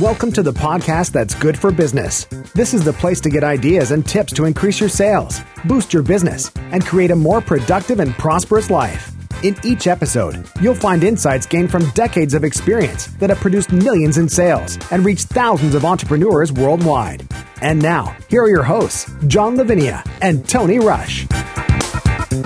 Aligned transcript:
Welcome 0.00 0.30
to 0.32 0.44
the 0.44 0.52
podcast 0.52 1.10
that's 1.10 1.34
good 1.34 1.58
for 1.58 1.72
business. 1.72 2.26
This 2.54 2.72
is 2.72 2.84
the 2.84 2.92
place 2.92 3.20
to 3.20 3.30
get 3.30 3.42
ideas 3.42 3.90
and 3.90 4.06
tips 4.06 4.32
to 4.34 4.44
increase 4.44 4.78
your 4.78 4.88
sales, 4.88 5.40
boost 5.64 5.92
your 5.92 6.04
business, 6.04 6.52
and 6.70 6.86
create 6.86 7.10
a 7.10 7.16
more 7.16 7.40
productive 7.40 7.98
and 7.98 8.12
prosperous 8.12 8.70
life. 8.70 9.10
In 9.42 9.56
each 9.64 9.88
episode, 9.88 10.46
you'll 10.60 10.76
find 10.76 11.02
insights 11.02 11.46
gained 11.46 11.72
from 11.72 11.90
decades 11.90 12.34
of 12.34 12.44
experience 12.44 13.06
that 13.18 13.30
have 13.30 13.40
produced 13.40 13.72
millions 13.72 14.18
in 14.18 14.28
sales 14.28 14.78
and 14.92 15.04
reached 15.04 15.30
thousands 15.30 15.74
of 15.74 15.84
entrepreneurs 15.84 16.52
worldwide. 16.52 17.26
And 17.60 17.82
now, 17.82 18.16
here 18.28 18.44
are 18.44 18.50
your 18.50 18.62
hosts, 18.62 19.10
John 19.26 19.56
Lavenia 19.56 20.08
and 20.22 20.48
Tony 20.48 20.78
Rush. 20.78 21.26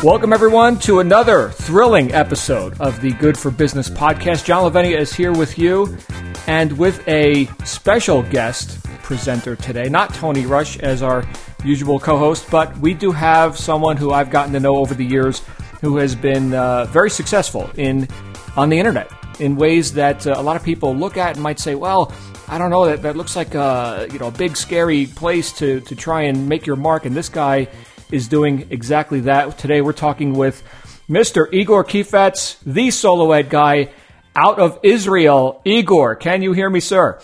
Welcome, 0.03 0.33
everyone, 0.33 0.79
to 0.81 1.01
another 1.01 1.51
thrilling 1.51 2.13
episode 2.13 2.81
of 2.81 2.99
the 3.03 3.13
Good 3.13 3.37
for 3.37 3.51
Business 3.51 3.91
podcast. 3.91 4.47
John 4.47 4.73
Lavenia 4.73 4.97
is 4.97 5.13
here 5.13 5.33
with 5.33 5.59
you 5.59 5.99
and 6.47 6.77
with 6.79 7.07
a 7.09 7.47
special 7.65 8.23
guest 8.25 8.83
presenter 9.03 9.57
today. 9.57 9.89
Not 9.89 10.15
Tony 10.15 10.47
Rush 10.47 10.79
as 10.79 11.03
our 11.03 11.25
usual 11.65 11.99
co 11.99 12.19
host, 12.19 12.51
but 12.51 12.77
we 12.79 12.95
do 12.95 13.13
have 13.13 13.59
someone 13.59 13.97
who 13.97 14.13
I've 14.13 14.31
gotten 14.31 14.53
to 14.55 14.61
know 14.61 14.77
over 14.77 14.95
the 14.95 15.05
years 15.05 15.43
who 15.81 15.97
has 15.99 16.15
been 16.15 16.55
uh, 16.55 16.87
very 16.87 17.11
successful 17.11 17.71
in 17.77 18.09
on 18.57 18.69
the 18.69 18.79
internet 18.79 19.11
in 19.41 19.57
ways 19.57 19.95
that 19.95 20.27
uh, 20.27 20.35
a 20.37 20.43
lot 20.43 20.57
of 20.57 20.63
people 20.63 20.95
look 20.95 21.17
at 21.17 21.35
and 21.35 21.43
might 21.43 21.59
say, 21.59 21.75
well, 21.75 22.13
I 22.49 22.59
don't 22.59 22.71
know, 22.71 22.87
that, 22.87 23.03
that 23.03 23.17
looks 23.17 23.35
like 23.35 23.55
a, 23.55 24.07
you 24.13 24.19
know, 24.19 24.29
a 24.29 24.31
big, 24.31 24.57
scary 24.57 25.07
place 25.07 25.53
to, 25.55 25.81
to 25.81 25.97
try 25.97 26.23
and 26.23 26.49
make 26.49 26.67
your 26.67 26.77
mark. 26.77 27.07
And 27.07 27.17
this 27.17 27.29
guy 27.29 27.69
is 28.11 28.29
doing 28.29 28.67
exactly 28.71 29.21
that. 29.21 29.59
Today 29.59 29.81
we're 29.81 29.93
talking 29.93 30.35
with 30.35 30.63
Mr. 31.09 31.53
Igor 31.53 31.85
Kheifets, 31.85 32.59
the 32.65 32.91
solo 32.91 33.33
ad 33.33 33.49
guy 33.49 33.91
out 34.35 34.59
of 34.59 34.79
Israel. 34.83 35.61
Igor, 35.65 36.17
can 36.17 36.43
you 36.43 36.53
hear 36.53 36.71
me, 36.71 36.81
sir? 36.81 37.21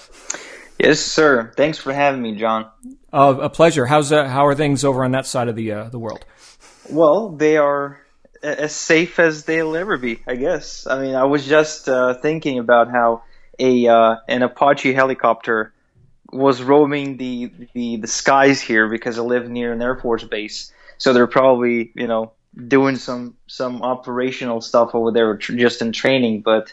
Yes, 0.78 1.00
sir. 1.00 1.52
Thanks 1.56 1.78
for 1.78 1.92
having 1.92 2.22
me, 2.22 2.36
John. 2.36 2.70
Uh, 3.12 3.36
a 3.42 3.50
pleasure. 3.50 3.86
How's 3.86 4.12
uh, 4.12 4.28
how 4.28 4.46
are 4.46 4.54
things 4.54 4.84
over 4.84 5.04
on 5.04 5.12
that 5.12 5.26
side 5.26 5.48
of 5.48 5.56
the 5.56 5.72
uh, 5.72 5.88
the 5.88 5.98
world? 5.98 6.24
Well, 6.90 7.30
they 7.30 7.56
are 7.56 8.00
as 8.42 8.74
safe 8.74 9.18
as 9.18 9.44
they'll 9.44 9.76
ever 9.76 9.96
be, 9.96 10.20
I 10.26 10.36
guess. 10.36 10.86
I 10.86 11.02
mean, 11.02 11.14
I 11.14 11.24
was 11.24 11.46
just 11.46 11.88
uh, 11.88 12.14
thinking 12.14 12.58
about 12.58 12.90
how 12.90 13.22
a 13.58 13.88
uh, 13.88 14.16
an 14.28 14.42
Apache 14.42 14.92
helicopter 14.92 15.72
was 16.30 16.62
roaming 16.62 17.16
the, 17.16 17.50
the 17.72 17.96
the 17.96 18.06
skies 18.06 18.60
here 18.60 18.88
because 18.88 19.18
I 19.18 19.22
live 19.22 19.48
near 19.48 19.72
an 19.72 19.82
Air 19.82 19.96
Force 19.96 20.24
base, 20.24 20.72
so 20.98 21.12
they're 21.12 21.26
probably 21.26 21.90
you 21.94 22.06
know 22.06 22.32
doing 22.66 22.96
some 22.96 23.36
some 23.46 23.82
operational 23.82 24.60
stuff 24.60 24.94
over 24.94 25.12
there 25.12 25.36
just 25.36 25.82
in 25.82 25.92
training, 25.92 26.42
but 26.42 26.72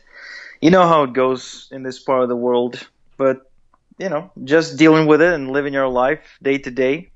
you 0.61 0.71
know 0.71 0.87
how 0.87 1.03
it 1.03 1.13
goes 1.13 1.67
in 1.71 1.83
this 1.83 1.99
part 1.99 2.23
of 2.23 2.29
the 2.29 2.35
world. 2.35 2.87
But 3.17 3.49
you 3.97 4.09
know, 4.09 4.31
just 4.43 4.77
dealing 4.77 5.07
with 5.07 5.21
it 5.21 5.33
and 5.33 5.51
living 5.51 5.73
your 5.73 5.87
life 5.87 6.37
day 6.41 6.57
to 6.57 6.71
day. 6.71 7.11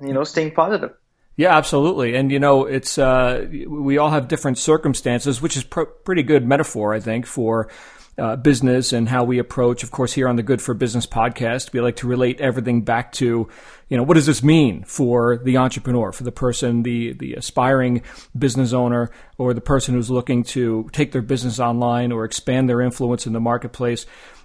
You 0.00 0.12
know, 0.12 0.24
staying 0.24 0.52
positive. 0.52 0.92
Yeah, 1.36 1.56
absolutely. 1.56 2.14
And 2.14 2.30
you 2.30 2.38
know, 2.38 2.66
it's 2.66 2.98
uh, 2.98 3.46
we 3.66 3.98
all 3.98 4.10
have 4.10 4.28
different 4.28 4.58
circumstances, 4.58 5.40
which 5.40 5.56
is 5.56 5.64
pr- 5.64 5.82
pretty 5.82 6.22
good 6.22 6.46
metaphor, 6.46 6.92
I 6.92 7.00
think, 7.00 7.26
for 7.26 7.70
uh, 8.18 8.36
business 8.36 8.92
and 8.92 9.08
how 9.08 9.24
we 9.24 9.38
approach. 9.38 9.82
Of 9.82 9.90
course, 9.90 10.12
here 10.12 10.28
on 10.28 10.36
the 10.36 10.42
Good 10.42 10.60
for 10.60 10.74
Business 10.74 11.06
podcast, 11.06 11.72
we 11.72 11.80
like 11.80 11.96
to 11.96 12.06
relate 12.06 12.40
everything 12.40 12.82
back 12.82 13.12
to, 13.12 13.48
you 13.88 13.96
know, 13.96 14.02
what 14.02 14.14
does 14.14 14.26
this 14.26 14.42
mean 14.42 14.84
for 14.84 15.38
the 15.38 15.56
entrepreneur, 15.56 16.12
for 16.12 16.24
the 16.24 16.32
person, 16.32 16.82
the 16.82 17.14
the 17.14 17.34
aspiring 17.34 18.02
business 18.38 18.72
owner, 18.72 19.10
or 19.38 19.54
the 19.54 19.60
person 19.60 19.94
who's 19.94 20.10
looking 20.10 20.42
to 20.44 20.88
take 20.92 21.12
their 21.12 21.22
business 21.22 21.58
online 21.58 22.12
or 22.12 22.24
expand 22.24 22.68
their 22.68 22.80
influence 22.80 23.26
in 23.26 23.32
the 23.32 23.40
marketplace. 23.40 24.04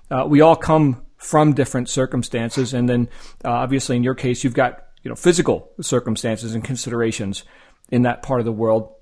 Uh, 0.09 0.25
we 0.27 0.39
all 0.39 0.55
come 0.55 1.05
from 1.17 1.53
different 1.53 1.89
circumstances, 1.89 2.73
and 2.73 2.87
then 2.87 3.09
uh, 3.43 3.51
obviously 3.51 3.97
in 3.97 4.03
your 4.03 4.15
case, 4.15 4.43
you've 4.43 4.53
got 4.53 4.85
you 5.03 5.09
know 5.09 5.15
physical 5.15 5.71
circumstances 5.81 6.55
and 6.55 6.63
considerations 6.63 7.43
in 7.89 8.03
that 8.03 8.23
part 8.23 8.39
of 8.39 8.45
the 8.45 8.51
world, 8.51 8.93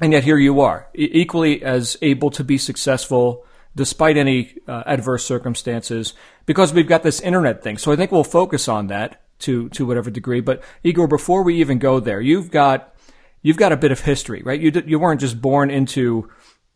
and 0.00 0.12
yet 0.12 0.24
here 0.24 0.38
you 0.38 0.60
are, 0.60 0.88
e- 0.96 1.08
equally 1.12 1.62
as 1.62 1.96
able 2.02 2.30
to 2.30 2.42
be 2.42 2.58
successful 2.58 3.44
despite 3.74 4.16
any 4.16 4.54
uh, 4.66 4.82
adverse 4.86 5.24
circumstances, 5.24 6.14
because 6.46 6.72
we've 6.72 6.88
got 6.88 7.02
this 7.02 7.20
internet 7.20 7.62
thing. 7.62 7.78
So 7.78 7.92
I 7.92 7.96
think 7.96 8.10
we'll 8.10 8.24
focus 8.24 8.68
on 8.68 8.88
that 8.88 9.22
to 9.40 9.68
to 9.70 9.86
whatever 9.86 10.10
degree. 10.10 10.40
But 10.40 10.62
Igor, 10.82 11.08
before 11.08 11.42
we 11.42 11.56
even 11.56 11.78
go 11.78 12.00
there, 12.00 12.20
you've 12.20 12.50
got 12.50 12.94
you've 13.42 13.56
got 13.56 13.72
a 13.72 13.76
bit 13.76 13.92
of 13.92 14.00
history, 14.00 14.42
right? 14.42 14.60
You 14.60 14.72
you 14.86 14.98
weren't 14.98 15.20
just 15.20 15.40
born 15.40 15.70
into 15.70 16.30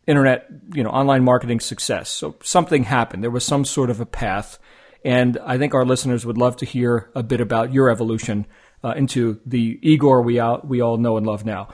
internet, 0.07 0.47
you 0.73 0.83
know, 0.83 0.89
online 0.89 1.23
marketing 1.23 1.59
success. 1.59 2.09
So 2.09 2.35
something 2.43 2.83
happened. 2.83 3.23
There 3.23 3.31
was 3.31 3.45
some 3.45 3.65
sort 3.65 3.89
of 3.89 3.99
a 3.99 4.05
path, 4.05 4.59
and 5.03 5.37
I 5.45 5.57
think 5.57 5.73
our 5.73 5.85
listeners 5.85 6.25
would 6.25 6.37
love 6.37 6.57
to 6.57 6.65
hear 6.65 7.09
a 7.15 7.23
bit 7.23 7.41
about 7.41 7.73
your 7.73 7.89
evolution 7.89 8.45
uh, 8.83 8.93
into 8.95 9.39
the 9.45 9.79
Igor 9.81 10.21
we 10.21 10.39
out 10.39 10.67
we 10.67 10.81
all 10.81 10.97
know 10.97 11.17
and 11.17 11.25
love 11.25 11.45
now. 11.45 11.69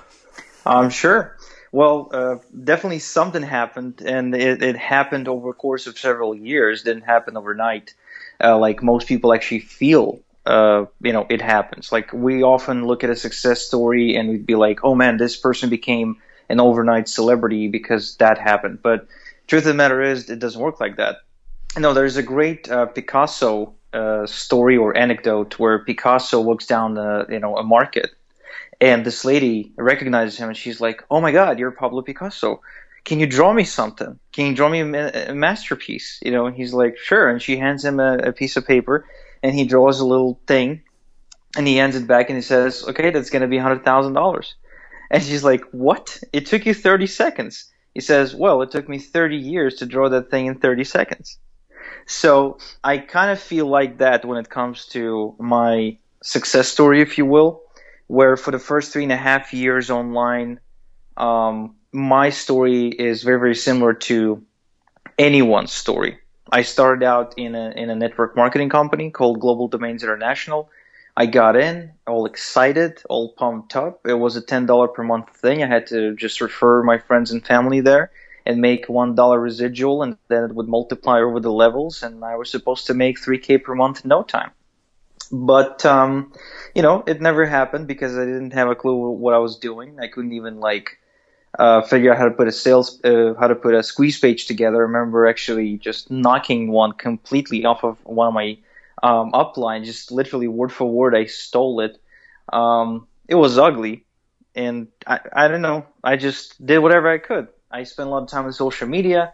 I'm 0.66 0.90
sure. 0.90 1.38
Well, 1.72 2.10
uh, 2.12 2.38
definitely 2.64 3.00
something 3.00 3.44
happened, 3.44 4.02
and 4.02 4.34
it, 4.34 4.64
it, 4.64 4.76
happened 4.76 5.28
over 5.28 5.52
a 5.52 5.54
course 5.54 5.86
of 5.86 6.00
several 6.00 6.34
years. 6.34 6.84
Didn't 6.84 7.04
happen 7.04 7.38
overnight, 7.38 7.94
uh, 8.44 8.58
like 8.58 8.82
most 8.82 9.08
people 9.08 9.34
actually 9.34 9.60
feel. 9.60 10.20
Uh, 10.46 10.86
you 11.02 11.14
know, 11.14 11.28
it 11.30 11.42
happens. 11.42 11.92
Like 11.92 12.12
we 12.12 12.42
often 12.42 12.88
look 12.88 13.04
at 13.04 13.12
a 13.12 13.16
success 13.16 13.62
story 13.62 14.16
and 14.16 14.30
we'd 14.30 14.48
be 14.48 14.56
like, 14.56 14.80
"Oh 14.84 14.96
man, 14.96 15.18
this 15.18 15.38
person 15.38 15.70
became 15.70 16.18
an 16.50 16.60
overnight 16.60 17.08
celebrity 17.08 17.68
because 17.68 18.16
that 18.18 18.40
happened." 18.40 18.82
But 18.82 19.08
truth 19.46 19.64
of 19.64 19.68
the 19.68 19.74
matter 19.76 20.02
is, 20.02 20.30
it 20.30 20.40
doesn't 20.40 20.62
work 20.62 20.80
like 20.80 20.98
that. 20.98 21.18
You 21.76 21.84
No, 21.84 21.94
there's 21.94 22.18
a 22.18 22.24
great 22.24 22.70
uh, 22.72 22.88
Picasso 22.88 23.76
uh, 23.94 24.26
story 24.26 24.76
or 24.76 24.98
anecdote 24.98 25.60
where 25.60 25.80
Picasso 25.80 26.42
looks 26.42 26.66
down, 26.66 26.96
the, 26.96 27.28
you 27.30 27.40
know, 27.40 27.58
a 27.58 27.64
market 27.64 28.16
and 28.82 29.06
this 29.06 29.26
lady 29.26 29.74
recognizes 29.78 30.38
him 30.38 30.48
and 30.48 30.58
she's 30.58 30.80
like, 30.80 31.04
Oh 31.12 31.22
my 31.22 31.32
God, 31.32 31.60
you're 31.60 31.72
Pablo 31.72 32.02
Picasso. 32.02 32.62
Can 33.04 33.20
you 33.20 33.28
draw 33.28 33.54
me 33.54 33.64
something? 33.64 34.20
Can 34.32 34.48
you 34.48 34.56
draw 34.56 34.70
me 34.70 34.82
a, 34.82 35.34
masterpiece? 35.34 36.20
You 36.24 36.32
know, 36.32 36.46
and 36.46 36.56
he's 36.56 36.74
like, 36.74 36.98
Sure. 36.98 37.30
And 37.30 37.42
she 37.42 37.58
hands 37.58 37.84
him 37.84 38.00
a, 38.00 38.18
a 38.18 38.32
piece 38.32 38.56
of 38.56 38.66
paper 38.66 39.06
and 39.44 39.54
he 39.54 39.66
draws 39.66 40.00
a 40.00 40.06
little 40.06 40.40
thing 40.48 40.82
and 41.58 41.68
he 41.68 41.78
hands 41.78 41.96
it 41.96 42.08
back 42.08 42.30
and 42.30 42.38
he 42.38 42.42
says, 42.42 42.86
Okay, 42.88 43.10
that's 43.12 43.30
going 43.30 43.42
to 43.42 43.48
be 43.48 43.58
$100,000. 43.58 44.54
And 45.12 45.24
she's 45.24 45.44
like, 45.44 45.64
What? 45.72 46.18
It 46.32 46.46
took 46.46 46.66
you 46.66 46.74
30 46.74 47.08
seconds. 47.08 47.70
He 47.94 48.02
says, 48.02 48.34
Well, 48.34 48.62
it 48.62 48.72
took 48.72 48.88
me 48.88 49.00
30 49.00 49.36
years 49.36 49.76
to 49.76 49.86
draw 49.86 50.08
that 50.10 50.32
thing 50.32 50.46
in 50.46 50.60
30 50.60 50.84
seconds. 50.86 51.38
So 52.06 52.60
I 52.84 52.98
kind 52.98 53.32
of 53.32 53.40
feel 53.40 53.68
like 53.68 53.98
that 53.98 54.26
when 54.26 54.38
it 54.38 54.50
comes 54.50 54.86
to 54.88 55.36
my 55.38 55.98
success 56.24 56.68
story, 56.68 57.02
if 57.02 57.18
you 57.18 57.26
will 57.26 57.62
where 58.10 58.36
for 58.36 58.50
the 58.50 58.60
first 58.60 58.92
three 58.92 59.04
and 59.04 59.12
a 59.12 59.18
half 59.18 59.54
years 59.54 59.92
online, 59.92 60.60
um, 61.16 61.76
my 61.92 62.32
story 62.32 62.88
is 62.88 63.22
very, 63.22 63.40
very 63.40 63.56
similar 63.56 63.94
to 63.94 64.44
anyone's 65.20 65.72
story. 65.72 66.18
I 66.52 66.64
started 66.64 67.06
out 67.06 67.36
in 67.38 67.54
a, 67.54 67.70
in 67.70 67.92
a 67.92 67.96
network 67.96 68.36
marketing 68.36 68.70
company 68.70 69.12
called 69.12 69.40
Global 69.40 69.68
Domains 69.68 70.02
International. 70.02 70.72
I 71.16 71.28
got 71.28 71.56
in 71.56 71.92
all 72.08 72.26
excited, 72.26 73.04
all 73.10 73.34
pumped 73.34 73.76
up. 73.76 74.08
It 74.08 74.16
was 74.16 74.36
a 74.36 74.42
$10 74.42 74.94
per 74.96 75.04
month 75.04 75.30
thing. 75.30 75.62
I 75.62 75.68
had 75.68 75.86
to 75.88 76.16
just 76.16 76.42
refer 76.42 76.82
my 76.82 76.98
friends 76.98 77.30
and 77.30 77.46
family 77.46 77.82
there 77.82 78.10
and 78.44 78.60
make 78.60 78.88
$1 78.88 79.42
residual 79.44 80.02
and 80.02 80.18
then 80.30 80.46
it 80.46 80.56
would 80.56 80.68
multiply 80.68 81.20
over 81.20 81.40
the 81.40 81.52
levels 81.52 82.02
and 82.02 82.26
I 82.26 82.38
was 82.38 82.50
supposed 82.50 82.88
to 82.88 82.96
make 82.96 83.22
3k 83.22 83.62
per 83.64 83.76
month 83.76 84.04
in 84.04 84.10
no 84.10 84.24
time. 84.24 84.50
But 85.32 85.86
um, 85.86 86.34
you 86.76 86.82
know, 86.82 87.04
it 87.06 87.22
never 87.22 87.46
happened 87.46 87.88
because 87.88 88.18
I 88.18 88.26
didn't 88.26 88.54
have 88.54 88.70
a 88.70 88.76
clue 88.76 89.12
what 89.12 89.34
I 89.34 89.38
was 89.38 89.58
doing. 89.58 90.00
I 90.00 90.08
couldn't 90.08 90.34
even 90.34 90.60
like 90.60 90.98
uh, 91.58 91.82
figure 91.82 92.12
out 92.12 92.18
how 92.18 92.26
to 92.26 92.32
put 92.32 92.48
a 92.48 92.52
sales, 92.52 93.04
uh, 93.04 93.34
how 93.40 93.48
to 93.48 93.56
put 93.56 93.74
a 93.74 93.84
squeeze 93.84 94.20
page 94.20 94.46
together. 94.46 94.78
I 94.78 94.82
remember 94.82 95.28
actually 95.28 95.78
just 95.78 96.12
knocking 96.12 96.72
one 96.72 96.94
completely 96.94 97.66
off 97.66 97.84
of 97.84 97.98
one 98.06 98.28
of 98.28 98.34
my 98.34 98.58
um, 99.02 99.32
upline, 99.32 99.86
just 99.86 100.12
literally 100.12 100.48
word 100.48 100.72
for 100.72 100.90
word. 100.90 101.16
I 101.16 101.26
stole 101.26 101.82
it. 101.82 101.98
Um, 102.52 103.08
it 103.28 103.36
was 103.36 103.58
ugly, 103.58 104.06
and 104.56 104.88
I, 105.06 105.20
I 105.34 105.48
don't 105.48 105.62
know. 105.62 105.86
I 106.04 106.18
just 106.18 106.64
did 106.66 106.80
whatever 106.80 107.10
I 107.10 107.20
could. 107.20 107.48
I 107.72 107.84
spent 107.84 108.10
a 108.10 108.12
lot 108.12 108.24
of 108.24 108.30
time 108.30 108.46
on 108.46 108.54
social 108.54 108.88
media. 108.88 109.34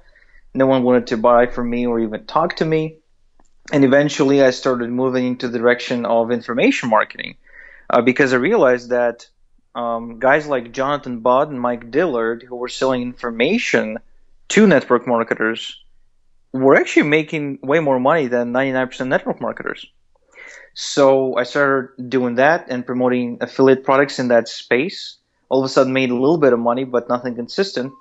No 0.54 0.68
one 0.68 0.84
wanted 0.84 1.08
to 1.08 1.18
buy 1.18 1.48
from 1.48 1.70
me 1.70 1.86
or 1.86 2.00
even 2.00 2.26
talk 2.26 2.58
to 2.58 2.66
me 2.66 3.00
and 3.72 3.84
eventually 3.84 4.44
I 4.44 4.52
started 4.52 4.90
moving 4.90 5.26
into 5.26 5.48
the 5.48 5.58
direction 5.58 6.06
of 6.06 6.32
information 6.32 6.90
marketing 6.90 7.38
uh, 7.90 8.02
because 8.02 8.34
I 8.34 8.38
realized 8.38 8.90
that 8.90 9.28
um, 9.74 10.20
guys 10.20 10.48
like 10.48 10.72
Jonathan 10.72 11.20
Budd 11.20 11.50
and 11.50 11.60
Mike 11.60 11.92
Dillard, 11.92 12.44
who 12.48 12.56
were 12.56 12.70
selling 12.70 13.02
information 13.02 14.00
to 14.50 14.68
network 14.68 15.08
marketers, 15.08 15.84
were 16.54 16.76
actually 16.76 17.08
making 17.08 17.60
way 17.62 17.80
more 17.80 18.00
money 18.00 18.28
than 18.28 18.54
99% 18.54 19.08
network 19.08 19.42
marketers. 19.42 19.86
So 20.74 21.36
I 21.38 21.44
started 21.44 22.10
doing 22.10 22.36
that 22.36 22.68
and 22.70 22.86
promoting 22.86 23.38
affiliate 23.42 23.84
products 23.84 24.20
in 24.20 24.30
that 24.30 24.48
space. 24.48 25.18
All 25.50 25.60
of 25.60 25.66
a 25.66 25.70
sudden, 25.70 25.94
made 25.94 26.12
a 26.12 26.16
little 26.16 26.38
bit 26.38 26.54
of 26.54 26.60
money, 26.60 26.84
but 26.84 27.08
nothing 27.08 27.36
consistent. 27.36 27.94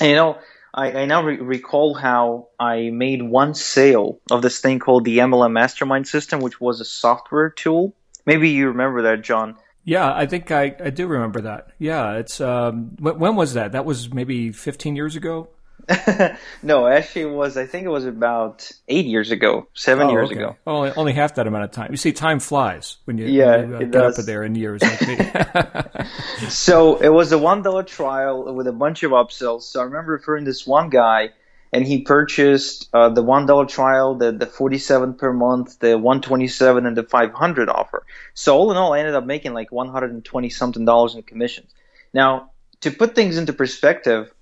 And 0.00 0.10
you 0.10 0.16
know, 0.16 0.38
I, 0.74 0.92
I 0.92 1.04
now 1.06 1.22
re- 1.24 1.36
recall 1.36 1.94
how 1.94 2.48
I 2.58 2.90
made 2.90 3.22
one 3.22 3.54
sale 3.54 4.20
of 4.30 4.42
this 4.42 4.60
thing 4.60 4.78
called 4.78 5.04
the 5.04 5.18
MLM 5.18 5.52
Mastermind 5.52 6.06
System, 6.06 6.40
which 6.40 6.60
was 6.60 6.80
a 6.80 6.84
software 6.84 7.50
tool. 7.50 7.94
Maybe 8.26 8.50
you 8.50 8.68
remember 8.68 9.02
that, 9.02 9.22
John. 9.22 9.56
Yeah, 9.84 10.12
I 10.14 10.26
think 10.26 10.50
I, 10.50 10.76
I 10.84 10.90
do 10.90 11.06
remember 11.06 11.40
that. 11.42 11.68
Yeah, 11.78 12.16
it's 12.16 12.40
um, 12.40 12.96
when 13.00 13.36
was 13.36 13.54
that? 13.54 13.72
That 13.72 13.86
was 13.86 14.12
maybe 14.12 14.52
15 14.52 14.96
years 14.96 15.16
ago. 15.16 15.48
no, 16.62 16.86
actually, 16.86 17.22
it 17.22 17.30
was. 17.30 17.56
I 17.56 17.66
think 17.66 17.86
it 17.86 17.90
was 17.90 18.04
about 18.04 18.70
eight 18.88 19.06
years 19.06 19.30
ago, 19.30 19.68
seven 19.74 20.08
oh, 20.08 20.10
years 20.10 20.30
okay. 20.30 20.38
ago. 20.38 20.56
Only, 20.66 20.90
only 20.92 21.12
half 21.12 21.36
that 21.36 21.46
amount 21.46 21.64
of 21.64 21.70
time. 21.70 21.90
You 21.90 21.96
see, 21.96 22.12
time 22.12 22.40
flies 22.40 22.98
when 23.04 23.16
you, 23.16 23.26
yeah, 23.26 23.56
when 23.56 23.70
you 23.70 23.76
uh, 23.76 23.78
get 23.78 23.90
does. 23.92 24.18
up 24.18 24.26
there 24.26 24.42
in 24.44 24.54
years. 24.54 24.82
Like 24.82 25.08
me. 25.08 26.48
so 26.48 26.96
it 26.96 27.08
was 27.08 27.32
a 27.32 27.38
one 27.38 27.62
dollar 27.62 27.82
trial 27.84 28.54
with 28.54 28.66
a 28.66 28.72
bunch 28.72 29.02
of 29.02 29.12
upsells. 29.12 29.62
So 29.62 29.80
I 29.80 29.84
remember 29.84 30.12
referring 30.12 30.44
this 30.44 30.66
one 30.66 30.90
guy, 30.90 31.30
and 31.72 31.86
he 31.86 32.02
purchased 32.02 32.90
uh, 32.92 33.08
the 33.08 33.22
one 33.22 33.46
dollar 33.46 33.64
trial, 33.64 34.14
the 34.14 34.32
the 34.32 34.46
forty 34.46 34.78
seven 34.78 35.14
per 35.14 35.32
month, 35.32 35.78
the 35.78 35.96
one 35.96 36.20
twenty 36.20 36.48
seven, 36.48 36.84
and 36.84 36.96
the 36.96 37.04
five 37.04 37.32
hundred 37.32 37.70
offer. 37.70 38.04
So 38.34 38.56
all 38.56 38.70
in 38.70 38.76
all, 38.76 38.92
I 38.92 38.98
ended 38.98 39.14
up 39.14 39.24
making 39.24 39.54
like 39.54 39.72
one 39.72 39.88
hundred 39.88 40.12
and 40.12 40.24
twenty 40.24 40.50
something 40.50 40.84
dollars 40.84 41.14
in 41.14 41.22
commissions. 41.22 41.72
Now, 42.12 42.50
to 42.82 42.90
put 42.90 43.14
things 43.14 43.38
into 43.38 43.52
perspective, 43.52 44.32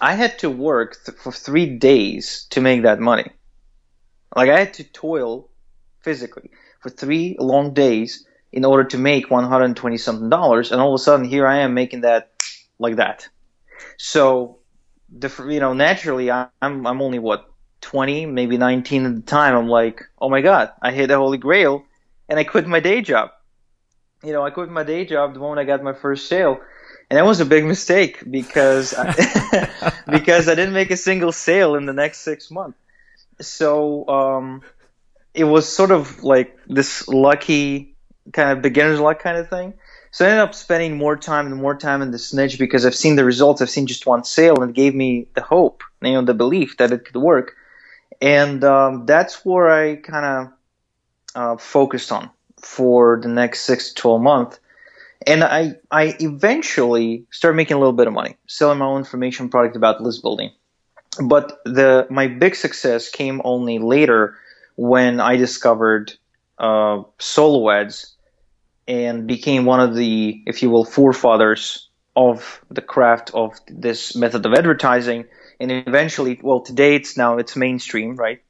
I 0.00 0.14
had 0.14 0.38
to 0.40 0.50
work 0.50 0.96
th- 1.04 1.18
for 1.18 1.32
three 1.32 1.66
days 1.78 2.46
to 2.50 2.60
make 2.60 2.82
that 2.82 3.00
money. 3.00 3.30
Like 4.34 4.50
I 4.50 4.58
had 4.58 4.74
to 4.74 4.84
toil 4.84 5.50
physically 6.00 6.50
for 6.80 6.90
three 6.90 7.36
long 7.38 7.74
days 7.74 8.26
in 8.52 8.64
order 8.64 8.84
to 8.84 8.98
make 8.98 9.30
120 9.30 9.96
something 9.96 10.28
dollars, 10.28 10.72
and 10.72 10.80
all 10.80 10.94
of 10.94 11.00
a 11.00 11.02
sudden 11.02 11.24
here 11.24 11.46
I 11.46 11.58
am 11.58 11.74
making 11.74 12.02
that 12.02 12.30
like 12.78 12.96
that. 12.96 13.28
So, 13.96 14.58
the 15.08 15.30
you 15.48 15.60
know 15.60 15.74
naturally 15.74 16.30
I, 16.30 16.48
I'm 16.60 16.86
I'm 16.86 17.02
only 17.02 17.18
what 17.18 17.46
20, 17.82 18.26
maybe 18.26 18.56
19 18.56 19.06
at 19.06 19.14
the 19.14 19.22
time. 19.22 19.54
I'm 19.54 19.68
like, 19.68 20.02
oh 20.20 20.30
my 20.30 20.40
god, 20.40 20.70
I 20.80 20.92
hit 20.92 21.08
the 21.08 21.16
holy 21.16 21.38
grail, 21.38 21.84
and 22.28 22.38
I 22.38 22.44
quit 22.44 22.66
my 22.66 22.80
day 22.80 23.02
job. 23.02 23.30
You 24.24 24.32
know, 24.32 24.44
I 24.44 24.50
quit 24.50 24.70
my 24.70 24.84
day 24.84 25.04
job 25.04 25.34
the 25.34 25.40
moment 25.40 25.58
I 25.60 25.64
got 25.64 25.82
my 25.82 25.92
first 25.92 26.28
sale 26.28 26.60
and 27.12 27.18
that 27.18 27.26
was 27.26 27.40
a 27.40 27.44
big 27.44 27.66
mistake 27.66 28.22
because 28.30 28.94
I, 28.96 29.92
because 30.10 30.48
I 30.48 30.54
didn't 30.54 30.72
make 30.72 30.90
a 30.90 30.96
single 30.96 31.30
sale 31.30 31.74
in 31.74 31.84
the 31.84 31.92
next 31.92 32.20
six 32.20 32.50
months. 32.50 32.78
So 33.38 34.08
um, 34.08 34.62
it 35.34 35.44
was 35.44 35.68
sort 35.68 35.90
of 35.90 36.24
like 36.24 36.58
this 36.66 37.06
lucky 37.08 37.96
kind 38.32 38.52
of 38.52 38.62
beginner's 38.62 38.98
luck 38.98 39.18
kind 39.18 39.36
of 39.36 39.50
thing. 39.50 39.74
So 40.10 40.24
I 40.24 40.30
ended 40.30 40.42
up 40.42 40.54
spending 40.54 40.96
more 40.96 41.18
time 41.18 41.48
and 41.48 41.56
more 41.56 41.76
time 41.76 42.00
in 42.00 42.12
this 42.12 42.32
niche 42.32 42.58
because 42.58 42.86
I've 42.86 42.94
seen 42.94 43.16
the 43.16 43.26
results. 43.26 43.60
I've 43.60 43.68
seen 43.68 43.86
just 43.86 44.06
one 44.06 44.24
sale, 44.24 44.62
and 44.62 44.70
it 44.70 44.74
gave 44.74 44.94
me 44.94 45.26
the 45.34 45.42
hope, 45.42 45.82
you 46.00 46.12
know, 46.12 46.22
the 46.22 46.32
belief 46.32 46.78
that 46.78 46.92
it 46.92 47.04
could 47.04 47.16
work. 47.16 47.56
And 48.22 48.64
um, 48.64 49.04
that's 49.04 49.44
where 49.44 49.70
I 49.70 49.96
kind 49.96 50.24
of 50.24 50.52
uh, 51.34 51.56
focused 51.58 52.10
on 52.10 52.30
for 52.62 53.20
the 53.20 53.28
next 53.28 53.66
six 53.66 53.92
to 53.92 54.00
twelve 54.00 54.22
months 54.22 54.60
and 55.26 55.44
I 55.44 55.74
I 55.90 56.16
eventually 56.20 57.26
started 57.30 57.56
making 57.56 57.76
a 57.76 57.78
little 57.78 57.92
bit 57.92 58.06
of 58.06 58.12
money 58.12 58.36
selling 58.46 58.78
my 58.78 58.86
own 58.86 58.98
information 58.98 59.48
product 59.48 59.76
about 59.76 60.00
list 60.00 60.22
building. 60.22 60.52
But 61.22 61.60
the 61.64 62.06
my 62.10 62.28
big 62.28 62.54
success 62.54 63.10
came 63.10 63.42
only 63.44 63.78
later 63.78 64.36
when 64.76 65.20
I 65.20 65.36
discovered 65.36 66.12
uh, 66.58 67.02
solo 67.18 67.70
ads 67.70 68.16
and 68.88 69.26
became 69.26 69.64
one 69.64 69.80
of 69.80 69.94
the, 69.94 70.42
if 70.46 70.62
you 70.62 70.70
will, 70.70 70.84
forefathers 70.84 71.88
of 72.16 72.60
the 72.70 72.82
craft 72.82 73.30
of 73.34 73.58
this 73.68 74.16
method 74.16 74.44
of 74.44 74.52
advertising. 74.54 75.26
And 75.60 75.70
eventually, 75.70 76.40
well, 76.42 76.60
today 76.60 76.96
it's 76.96 77.16
now 77.16 77.38
it's 77.38 77.56
mainstream, 77.56 78.16
right? 78.16 78.42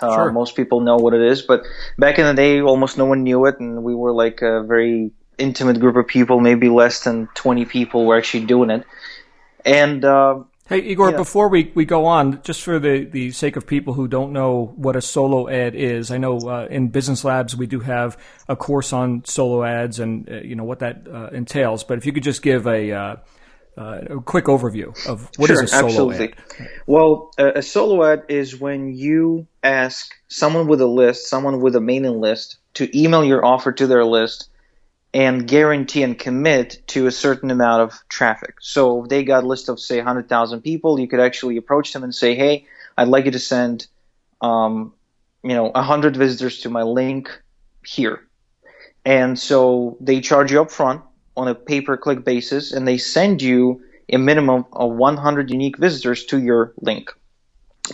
Uh, 0.00 0.14
Sure. 0.14 0.32
Most 0.32 0.56
people 0.56 0.80
know 0.80 0.96
what 0.96 1.14
it 1.14 1.22
is, 1.22 1.42
but 1.42 1.62
back 1.98 2.18
in 2.18 2.26
the 2.26 2.34
day, 2.34 2.60
almost 2.60 2.98
no 2.98 3.04
one 3.04 3.22
knew 3.22 3.46
it, 3.46 3.58
and 3.60 3.82
we 3.82 3.94
were 3.94 4.12
like 4.12 4.42
a 4.42 4.62
very 4.62 5.12
intimate 5.38 5.80
group 5.80 5.96
of 5.96 6.06
people, 6.06 6.40
maybe 6.40 6.68
less 6.68 7.04
than 7.04 7.28
20 7.34 7.64
people 7.64 8.06
were 8.06 8.18
actually 8.18 8.46
doing 8.46 8.70
it. 8.70 8.84
And 9.64 10.04
uh, 10.04 10.44
Hey, 10.68 10.80
Igor, 10.80 11.12
Yeah. 11.12 11.16
before 11.16 11.48
we, 11.48 11.72
we 11.74 11.86
go 11.86 12.04
on, 12.04 12.42
just 12.42 12.62
for 12.62 12.78
the, 12.78 13.04
the 13.04 13.30
sake 13.30 13.56
of 13.56 13.66
people 13.66 13.94
who 13.94 14.06
don't 14.06 14.34
know 14.34 14.74
what 14.76 14.96
a 14.96 15.00
solo 15.00 15.48
ad 15.48 15.74
is, 15.74 16.10
I 16.10 16.18
know 16.18 16.36
uh, 16.40 16.66
in 16.70 16.88
Business 16.88 17.24
Labs 17.24 17.56
we 17.56 17.66
do 17.66 17.80
have 17.80 18.18
a 18.48 18.54
course 18.54 18.92
on 18.92 19.24
solo 19.24 19.64
ads 19.64 19.98
and 19.98 20.28
uh, 20.30 20.34
you 20.40 20.54
know 20.56 20.64
what 20.64 20.80
that 20.80 21.06
uh, 21.10 21.28
entails. 21.28 21.84
But 21.84 21.96
if 21.96 22.04
you 22.04 22.12
could 22.12 22.22
just 22.22 22.42
give 22.42 22.66
a, 22.66 22.92
uh, 22.92 23.16
uh, 23.78 24.00
a 24.10 24.20
quick 24.20 24.44
overview 24.44 24.88
of 25.08 25.30
what 25.38 25.48
is 25.48 25.56
sure, 25.56 25.64
a 25.64 25.68
solo 25.68 25.86
absolutely. 25.86 26.34
ad. 26.34 26.68
Well, 26.86 27.30
a 27.38 27.62
solo 27.62 28.04
ad 28.04 28.24
is 28.28 28.60
when 28.60 28.94
you 28.94 29.46
ask 29.62 30.12
someone 30.28 30.66
with 30.66 30.82
a 30.82 30.86
list, 30.86 31.28
someone 31.28 31.62
with 31.62 31.76
a 31.76 31.80
mailing 31.80 32.20
list, 32.20 32.58
to 32.74 32.98
email 32.98 33.24
your 33.24 33.42
offer 33.42 33.72
to 33.72 33.86
their 33.86 34.04
list 34.04 34.50
and 35.14 35.48
guarantee 35.48 36.02
and 36.02 36.18
commit 36.18 36.82
to 36.88 37.06
a 37.06 37.10
certain 37.10 37.50
amount 37.50 37.82
of 37.82 37.98
traffic. 38.08 38.56
So 38.60 39.02
if 39.02 39.08
they 39.08 39.24
got 39.24 39.44
a 39.44 39.46
list 39.46 39.68
of 39.68 39.80
say 39.80 39.96
100,000 39.96 40.60
people, 40.60 41.00
you 41.00 41.08
could 41.08 41.20
actually 41.20 41.56
approach 41.56 41.92
them 41.92 42.04
and 42.04 42.14
say, 42.14 42.34
"Hey, 42.34 42.66
I'd 42.96 43.08
like 43.08 43.24
you 43.24 43.30
to 43.30 43.38
send, 43.38 43.86
um, 44.40 44.92
you 45.42 45.54
know, 45.54 45.70
100 45.74 46.16
visitors 46.16 46.60
to 46.60 46.70
my 46.70 46.82
link 46.82 47.30
here." 47.86 48.20
And 49.04 49.38
so 49.38 49.96
they 50.00 50.20
charge 50.20 50.52
you 50.52 50.60
up 50.60 50.70
front 50.70 51.02
on 51.36 51.48
a 51.48 51.54
pay-per-click 51.54 52.24
basis, 52.24 52.72
and 52.72 52.86
they 52.86 52.98
send 52.98 53.40
you 53.40 53.80
a 54.10 54.18
minimum 54.18 54.66
of 54.72 54.92
100 54.92 55.50
unique 55.50 55.78
visitors 55.78 56.24
to 56.26 56.38
your 56.38 56.74
link 56.80 57.10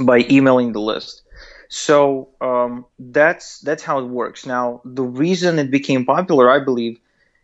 by 0.01 0.27
emailing 0.31 0.73
the 0.73 0.81
list. 0.81 1.23
So 1.69 2.29
um, 2.41 2.87
that's 2.99 3.61
that's 3.61 3.83
how 3.83 3.99
it 3.99 4.07
works. 4.07 4.47
Now, 4.47 4.81
the 4.85 5.03
reason 5.03 5.59
it 5.59 5.71
became 5.71 6.05
popular, 6.05 6.51
I 6.51 6.59
believe, 6.59 6.99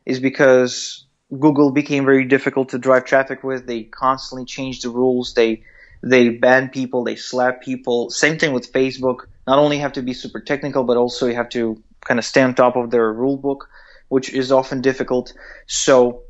is 0.07 0.21
because 0.21 1.07
Google 1.31 1.71
became 1.71 2.05
very 2.05 2.25
difficult 2.25 2.71
to 2.71 2.79
drive 2.79 3.05
traffic 3.05 3.45
with. 3.45 3.67
They 3.67 3.85
constantly 3.85 4.45
changed 4.45 4.85
the 4.85 4.91
rules. 4.91 5.35
They 5.35 5.63
they 6.03 6.31
ban 6.31 6.71
people. 6.71 7.05
They 7.05 7.17
slap 7.17 7.63
people. 7.63 8.11
Same 8.11 8.39
thing 8.39 8.53
with 8.53 8.73
Facebook. 8.73 9.27
Not 9.47 9.59
only 9.59 9.79
have 9.79 9.93
to 9.95 10.03
be 10.03 10.15
super 10.15 10.41
technical, 10.41 10.85
but 10.85 10.97
also 10.97 11.27
you 11.27 11.35
have 11.35 11.51
to 11.51 11.83
kind 12.01 12.19
of 12.19 12.25
stay 12.25 12.43
on 12.43 12.55
top 12.55 12.77
of 12.77 12.91
their 12.91 13.13
rule 13.13 13.37
book, 13.37 13.69
which 14.09 14.33
is 14.33 14.51
often 14.51 14.81
difficult. 14.81 15.33
So 15.67 16.23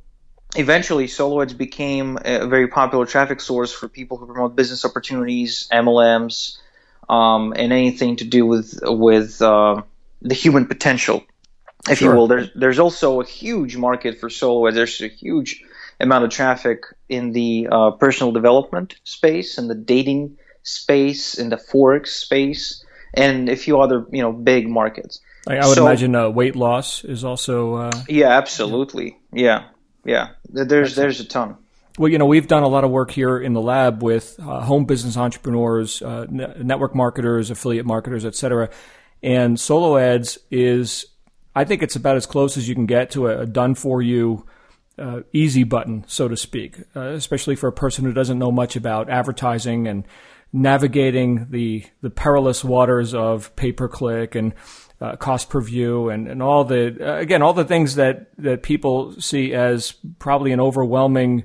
eventually 0.57 1.07
solo 1.07 1.45
became 1.47 2.19
a 2.25 2.47
very 2.47 2.69
popular 2.69 3.07
traffic 3.07 3.41
source 3.41 3.73
for 3.73 3.89
people 3.89 4.17
who 4.17 4.27
promote 4.27 4.57
business 4.57 4.85
opportunities, 4.85 5.69
MLMs, 5.73 6.59
um, 7.09 7.53
and 7.57 7.73
anything 7.73 8.17
to 8.17 8.25
do 8.25 8.47
with 8.47 8.79
with 8.83 9.41
uh, 9.41 9.83
the 10.23 10.35
human 10.35 10.67
potential, 10.67 11.25
if 11.89 11.99
Sure. 11.99 12.13
you 12.13 12.17
will. 12.19 12.27
There's 12.27 12.51
there's 12.55 12.79
also 12.79 13.21
a 13.21 13.25
huge 13.25 13.77
market 13.77 14.19
for 14.19 14.29
solo 14.31 14.67
ads. 14.67 14.77
There's 14.77 15.01
a 15.01 15.09
huge 15.09 15.63
amount 16.01 16.25
of 16.25 16.31
traffic 16.31 16.83
in 17.09 17.33
the 17.33 17.69
uh, 17.71 17.91
personal 17.93 18.33
development 18.33 18.97
space, 19.05 19.59
in 19.59 19.69
the 19.69 19.75
dating 19.75 20.37
space, 20.63 21.35
in 21.39 21.49
the 21.51 21.57
forex 21.57 22.09
space, 22.09 22.85
and 23.15 23.49
a 23.49 23.57
few 23.57 23.81
other 23.81 24.07
you 24.11 24.23
know 24.23 24.33
big 24.33 24.69
markets. 24.69 25.21
I, 25.49 25.57
I 25.57 25.67
would 25.67 25.77
So- 25.77 25.87
imagine 25.87 26.15
uh, 26.15 26.29
weight 26.29 26.57
loss 26.57 27.05
is 27.05 27.25
also. 27.25 27.75
Uh, 27.75 27.91
Yeah, 28.09 28.29
absolutely. 28.29 29.19
Yeah, 29.33 29.65
yeah. 30.05 30.29
Th- 30.55 30.69
There's 30.69 30.95
there's 30.97 31.21
a 31.21 31.25
ton. 31.25 31.57
Well, 31.99 32.11
you 32.11 32.19
know, 32.19 32.27
we've 32.27 32.47
done 32.47 32.63
a 32.63 32.69
lot 32.69 32.85
of 32.85 32.91
work 32.91 33.11
here 33.11 33.39
in 33.39 33.53
the 33.53 33.61
lab 33.61 34.03
with 34.03 34.37
uh, 34.39 34.61
home 34.61 34.85
business 34.87 35.17
entrepreneurs, 35.17 36.01
uh, 36.01 36.25
ne- 36.31 36.55
network 36.63 36.95
marketers, 36.95 37.51
affiliate 37.51 37.85
marketers, 37.85 38.25
et 38.25 38.35
cetera. 38.35 38.71
And 39.23 39.59
solo 39.61 39.99
ads 39.99 40.39
is, 40.51 41.05
I 41.55 41.65
think 41.65 41.83
it's 41.83 41.97
about 41.97 42.17
as 42.17 42.27
close 42.27 42.57
as 42.57 42.69
you 42.69 42.75
can 42.75 42.87
get 42.87 43.11
to 43.13 43.27
a, 43.29 43.41
a 43.41 43.47
done 43.47 43.75
for 43.75 44.01
you, 44.01 44.47
uh, 44.99 45.21
easy 45.33 45.65
button, 45.65 46.05
so 46.07 46.29
to 46.29 46.37
speak, 46.37 46.79
uh, 46.95 47.09
especially 47.11 47.57
for 47.57 47.69
a 47.69 47.73
person 47.73 48.05
who 48.05 48.13
doesn't 48.13 48.39
know 48.39 48.53
much 48.53 48.77
about 48.77 49.09
advertising 49.09 49.89
and 49.89 50.05
navigating 50.53 51.47
the, 51.51 51.85
the 52.03 52.11
perilous 52.11 52.65
waters 52.65 53.15
of 53.15 53.55
pay 53.57 53.73
per 53.73 53.89
click 53.89 54.35
and 54.35 54.53
uh, 55.01 55.17
cost 55.17 55.49
per 55.49 55.61
view 55.61 56.11
and, 56.11 56.29
and 56.29 56.43
all 56.43 56.65
the, 56.65 56.97
uh, 57.01 57.19
again, 57.19 57.43
all 57.43 57.55
the 57.55 57.65
things 57.65 57.95
that, 57.95 58.31
that 58.37 58.63
people 58.63 59.19
see 59.21 59.55
as 59.55 59.95
probably 60.19 60.53
an 60.53 60.61
overwhelming 60.61 61.45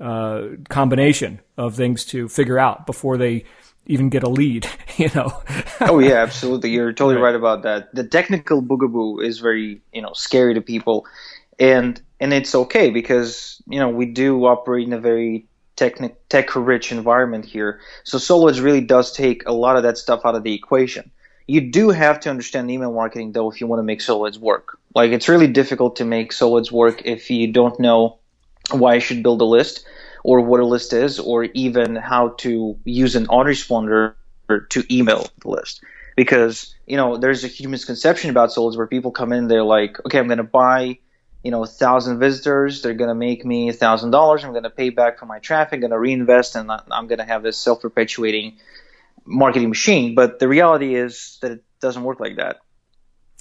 uh, 0.00 0.48
combination 0.68 1.40
of 1.56 1.74
things 1.74 2.04
to 2.04 2.28
figure 2.28 2.58
out 2.58 2.86
before 2.86 3.16
they 3.16 3.44
even 3.86 4.08
get 4.08 4.22
a 4.22 4.28
lead, 4.28 4.68
you 4.96 5.10
know. 5.14 5.42
oh 5.80 5.98
yeah, 5.98 6.22
absolutely. 6.22 6.70
You're 6.70 6.92
totally 6.92 7.20
right. 7.20 7.34
about 7.34 7.62
that. 7.62 7.94
The 7.94 8.04
technical 8.04 8.62
boogaboo 8.62 9.24
is 9.24 9.40
very, 9.40 9.80
you 9.92 10.02
know, 10.02 10.12
scary 10.14 10.54
to 10.54 10.60
people, 10.60 11.06
and 11.58 12.00
and 12.20 12.32
it's 12.32 12.54
okay 12.54 12.90
because 12.90 13.62
you 13.66 13.78
know 13.78 13.88
we 13.88 14.06
do 14.06 14.44
operate 14.46 14.86
in 14.86 14.92
a 14.92 15.00
very 15.00 15.46
techni- 15.76 16.14
tech-rich 16.28 16.92
environment 16.92 17.44
here. 17.44 17.80
So 18.04 18.18
SoloAds 18.18 18.62
really 18.62 18.80
does 18.80 19.12
take 19.12 19.46
a 19.46 19.52
lot 19.52 19.76
of 19.76 19.82
that 19.82 19.98
stuff 19.98 20.22
out 20.24 20.34
of 20.34 20.42
the 20.42 20.54
equation. 20.54 21.10
You 21.46 21.60
do 21.60 21.90
have 21.90 22.20
to 22.20 22.30
understand 22.30 22.70
email 22.70 22.92
marketing 22.92 23.32
though 23.32 23.50
if 23.50 23.60
you 23.60 23.66
want 23.66 23.80
to 23.80 23.84
make 23.84 24.00
SoloAds 24.00 24.38
work. 24.38 24.78
Like 24.94 25.10
it's 25.10 25.28
really 25.28 25.48
difficult 25.48 25.96
to 25.96 26.04
make 26.04 26.32
SoloAds 26.32 26.70
work 26.70 27.02
if 27.04 27.30
you 27.30 27.52
don't 27.52 27.78
know 27.80 28.18
why 28.70 28.94
you 28.94 29.00
should 29.00 29.22
build 29.22 29.40
a 29.40 29.44
list 29.44 29.84
or 30.24 30.40
what 30.40 30.60
a 30.60 30.66
list 30.66 30.92
is, 30.92 31.18
or 31.18 31.44
even 31.44 31.96
how 31.96 32.30
to 32.38 32.78
use 32.84 33.16
an 33.16 33.26
autoresponder 33.26 34.14
to 34.70 34.84
email 34.94 35.26
the 35.40 35.48
list. 35.48 35.82
Because, 36.16 36.74
you 36.86 36.96
know, 36.96 37.16
there's 37.16 37.44
a 37.44 37.48
huge 37.48 37.68
misconception 37.68 38.30
about 38.30 38.52
solos 38.52 38.76
where 38.76 38.86
people 38.86 39.10
come 39.10 39.32
in, 39.32 39.48
they're 39.48 39.64
like, 39.64 39.98
okay, 40.04 40.18
I'm 40.18 40.26
going 40.26 40.38
to 40.38 40.44
buy, 40.44 40.98
you 41.42 41.50
know, 41.50 41.62
a 41.62 41.66
thousand 41.66 42.18
visitors. 42.18 42.82
They're 42.82 42.94
going 42.94 43.08
to 43.08 43.14
make 43.14 43.44
me 43.44 43.70
a 43.70 43.72
thousand 43.72 44.10
dollars. 44.10 44.44
I'm 44.44 44.50
going 44.50 44.64
to 44.64 44.70
pay 44.70 44.90
back 44.90 45.18
for 45.18 45.26
my 45.26 45.38
traffic, 45.38 45.80
going 45.80 45.90
to 45.90 45.98
reinvest, 45.98 46.54
and 46.54 46.70
I'm 46.70 47.06
going 47.06 47.18
to 47.18 47.24
have 47.24 47.42
this 47.42 47.58
self 47.58 47.80
perpetuating 47.80 48.58
marketing 49.24 49.70
machine. 49.70 50.14
But 50.14 50.38
the 50.38 50.48
reality 50.48 50.94
is 50.94 51.38
that 51.40 51.52
it 51.52 51.64
doesn't 51.80 52.02
work 52.02 52.20
like 52.20 52.36
that. 52.36 52.60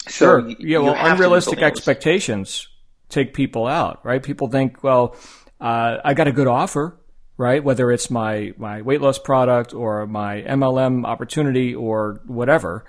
So 0.07 0.41
sure. 0.41 0.49
yeah. 0.59 0.79
Well, 0.79 0.95
unrealistic 0.97 1.59
expectations 1.59 2.67
take 3.09 3.33
people 3.33 3.67
out, 3.67 3.99
right? 4.03 4.23
People 4.23 4.47
think, 4.47 4.83
well, 4.83 5.15
uh, 5.61 5.97
I 6.03 6.13
got 6.15 6.27
a 6.27 6.31
good 6.31 6.47
offer, 6.47 6.97
right? 7.37 7.63
Whether 7.63 7.91
it's 7.91 8.09
my, 8.09 8.53
my 8.57 8.81
weight 8.81 8.99
loss 8.99 9.19
product 9.19 9.73
or 9.73 10.07
my 10.07 10.41
MLM 10.41 11.05
opportunity 11.05 11.75
or 11.75 12.19
whatever. 12.25 12.83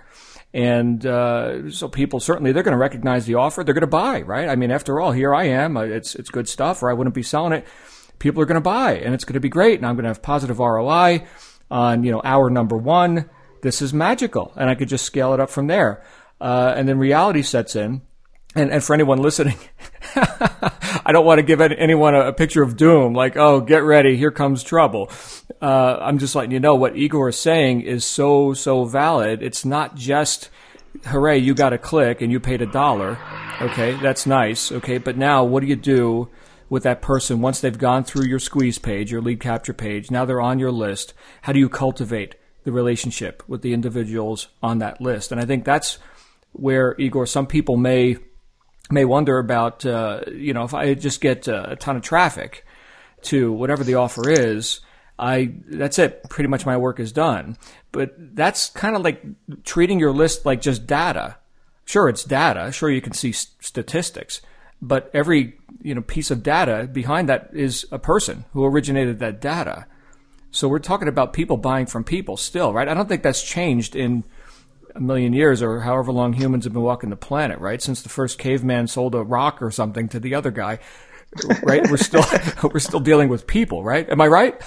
And 0.55 1.05
uh, 1.07 1.71
so 1.71 1.88
people 1.88 2.21
certainly 2.21 2.52
they're 2.52 2.62
going 2.62 2.73
to 2.73 2.79
recognize 2.79 3.26
the 3.26 3.37
offer. 3.37 3.64
They're 3.64 3.75
going 3.75 3.83
to 3.83 3.87
buy, 3.87 4.23
right? 4.23 4.49
I 4.49 4.57
mean, 4.57 4.71
after 4.71 5.00
all, 5.00 5.12
here 5.12 5.35
I 5.35 5.45
am. 5.45 5.76
It's 5.76 6.14
it's 6.14 6.29
good 6.29 6.47
stuff, 6.47 6.83
or 6.83 6.91
I 6.91 6.93
wouldn't 6.93 7.14
be 7.14 7.23
selling 7.23 7.52
it. 7.52 7.67
People 8.19 8.43
are 8.43 8.47
going 8.47 8.57
to 8.57 8.61
buy, 8.61 8.97
and 8.97 9.14
it's 9.14 9.25
going 9.25 9.35
to 9.35 9.41
be 9.41 9.49
great. 9.49 9.79
And 9.79 9.87
I'm 9.87 9.95
going 9.95 10.05
to 10.05 10.11
have 10.11 10.21
positive 10.21 10.59
ROI 10.59 11.26
on 11.71 12.05
you 12.05 12.12
know 12.12 12.21
hour 12.23 12.50
number 12.50 12.76
one. 12.76 13.31
This 13.62 13.81
is 13.81 13.95
magical, 13.95 14.52
and 14.57 14.69
I 14.69 14.75
could 14.75 14.88
just 14.88 15.07
scale 15.07 15.33
it 15.33 15.41
up 15.41 15.49
from 15.49 15.69
there. 15.69 16.05
Uh, 16.38 16.75
and 16.76 16.87
then 16.87 16.99
reality 16.99 17.41
sets 17.41 17.75
in, 17.75 18.02
and, 18.55 18.71
and 18.71 18.85
for 18.85 18.93
anyone 18.93 19.23
listening, 19.23 19.57
I 21.05 21.13
don't 21.13 21.27
want 21.27 21.39
to 21.39 21.43
give 21.43 21.61
anyone 21.61 22.15
a, 22.15 22.29
a, 22.29 22.33
picture 22.33 22.63
of 22.63 22.77
doom, 22.77 23.13
like, 23.13 23.37
oh, 23.37 23.61
get 23.61 23.83
ready, 23.83 24.17
here 24.17 24.31
comes 24.31 24.63
trouble. 24.63 25.11
Uh, 25.61 25.99
I'm 26.01 26.19
just 26.19 26.35
letting 26.35 26.53
you 26.53 26.61
know 26.61 26.77
what 26.77 26.97
Igor 26.97 27.31
is 27.31 27.39
saying 27.39 27.83
is 27.83 28.05
so, 28.05 28.55
so 28.55 28.85
valid. 28.85 29.43
It's 29.43 29.65
not 29.65 29.97
just, 29.97 30.49
hooray, 31.07 31.39
you 31.39 31.55
got 31.55 31.73
a 31.73 31.79
click 31.79 32.21
and 32.21 32.31
you 32.31 32.39
paid 32.39 32.63
a 32.63 32.67
dollar. 32.67 33.19
Okay, 33.61 33.93
that's 34.01 34.27
nice. 34.27 34.71
Okay, 34.71 34.99
but 34.99 35.17
now 35.17 35.45
what 35.45 35.61
do 35.61 35.67
you 35.67 35.77
do 35.77 36.29
with 36.69 36.85
that 36.85 37.03
person 37.03 37.41
once 37.41 37.61
they've 37.61 37.79
gone 37.79 38.05
through 38.05 38.27
your 38.27 38.39
squeeze 38.39 38.79
page, 38.79 39.11
your 39.11 39.21
lead 39.21 39.41
capture 39.41 39.75
page? 39.75 40.11
Now 40.11 40.25
they're 40.25 40.41
on 40.41 40.59
your 40.59 40.73
list. 40.73 41.15
How 41.43 41.53
do 41.53 41.59
you 41.59 41.69
cultivate 41.69 42.37
the 42.65 42.73
relationship 42.73 43.43
with 43.49 43.63
the 43.63 43.73
individuals 43.73 44.49
on 44.63 44.79
that 44.79 45.01
list? 45.01 45.33
And 45.33 45.41
I 45.41 45.47
think 45.47 45.65
that's 45.65 45.99
where, 46.53 46.95
Igor, 46.99 47.27
some 47.27 47.47
people 47.47 47.77
may 47.77 48.19
may 48.91 49.05
wonder 49.05 49.39
about, 49.39 49.87
uh, 49.87 50.21
you 50.33 50.53
know, 50.53 50.65
if 50.65 50.75
I 50.75 50.95
just 50.95 51.21
get 51.21 51.49
a 51.49 51.77
ton 51.79 51.97
of 51.97 52.03
traffic 52.03 52.67
to 53.23 53.53
whatever 53.53 53.85
the 53.85 53.95
offer 53.95 54.31
is, 54.31 54.81
I 55.19 55.55
that's 55.67 55.99
it. 55.99 56.29
Pretty 56.29 56.49
much 56.49 56.67
my 56.67 56.77
work 56.77 56.99
is 56.99 57.12
done. 57.12 57.57
But 57.93 58.15
that's 58.19 58.71
kind 58.71 58.97
of 58.97 59.03
like 59.03 59.23
treating 59.65 60.01
your 60.01 60.12
list 60.12 60.45
like 60.45 60.61
just 60.61 60.87
data. 60.87 61.37
Sure, 61.85 62.09
it's 62.09 62.25
data. 62.25 62.73
Sure, 62.73 62.91
you 62.91 63.01
can 63.01 63.12
see 63.12 63.33
statistics, 63.33 64.41
but 64.81 65.11
every 65.15 65.59
you 65.83 65.95
know 65.95 66.03
piece 66.03 66.31
of 66.31 66.43
data 66.43 66.89
behind 66.91 67.29
that 67.29 67.51
is 67.53 67.87
a 67.93 67.99
person 67.99 68.45
who 68.53 68.65
originated 68.65 69.19
that 69.19 69.41
data. 69.41 69.87
So 70.51 70.69
we're 70.69 70.81
talking 70.81 71.09
about 71.09 71.33
people 71.33 71.57
buying 71.57 71.87
from 71.87 72.05
people 72.05 72.37
still, 72.37 72.73
right? 72.73 72.89
I 72.89 72.95
don't 72.95 73.09
think 73.09 73.23
that's 73.23 73.43
changed 73.43 73.97
in 73.97 74.25
a 74.95 75.01
million 75.01 75.33
years 75.33 75.63
or 75.63 75.81
however 75.81 76.13
long 76.13 76.33
humans 76.33 76.65
have 76.65 76.73
been 76.73 76.83
walking 76.83 77.11
the 77.11 77.17
planet, 77.17 77.59
right? 77.59 77.81
Since 77.81 78.03
the 78.03 78.09
first 78.09 78.39
caveman 78.39 78.87
sold 78.87 79.15
a 79.15 79.23
rock 79.23 79.63
or 79.63 79.71
something 79.71 80.09
to 80.11 80.21
the 80.21 80.35
other 80.35 80.51
guy, 80.51 80.79
right? 81.63 81.89
we're 81.91 81.97
still 81.97 82.25
we're 82.73 82.81
still 82.81 83.01
dealing 83.01 83.29
with 83.29 83.47
people, 83.47 83.83
right? 83.83 84.09
Am 84.09 84.21
I 84.21 84.27
right? 84.27 84.61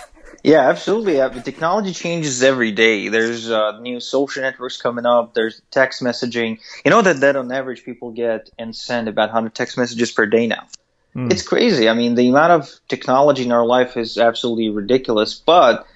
Yeah, 0.43 0.69
absolutely. 0.69 1.19
Uh, 1.19 1.29
technology 1.29 1.91
changes 1.91 2.43
every 2.43 2.71
day. 2.71 3.07
There's 3.07 3.49
uh, 3.49 3.79
new 3.79 3.99
social 3.99 4.43
networks 4.43 4.79
coming 4.79 5.05
up. 5.05 5.33
There's 5.33 5.59
text 5.71 6.03
messaging. 6.03 6.59
You 6.83 6.91
know 6.91 7.01
that 7.01 7.21
that 7.21 7.35
on 7.35 7.51
average 7.51 7.83
people 7.83 8.11
get 8.11 8.51
and 8.59 8.75
send 8.75 9.07
about 9.07 9.29
100 9.29 9.55
text 9.55 9.77
messages 9.77 10.11
per 10.11 10.27
day 10.27 10.45
now. 10.45 10.67
Mm. 11.15 11.31
It's 11.31 11.41
crazy. 11.41 11.89
I 11.89 11.93
mean, 11.93 12.15
the 12.15 12.29
amount 12.29 12.51
of 12.51 12.79
technology 12.87 13.43
in 13.43 13.51
our 13.51 13.65
life 13.65 13.97
is 13.97 14.17
absolutely 14.17 14.69
ridiculous, 14.69 15.33
but 15.33 15.87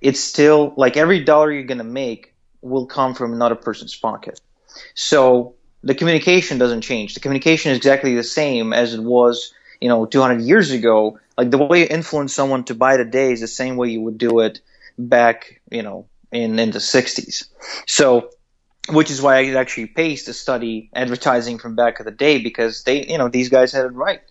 it's 0.00 0.20
still 0.20 0.72
like 0.76 0.96
every 0.96 1.22
dollar 1.22 1.52
you're 1.52 1.64
going 1.64 1.78
to 1.78 1.84
make 1.84 2.34
will 2.62 2.86
come 2.86 3.14
from 3.14 3.32
another 3.32 3.54
person's 3.54 3.94
pocket. 3.94 4.40
So 4.94 5.54
the 5.82 5.94
communication 5.94 6.58
doesn't 6.58 6.82
change. 6.82 7.14
The 7.14 7.20
communication 7.20 7.72
is 7.72 7.78
exactly 7.78 8.14
the 8.14 8.24
same 8.24 8.72
as 8.72 8.94
it 8.94 9.02
was, 9.02 9.54
you 9.80 9.88
know, 9.88 10.06
200 10.06 10.42
years 10.42 10.70
ago. 10.70 11.18
Like 11.38 11.50
the 11.50 11.58
way 11.58 11.80
you 11.80 11.86
influence 11.88 12.34
someone 12.34 12.64
to 12.64 12.74
buy 12.74 12.96
today 12.96 13.32
is 13.32 13.40
the 13.40 13.48
same 13.48 13.76
way 13.76 13.90
you 13.90 14.00
would 14.00 14.18
do 14.18 14.40
it 14.40 14.60
back, 14.98 15.60
you 15.70 15.82
know, 15.82 16.06
in, 16.32 16.58
in 16.58 16.70
the 16.70 16.78
60s. 16.80 17.48
So, 17.86 18.30
which 18.88 19.10
is 19.10 19.20
why 19.20 19.38
I 19.38 19.54
actually 19.54 19.86
pays 19.86 20.24
to 20.24 20.32
study 20.32 20.90
advertising 20.94 21.58
from 21.58 21.74
back 21.74 22.00
of 22.00 22.06
the 22.06 22.12
day 22.12 22.38
because 22.38 22.84
they, 22.84 23.06
you 23.06 23.18
know, 23.18 23.28
these 23.28 23.48
guys 23.48 23.72
had 23.72 23.84
it 23.84 23.94
right. 23.94 24.22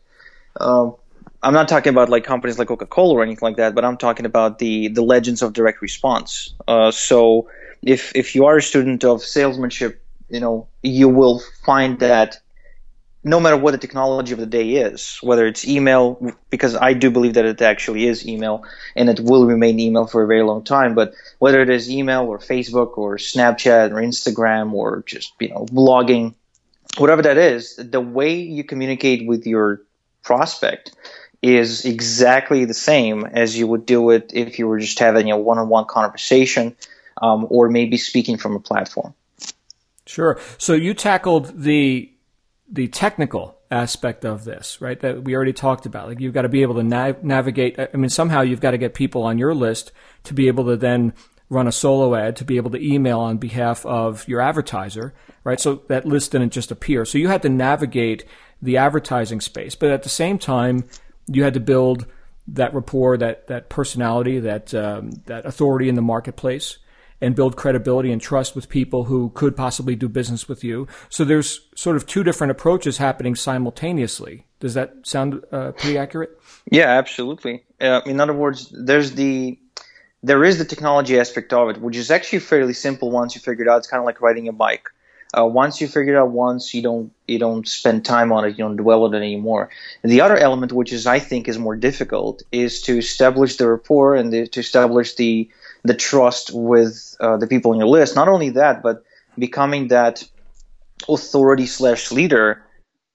Um, 0.59 0.95
I'm 1.43 1.53
not 1.53 1.67
talking 1.67 1.91
about 1.91 2.09
like 2.09 2.23
companies 2.23 2.57
like 2.57 2.69
Coca-Cola 2.69 3.15
or 3.15 3.23
anything 3.23 3.45
like 3.45 3.57
that, 3.57 3.75
but 3.75 3.85
I'm 3.85 3.97
talking 3.97 4.25
about 4.25 4.57
the 4.57 4.87
the 4.87 5.03
legends 5.03 5.41
of 5.43 5.53
direct 5.53 5.81
response. 5.81 6.55
Uh, 6.67 6.89
so 6.89 7.49
if 7.85 8.11
if 8.15 8.35
you 8.35 8.45
are 8.47 8.57
a 8.57 8.61
student 8.61 9.05
of 9.05 9.23
salesmanship, 9.23 10.03
you 10.27 10.41
know 10.41 10.67
you 10.81 11.07
will 11.07 11.39
find 11.63 11.99
that 11.99 12.39
no 13.23 13.39
matter 13.39 13.57
what 13.57 13.71
the 13.71 13.77
technology 13.79 14.33
of 14.33 14.39
the 14.39 14.45
day 14.45 14.73
is, 14.73 15.17
whether 15.21 15.47
it's 15.47 15.67
email, 15.67 16.31
because 16.51 16.75
I 16.75 16.93
do 16.93 17.09
believe 17.09 17.33
that 17.33 17.45
it 17.45 17.59
actually 17.59 18.05
is 18.05 18.27
email 18.27 18.63
and 18.95 19.09
it 19.09 19.19
will 19.19 19.47
remain 19.47 19.79
email 19.79 20.05
for 20.05 20.21
a 20.21 20.27
very 20.27 20.43
long 20.43 20.63
time, 20.63 20.93
but 20.93 21.15
whether 21.39 21.59
it 21.59 21.71
is 21.71 21.89
email 21.89 22.25
or 22.25 22.37
Facebook 22.37 22.99
or 22.99 23.17
Snapchat 23.17 23.89
or 23.89 23.95
Instagram 23.95 24.73
or 24.73 25.03
just, 25.07 25.33
you 25.39 25.49
know, 25.49 25.65
blogging, 25.65 26.35
whatever 26.97 27.23
that 27.23 27.37
is, 27.37 27.75
the 27.77 27.99
way 27.99 28.41
you 28.41 28.63
communicate 28.63 29.27
with 29.27 29.47
your 29.47 29.81
prospect 30.21 30.93
is 31.41 31.83
exactly 31.83 32.65
the 32.65 32.75
same 32.75 33.25
as 33.25 33.57
you 33.57 33.65
would 33.65 33.87
do 33.87 34.11
it 34.11 34.31
if 34.35 34.59
you 34.59 34.67
were 34.67 34.79
just 34.79 34.99
having 34.99 35.31
a 35.31 35.37
one-on-one 35.37 35.85
conversation 35.85 36.75
um, 37.21 37.47
or 37.49 37.69
maybe 37.69 37.97
speaking 37.97 38.37
from 38.37 38.55
a 38.55 38.59
platform. 38.59 39.13
Sure. 40.05 40.39
So 40.57 40.73
you 40.73 40.93
tackled 40.93 41.61
the 41.61 42.11
the 42.67 42.87
technical 42.87 43.57
aspect 43.69 44.25
of 44.25 44.43
this, 44.43 44.81
right? 44.81 44.99
That 44.99 45.23
we 45.23 45.35
already 45.35 45.53
talked 45.53 45.85
about. 45.85 46.07
Like 46.07 46.19
you've 46.19 46.33
got 46.33 46.43
to 46.43 46.49
be 46.49 46.61
able 46.61 46.75
to 46.75 46.83
nav- 46.83 47.23
navigate. 47.23 47.79
I 47.79 47.95
mean, 47.97 48.09
somehow 48.09 48.41
you've 48.41 48.61
got 48.61 48.71
to 48.71 48.77
get 48.77 48.93
people 48.93 49.23
on 49.23 49.37
your 49.37 49.53
list 49.53 49.91
to 50.23 50.33
be 50.33 50.47
able 50.47 50.65
to 50.65 50.77
then 50.77 51.13
run 51.49 51.67
a 51.67 51.71
solo 51.71 52.15
ad, 52.15 52.35
to 52.37 52.45
be 52.45 52.57
able 52.57 52.71
to 52.71 52.83
email 52.83 53.19
on 53.19 53.37
behalf 53.37 53.85
of 53.85 54.27
your 54.27 54.41
advertiser, 54.41 55.13
right? 55.43 55.59
So 55.59 55.83
that 55.89 56.05
list 56.05 56.31
didn't 56.31 56.53
just 56.53 56.71
appear. 56.71 57.05
So 57.05 57.17
you 57.17 57.27
had 57.27 57.43
to 57.43 57.49
navigate 57.49 58.25
the 58.61 58.77
advertising 58.77 59.41
space, 59.41 59.75
but 59.75 59.91
at 59.91 60.03
the 60.03 60.09
same 60.09 60.39
time, 60.39 60.85
you 61.27 61.43
had 61.43 61.53
to 61.53 61.59
build 61.59 62.07
that 62.47 62.73
rapport, 62.73 63.17
that 63.17 63.47
that 63.47 63.69
personality, 63.69 64.39
that 64.39 64.73
um, 64.73 65.11
that 65.25 65.45
authority 65.45 65.89
in 65.89 65.95
the 65.95 66.01
marketplace 66.01 66.77
and 67.21 67.35
build 67.35 67.55
credibility 67.55 68.11
and 68.11 68.21
trust 68.21 68.55
with 68.55 68.69
people 68.69 69.05
who 69.05 69.29
could 69.33 69.55
possibly 69.55 69.95
do 69.95 70.09
business 70.09 70.47
with 70.47 70.63
you. 70.63 70.87
So 71.09 71.23
there's 71.23 71.67
sort 71.75 71.95
of 71.95 72.05
two 72.05 72.23
different 72.23 72.51
approaches 72.51 72.97
happening 72.97 73.35
simultaneously. 73.35 74.45
Does 74.59 74.73
that 74.73 74.95
sound 75.03 75.43
uh, 75.51 75.71
pretty 75.71 75.97
accurate? 75.97 76.39
Yeah, 76.69 76.89
absolutely. 76.89 77.63
Uh, 77.79 78.01
in 78.05 78.19
other 78.19 78.33
words, 78.33 78.73
there's 78.75 79.13
the 79.13 79.59
there 80.23 80.43
is 80.43 80.57
the 80.57 80.65
technology 80.65 81.19
aspect 81.19 81.53
of 81.53 81.69
it, 81.69 81.79
which 81.79 81.95
is 81.95 82.09
actually 82.09 82.39
fairly 82.39 82.73
simple 82.73 83.11
once 83.11 83.35
you 83.35 83.41
figure 83.41 83.65
it 83.65 83.69
out. 83.69 83.77
It's 83.77 83.87
kind 83.87 83.99
of 83.99 84.05
like 84.05 84.21
riding 84.21 84.47
a 84.47 84.53
bike. 84.53 84.89
Uh, 85.37 85.45
once 85.45 85.81
you 85.81 85.87
figure 85.87 86.15
it 86.15 86.17
out 86.17 86.31
once, 86.31 86.73
you 86.73 86.81
don't 86.81 87.11
you 87.27 87.37
don't 87.37 87.67
spend 87.67 88.05
time 88.05 88.31
on 88.31 88.45
it, 88.45 88.51
you 88.51 88.63
don't 88.63 88.77
dwell 88.77 89.03
on 89.03 89.13
it 89.13 89.17
anymore. 89.17 89.69
And 90.01 90.11
the 90.11 90.21
other 90.21 90.37
element, 90.37 90.71
which 90.71 90.93
is 90.93 91.05
I 91.05 91.19
think 91.19 91.47
is 91.47 91.59
more 91.59 91.75
difficult, 91.75 92.43
is 92.51 92.81
to 92.83 92.97
establish 92.97 93.57
the 93.57 93.67
rapport 93.67 94.15
and 94.15 94.31
the, 94.31 94.47
to 94.47 94.59
establish 94.59 95.15
the 95.15 95.49
the 95.85 95.93
trust 95.93 96.51
with 96.53 97.15
uh, 97.19 97.37
the 97.37 97.47
people 97.47 97.71
on 97.71 97.77
your 97.77 97.87
list. 97.87 98.15
Not 98.15 98.27
only 98.27 98.49
that, 98.51 98.81
but 98.81 99.03
becoming 99.37 99.89
that 99.89 100.23
authority 101.07 101.65
slash 101.65 102.11
leader 102.11 102.63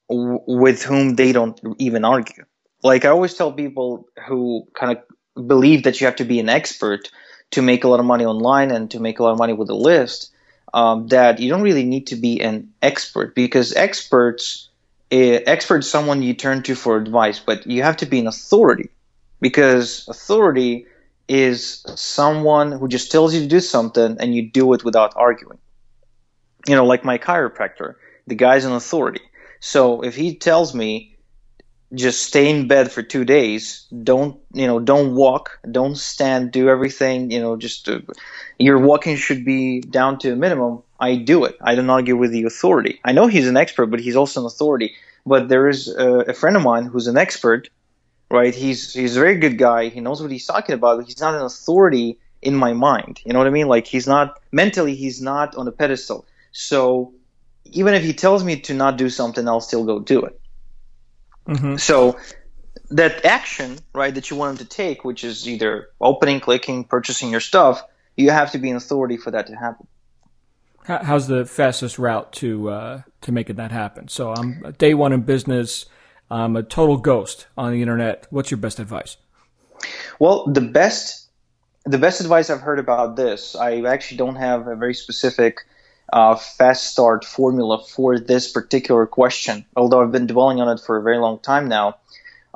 w- 0.08 0.40
with 0.46 0.82
whom 0.82 1.16
they 1.16 1.32
don't 1.32 1.60
even 1.78 2.04
argue. 2.04 2.44
Like 2.82 3.04
I 3.04 3.08
always 3.08 3.34
tell 3.34 3.52
people 3.52 4.06
who 4.26 4.66
kind 4.74 4.96
of 4.96 5.46
believe 5.46 5.84
that 5.84 6.00
you 6.00 6.06
have 6.06 6.16
to 6.16 6.24
be 6.24 6.38
an 6.40 6.48
expert 6.48 7.10
to 7.52 7.62
make 7.62 7.84
a 7.84 7.88
lot 7.88 8.00
of 8.00 8.06
money 8.06 8.24
online 8.24 8.70
and 8.70 8.90
to 8.92 9.00
make 9.00 9.18
a 9.18 9.22
lot 9.22 9.32
of 9.32 9.38
money 9.38 9.52
with 9.52 9.68
a 9.70 9.74
list, 9.74 10.32
um, 10.72 11.08
that 11.08 11.40
you 11.40 11.50
don't 11.50 11.62
really 11.62 11.84
need 11.84 12.06
to 12.08 12.16
be 12.16 12.40
an 12.40 12.72
expert 12.80 13.34
because 13.34 13.74
experts, 13.74 14.68
uh, 15.12 15.16
expert 15.16 15.78
is 15.78 15.90
someone 15.90 16.22
you 16.22 16.34
turn 16.34 16.62
to 16.62 16.74
for 16.76 16.96
advice, 16.96 17.40
but 17.40 17.66
you 17.66 17.82
have 17.82 17.96
to 17.98 18.06
be 18.06 18.20
an 18.20 18.28
authority 18.28 18.90
because 19.40 20.06
authority 20.08 20.86
is 21.30 21.84
someone 21.94 22.72
who 22.72 22.88
just 22.88 23.10
tells 23.12 23.32
you 23.32 23.40
to 23.40 23.46
do 23.46 23.60
something 23.60 24.16
and 24.18 24.34
you 24.34 24.50
do 24.50 24.72
it 24.74 24.84
without 24.84 25.12
arguing. 25.16 25.58
You 26.66 26.74
know, 26.74 26.84
like 26.84 27.04
my 27.04 27.18
chiropractor, 27.18 27.94
the 28.26 28.34
guy's 28.34 28.64
an 28.64 28.72
authority. 28.72 29.22
So 29.60 30.02
if 30.02 30.16
he 30.16 30.34
tells 30.34 30.74
me 30.74 31.10
just 31.94 32.22
stay 32.22 32.48
in 32.48 32.68
bed 32.68 32.92
for 32.92 33.02
two 33.02 33.24
days. 33.24 33.86
Don't 34.02 34.40
you 34.52 34.66
know? 34.66 34.78
Don't 34.78 35.14
walk. 35.14 35.58
Don't 35.70 35.96
stand. 35.96 36.52
Do 36.52 36.68
everything. 36.68 37.30
You 37.30 37.40
know, 37.40 37.56
just 37.56 37.88
uh, 37.88 38.00
your 38.58 38.78
walking 38.78 39.16
should 39.16 39.44
be 39.44 39.80
down 39.80 40.18
to 40.20 40.32
a 40.32 40.36
minimum. 40.36 40.82
I 40.98 41.16
do 41.16 41.44
it. 41.44 41.56
I 41.60 41.74
don't 41.74 41.90
argue 41.90 42.16
with 42.16 42.30
the 42.30 42.44
authority. 42.44 43.00
I 43.04 43.12
know 43.12 43.26
he's 43.26 43.48
an 43.48 43.56
expert, 43.56 43.86
but 43.86 44.00
he's 44.00 44.16
also 44.16 44.40
an 44.40 44.46
authority. 44.46 44.94
But 45.26 45.48
there 45.48 45.68
is 45.68 45.88
a, 45.88 46.20
a 46.20 46.34
friend 46.34 46.56
of 46.56 46.62
mine 46.62 46.84
who's 46.84 47.06
an 47.06 47.16
expert, 47.16 47.68
right? 48.30 48.54
He's 48.54 48.92
he's 48.92 49.16
a 49.16 49.20
very 49.20 49.38
good 49.38 49.58
guy. 49.58 49.88
He 49.88 50.00
knows 50.00 50.22
what 50.22 50.30
he's 50.30 50.46
talking 50.46 50.74
about. 50.74 50.98
But 50.98 51.06
he's 51.06 51.20
not 51.20 51.34
an 51.34 51.42
authority 51.42 52.18
in 52.40 52.54
my 52.54 52.72
mind. 52.72 53.20
You 53.24 53.32
know 53.32 53.38
what 53.38 53.48
I 53.48 53.50
mean? 53.50 53.68
Like 53.68 53.86
he's 53.86 54.06
not 54.06 54.40
mentally. 54.52 54.94
He's 54.94 55.20
not 55.20 55.56
on 55.56 55.68
a 55.68 55.72
pedestal. 55.72 56.26
So 56.52 57.12
even 57.64 57.94
if 57.94 58.02
he 58.02 58.12
tells 58.12 58.42
me 58.44 58.60
to 58.60 58.74
not 58.74 58.96
do 58.96 59.10
something, 59.10 59.46
I'll 59.46 59.60
still 59.60 59.84
go 59.84 60.00
do 60.00 60.22
it. 60.22 60.40
Mm-hmm. 61.46 61.76
So 61.76 62.18
that 62.90 63.24
action, 63.24 63.78
right, 63.94 64.14
that 64.14 64.30
you 64.30 64.36
want 64.36 64.52
him 64.52 64.66
to 64.66 64.74
take, 64.74 65.04
which 65.04 65.24
is 65.24 65.48
either 65.48 65.90
opening, 66.00 66.40
clicking, 66.40 66.84
purchasing 66.84 67.30
your 67.30 67.40
stuff, 67.40 67.82
you 68.16 68.30
have 68.30 68.52
to 68.52 68.58
be 68.58 68.70
an 68.70 68.76
authority 68.76 69.16
for 69.16 69.30
that 69.30 69.46
to 69.46 69.54
happen. 69.54 69.86
How's 70.84 71.28
the 71.28 71.44
fastest 71.44 71.98
route 71.98 72.32
to 72.34 72.70
uh, 72.70 73.02
to 73.20 73.32
making 73.32 73.56
that 73.56 73.70
happen? 73.70 74.08
So 74.08 74.32
I'm 74.32 74.74
day 74.78 74.94
one 74.94 75.12
in 75.12 75.20
business. 75.20 75.86
I'm 76.30 76.56
a 76.56 76.62
total 76.62 76.96
ghost 76.96 77.46
on 77.56 77.72
the 77.72 77.82
internet. 77.82 78.26
What's 78.30 78.50
your 78.50 78.58
best 78.58 78.78
advice? 78.78 79.16
Well, 80.18 80.46
the 80.46 80.60
best 80.60 81.28
the 81.84 81.98
best 81.98 82.20
advice 82.20 82.50
I've 82.50 82.60
heard 82.60 82.78
about 82.78 83.16
this, 83.16 83.56
I 83.56 83.80
actually 83.82 84.18
don't 84.18 84.36
have 84.36 84.66
a 84.68 84.76
very 84.76 84.94
specific 84.94 85.60
uh, 86.12 86.36
fast 86.36 86.88
start 86.92 87.24
formula 87.24 87.82
for 87.82 88.18
this 88.18 88.50
particular 88.50 89.06
question. 89.06 89.64
Although 89.76 90.02
I've 90.02 90.12
been 90.12 90.26
dwelling 90.26 90.60
on 90.60 90.68
it 90.68 90.80
for 90.80 90.98
a 90.98 91.02
very 91.02 91.18
long 91.18 91.38
time 91.38 91.68
now, 91.68 91.96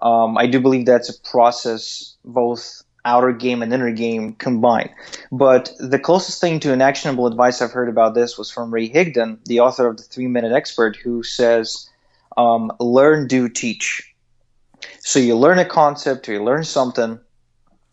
um, 0.00 0.36
I 0.36 0.46
do 0.46 0.60
believe 0.60 0.86
that's 0.86 1.08
a 1.08 1.20
process 1.20 2.14
both 2.24 2.82
outer 3.04 3.32
game 3.32 3.62
and 3.62 3.72
inner 3.72 3.92
game 3.92 4.32
combined. 4.34 4.90
But 5.30 5.72
the 5.78 5.98
closest 5.98 6.40
thing 6.40 6.60
to 6.60 6.72
an 6.72 6.80
actionable 6.80 7.26
advice 7.26 7.60
I've 7.60 7.72
heard 7.72 7.88
about 7.88 8.14
this 8.14 8.38
was 8.38 8.50
from 8.50 8.72
Ray 8.72 8.88
Higdon, 8.88 9.44
the 9.44 9.60
author 9.60 9.86
of 9.86 9.96
the 9.96 10.02
Three 10.02 10.26
Minute 10.26 10.52
Expert, 10.52 10.96
who 10.96 11.22
says, 11.22 11.88
um, 12.36 12.72
"Learn, 12.80 13.26
do, 13.26 13.48
teach." 13.48 14.14
So 15.00 15.18
you 15.18 15.36
learn 15.36 15.58
a 15.58 15.64
concept 15.64 16.28
or 16.28 16.32
you 16.32 16.42
learn 16.42 16.64
something 16.64 17.18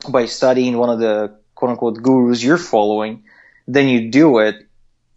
by 0.10 0.26
studying 0.26 0.78
one 0.78 0.90
of 0.90 1.00
the 1.00 1.38
quote 1.56 1.72
unquote 1.72 2.02
gurus 2.02 2.44
you're 2.44 2.58
following, 2.58 3.24
then 3.68 3.88
you 3.88 4.10
do 4.10 4.40
it 4.40 4.68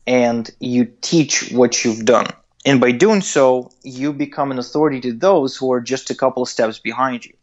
and 0.07 0.51
you 0.61 0.85
teach 0.85 1.51
what 1.53 1.85
you've 1.85 2.05
done. 2.05 2.27
And 2.67 2.81
by 2.81 2.93
doing 2.93 3.21
so, 3.21 3.71
you 3.83 4.13
become 4.13 4.51
an 4.51 4.59
authority 4.59 5.01
to 5.03 5.13
those 5.13 5.57
who 5.57 5.73
are 5.73 5.81
just 5.81 6.11
a 6.11 6.15
couple 6.15 6.43
of 6.43 6.49
steps 6.49 6.79
behind 6.79 7.25
you. 7.25 7.35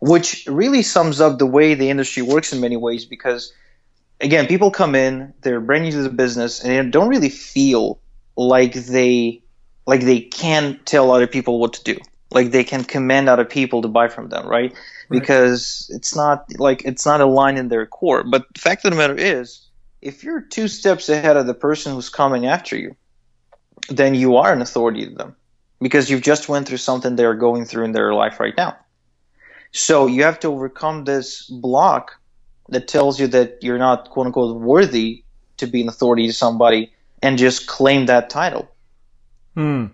Which 0.00 0.46
really 0.46 0.82
sums 0.82 1.20
up 1.20 1.38
the 1.38 1.46
way 1.46 1.74
the 1.74 1.88
industry 1.88 2.22
works 2.22 2.52
in 2.52 2.60
many 2.60 2.76
ways 2.76 3.06
because, 3.06 3.52
again, 4.20 4.46
people 4.46 4.70
come 4.70 4.94
in, 4.94 5.32
they're 5.40 5.60
brand 5.60 5.84
new 5.84 5.92
to 5.92 6.02
the 6.02 6.10
business, 6.10 6.62
and 6.62 6.72
they 6.72 6.90
don't 6.90 7.08
really 7.08 7.30
feel 7.30 8.00
like 8.36 8.74
they 8.74 9.43
like 9.86 10.02
they 10.02 10.20
can 10.20 10.80
tell 10.84 11.10
other 11.10 11.26
people 11.26 11.58
what 11.58 11.74
to 11.74 11.84
do. 11.84 12.00
Like 12.30 12.50
they 12.50 12.64
can 12.64 12.84
command 12.84 13.28
other 13.28 13.44
people 13.44 13.82
to 13.82 13.88
buy 13.88 14.08
from 14.08 14.28
them, 14.28 14.46
right? 14.46 14.72
right? 14.72 14.74
Because 15.08 15.90
it's 15.94 16.16
not 16.16 16.46
like 16.58 16.84
it's 16.84 17.06
not 17.06 17.20
aligned 17.20 17.58
in 17.58 17.68
their 17.68 17.86
core. 17.86 18.24
But 18.24 18.46
the 18.54 18.60
fact 18.60 18.84
of 18.84 18.90
the 18.90 18.96
matter 18.96 19.14
is, 19.14 19.66
if 20.00 20.24
you're 20.24 20.40
two 20.40 20.68
steps 20.68 21.08
ahead 21.08 21.36
of 21.36 21.46
the 21.46 21.54
person 21.54 21.94
who's 21.94 22.08
coming 22.08 22.46
after 22.46 22.76
you, 22.76 22.96
then 23.88 24.14
you 24.14 24.36
are 24.36 24.52
an 24.52 24.62
authority 24.62 25.06
to 25.06 25.14
them 25.14 25.36
because 25.80 26.10
you've 26.10 26.22
just 26.22 26.48
went 26.48 26.66
through 26.66 26.78
something 26.78 27.14
they're 27.14 27.34
going 27.34 27.64
through 27.64 27.84
in 27.84 27.92
their 27.92 28.14
life 28.14 28.40
right 28.40 28.56
now. 28.56 28.76
So 29.72 30.06
you 30.06 30.22
have 30.24 30.40
to 30.40 30.48
overcome 30.48 31.04
this 31.04 31.46
block 31.46 32.12
that 32.68 32.88
tells 32.88 33.20
you 33.20 33.26
that 33.28 33.58
you're 33.62 33.78
not 33.78 34.10
quote 34.10 34.26
unquote 34.26 34.60
worthy 34.60 35.24
to 35.58 35.66
be 35.66 35.82
an 35.82 35.88
authority 35.88 36.26
to 36.26 36.32
somebody 36.32 36.92
and 37.22 37.38
just 37.38 37.66
claim 37.66 38.06
that 38.06 38.30
title. 38.30 38.68
Hmm. 39.54 39.86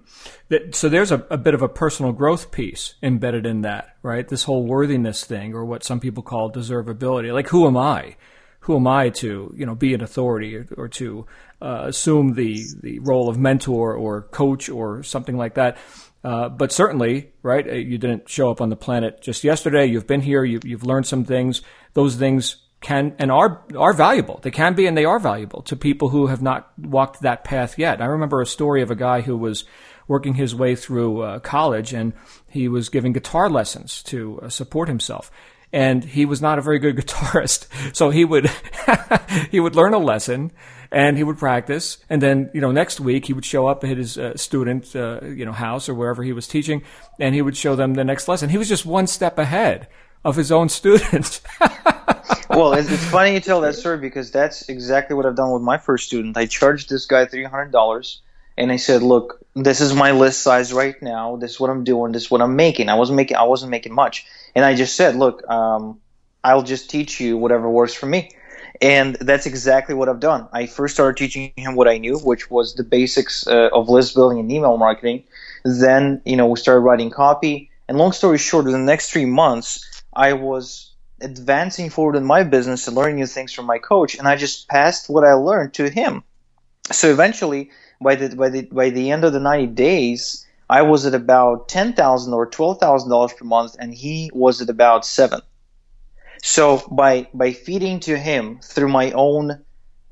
So 0.72 0.88
there's 0.88 1.12
a, 1.12 1.26
a, 1.28 1.36
bit 1.36 1.52
of 1.52 1.60
a 1.60 1.68
personal 1.68 2.12
growth 2.12 2.50
piece 2.50 2.94
embedded 3.02 3.44
in 3.44 3.60
that, 3.60 3.96
right? 4.02 4.26
This 4.26 4.44
whole 4.44 4.64
worthiness 4.64 5.24
thing, 5.24 5.54
or 5.54 5.66
what 5.66 5.84
some 5.84 6.00
people 6.00 6.22
call 6.22 6.50
deservability. 6.50 7.32
Like, 7.32 7.48
who 7.48 7.66
am 7.66 7.76
I? 7.76 8.16
who 8.60 8.76
am 8.76 8.86
I 8.86 9.08
to 9.08 9.52
you 9.56 9.66
know 9.66 9.74
be 9.74 9.94
an 9.94 10.02
authority 10.02 10.56
or, 10.56 10.66
or 10.76 10.88
to 10.88 11.26
uh, 11.60 11.84
assume 11.86 12.34
the 12.34 12.62
the 12.82 12.98
role 13.00 13.28
of 13.28 13.38
mentor 13.38 13.94
or 13.94 14.22
coach 14.22 14.68
or 14.68 15.02
something 15.02 15.36
like 15.36 15.54
that. 15.54 15.78
Uh, 16.22 16.50
but 16.50 16.70
certainly, 16.70 17.32
right? 17.42 17.66
Uh, 17.66 17.72
you 17.72 17.96
didn't 17.96 18.28
show 18.28 18.50
up 18.50 18.60
on 18.60 18.68
the 18.68 18.76
planet 18.76 19.22
just 19.22 19.42
yesterday. 19.42 19.86
You've 19.86 20.06
been 20.06 20.20
here. 20.20 20.44
You, 20.44 20.60
you've 20.62 20.84
learned 20.84 21.06
some 21.06 21.24
things. 21.24 21.62
Those 21.94 22.16
things 22.16 22.56
can 22.80 23.14
and 23.18 23.30
are 23.30 23.62
are 23.76 23.92
valuable. 23.92 24.40
They 24.42 24.50
can 24.50 24.74
be 24.74 24.86
and 24.86 24.96
they 24.96 25.04
are 25.04 25.18
valuable 25.18 25.62
to 25.62 25.76
people 25.76 26.08
who 26.08 26.28
have 26.28 26.42
not 26.42 26.72
walked 26.78 27.20
that 27.20 27.44
path 27.44 27.78
yet. 27.78 28.00
I 28.00 28.06
remember 28.06 28.40
a 28.40 28.46
story 28.46 28.82
of 28.82 28.90
a 28.90 28.96
guy 28.96 29.20
who 29.20 29.36
was 29.36 29.64
working 30.08 30.34
his 30.34 30.54
way 30.54 30.74
through 30.74 31.20
uh, 31.20 31.38
college 31.40 31.92
and 31.92 32.12
he 32.48 32.68
was 32.68 32.88
giving 32.88 33.12
guitar 33.12 33.48
lessons 33.48 34.02
to 34.04 34.40
uh, 34.40 34.48
support 34.48 34.88
himself 34.88 35.30
and 35.72 36.02
he 36.04 36.24
was 36.24 36.42
not 36.42 36.58
a 36.58 36.62
very 36.62 36.78
good 36.78 36.96
guitarist. 37.06 37.66
So 37.94 38.10
he 38.10 38.24
would 38.24 38.50
he 39.50 39.60
would 39.60 39.76
learn 39.76 39.94
a 39.94 39.98
lesson 39.98 40.52
and 40.92 41.16
he 41.16 41.22
would 41.22 41.38
practice, 41.38 41.98
and 42.08 42.20
then 42.20 42.50
you 42.52 42.60
know 42.60 42.72
next 42.72 43.00
week 43.00 43.26
he 43.26 43.32
would 43.32 43.44
show 43.44 43.66
up 43.66 43.84
at 43.84 43.96
his 43.96 44.18
uh, 44.18 44.36
student 44.36 44.94
uh, 44.96 45.20
you 45.22 45.44
know 45.44 45.52
house 45.52 45.88
or 45.88 45.94
wherever 45.94 46.22
he 46.22 46.32
was 46.32 46.48
teaching, 46.48 46.82
and 47.18 47.34
he 47.34 47.42
would 47.42 47.56
show 47.56 47.76
them 47.76 47.94
the 47.94 48.04
next 48.04 48.26
lesson. 48.28 48.48
He 48.48 48.58
was 48.58 48.68
just 48.68 48.84
one 48.84 49.06
step 49.06 49.38
ahead 49.38 49.88
of 50.24 50.36
his 50.36 50.50
own 50.50 50.68
students. 50.80 51.40
Well, 52.50 52.72
it's, 52.74 52.90
it's 52.90 53.04
funny 53.04 53.34
you 53.34 53.40
tell 53.40 53.60
that 53.62 53.74
story 53.74 53.98
because 53.98 54.30
that's 54.30 54.68
exactly 54.68 55.16
what 55.16 55.26
I've 55.26 55.36
done 55.36 55.52
with 55.52 55.62
my 55.62 55.78
first 55.78 56.06
student. 56.06 56.36
I 56.36 56.46
charged 56.46 56.90
this 56.90 57.06
guy 57.06 57.26
three 57.26 57.44
hundred 57.44 57.72
dollars, 57.72 58.20
and 58.56 58.70
I 58.70 58.76
said, 58.76 59.02
"Look, 59.02 59.40
this 59.54 59.80
is 59.80 59.94
my 59.94 60.12
list 60.12 60.42
size 60.42 60.72
right 60.72 61.00
now. 61.02 61.36
This 61.36 61.52
is 61.52 61.60
what 61.60 61.70
I'm 61.70 61.84
doing. 61.84 62.12
This 62.12 62.24
is 62.24 62.30
what 62.30 62.42
I'm 62.42 62.56
making. 62.56 62.88
I 62.88 62.94
wasn't 62.94 63.16
making 63.16 63.36
I 63.36 63.44
wasn't 63.44 63.70
making 63.70 63.94
much, 63.94 64.26
and 64.54 64.64
I 64.64 64.74
just 64.74 64.96
said, 64.96 65.16
look, 65.16 65.48
um, 65.48 66.00
I'll 66.42 66.62
just 66.62 66.90
teach 66.90 67.20
you 67.20 67.36
whatever 67.36 67.68
works 67.68 67.94
for 67.94 68.06
me. 68.06 68.30
And 68.80 69.14
that's 69.16 69.44
exactly 69.44 69.94
what 69.94 70.08
I've 70.08 70.20
done. 70.20 70.48
I 70.52 70.66
first 70.66 70.94
started 70.94 71.18
teaching 71.18 71.52
him 71.56 71.74
what 71.74 71.86
I 71.86 71.98
knew, 71.98 72.18
which 72.18 72.50
was 72.50 72.74
the 72.74 72.84
basics 72.84 73.46
uh, 73.46 73.68
of 73.72 73.90
list 73.90 74.14
building 74.14 74.38
and 74.38 74.50
email 74.50 74.78
marketing. 74.78 75.24
Then, 75.64 76.22
you 76.24 76.36
know, 76.36 76.46
we 76.46 76.56
started 76.58 76.80
writing 76.80 77.10
copy. 77.10 77.70
And 77.88 77.98
long 77.98 78.12
story 78.12 78.38
short, 78.38 78.66
in 78.66 78.72
the 78.72 78.78
next 78.78 79.10
three 79.10 79.26
months, 79.26 80.02
I 80.14 80.32
was 80.32 80.89
advancing 81.20 81.90
forward 81.90 82.16
in 82.16 82.24
my 82.24 82.42
business 82.42 82.86
and 82.86 82.96
learning 82.96 83.16
new 83.16 83.26
things 83.26 83.52
from 83.52 83.66
my 83.66 83.78
coach. 83.78 84.16
And 84.16 84.26
I 84.26 84.36
just 84.36 84.68
passed 84.68 85.08
what 85.08 85.24
I 85.24 85.34
learned 85.34 85.74
to 85.74 85.88
him. 85.88 86.24
So 86.90 87.10
eventually, 87.10 87.70
by 88.00 88.14
the 88.16 88.34
by 88.34 88.48
the 88.48 88.62
by 88.62 88.90
the 88.90 89.10
end 89.10 89.24
of 89.24 89.32
the 89.32 89.40
90 89.40 89.68
days, 89.68 90.46
I 90.68 90.82
was 90.82 91.06
at 91.06 91.14
about 91.14 91.68
ten 91.68 91.92
thousand 91.92 92.32
or 92.32 92.46
twelve 92.46 92.78
thousand 92.78 93.10
dollars 93.10 93.32
per 93.32 93.44
month, 93.44 93.76
and 93.78 93.94
he 93.94 94.30
was 94.32 94.60
at 94.62 94.70
about 94.70 95.04
seven. 95.04 95.40
So 96.42 96.82
by 96.90 97.28
by 97.34 97.52
feeding 97.52 98.00
to 98.00 98.16
him 98.16 98.60
through 98.62 98.88
my 98.88 99.12
own 99.12 99.64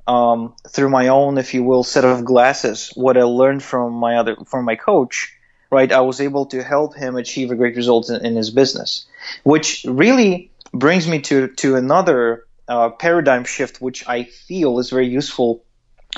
um, 0.09 0.55
through 0.68 0.88
my 0.88 1.09
own, 1.09 1.38
if 1.38 1.53
you 1.55 1.62
will, 1.62 1.85
set 1.85 2.05
of 2.05 2.25
glasses, 2.25 2.90
what 2.94 3.16
I 3.16 3.23
learned 3.23 3.62
from 3.62 3.92
my 3.92 4.16
other 4.16 4.37
from 4.47 4.64
my 4.64 4.75
coach, 4.75 5.33
right? 5.71 5.92
I 5.92 6.01
was 6.01 6.21
able 6.21 6.47
to 6.47 6.62
help 6.62 6.97
him 6.97 7.16
achieve 7.16 7.51
a 7.51 7.55
great 7.55 7.77
result 7.77 8.09
in, 8.11 8.25
in 8.25 8.35
his 8.35 8.51
business, 8.51 9.07
which 9.44 9.85
really 9.88 10.51
brings 10.72 11.09
me 11.09 11.20
to 11.22 11.48
to 11.48 11.76
another 11.76 12.46
uh, 12.68 12.90
paradigm 12.90 13.44
shift, 13.44 13.81
which 13.81 14.07
I 14.07 14.24
feel 14.24 14.78
is 14.78 14.90
very 14.90 15.09
useful 15.09 15.64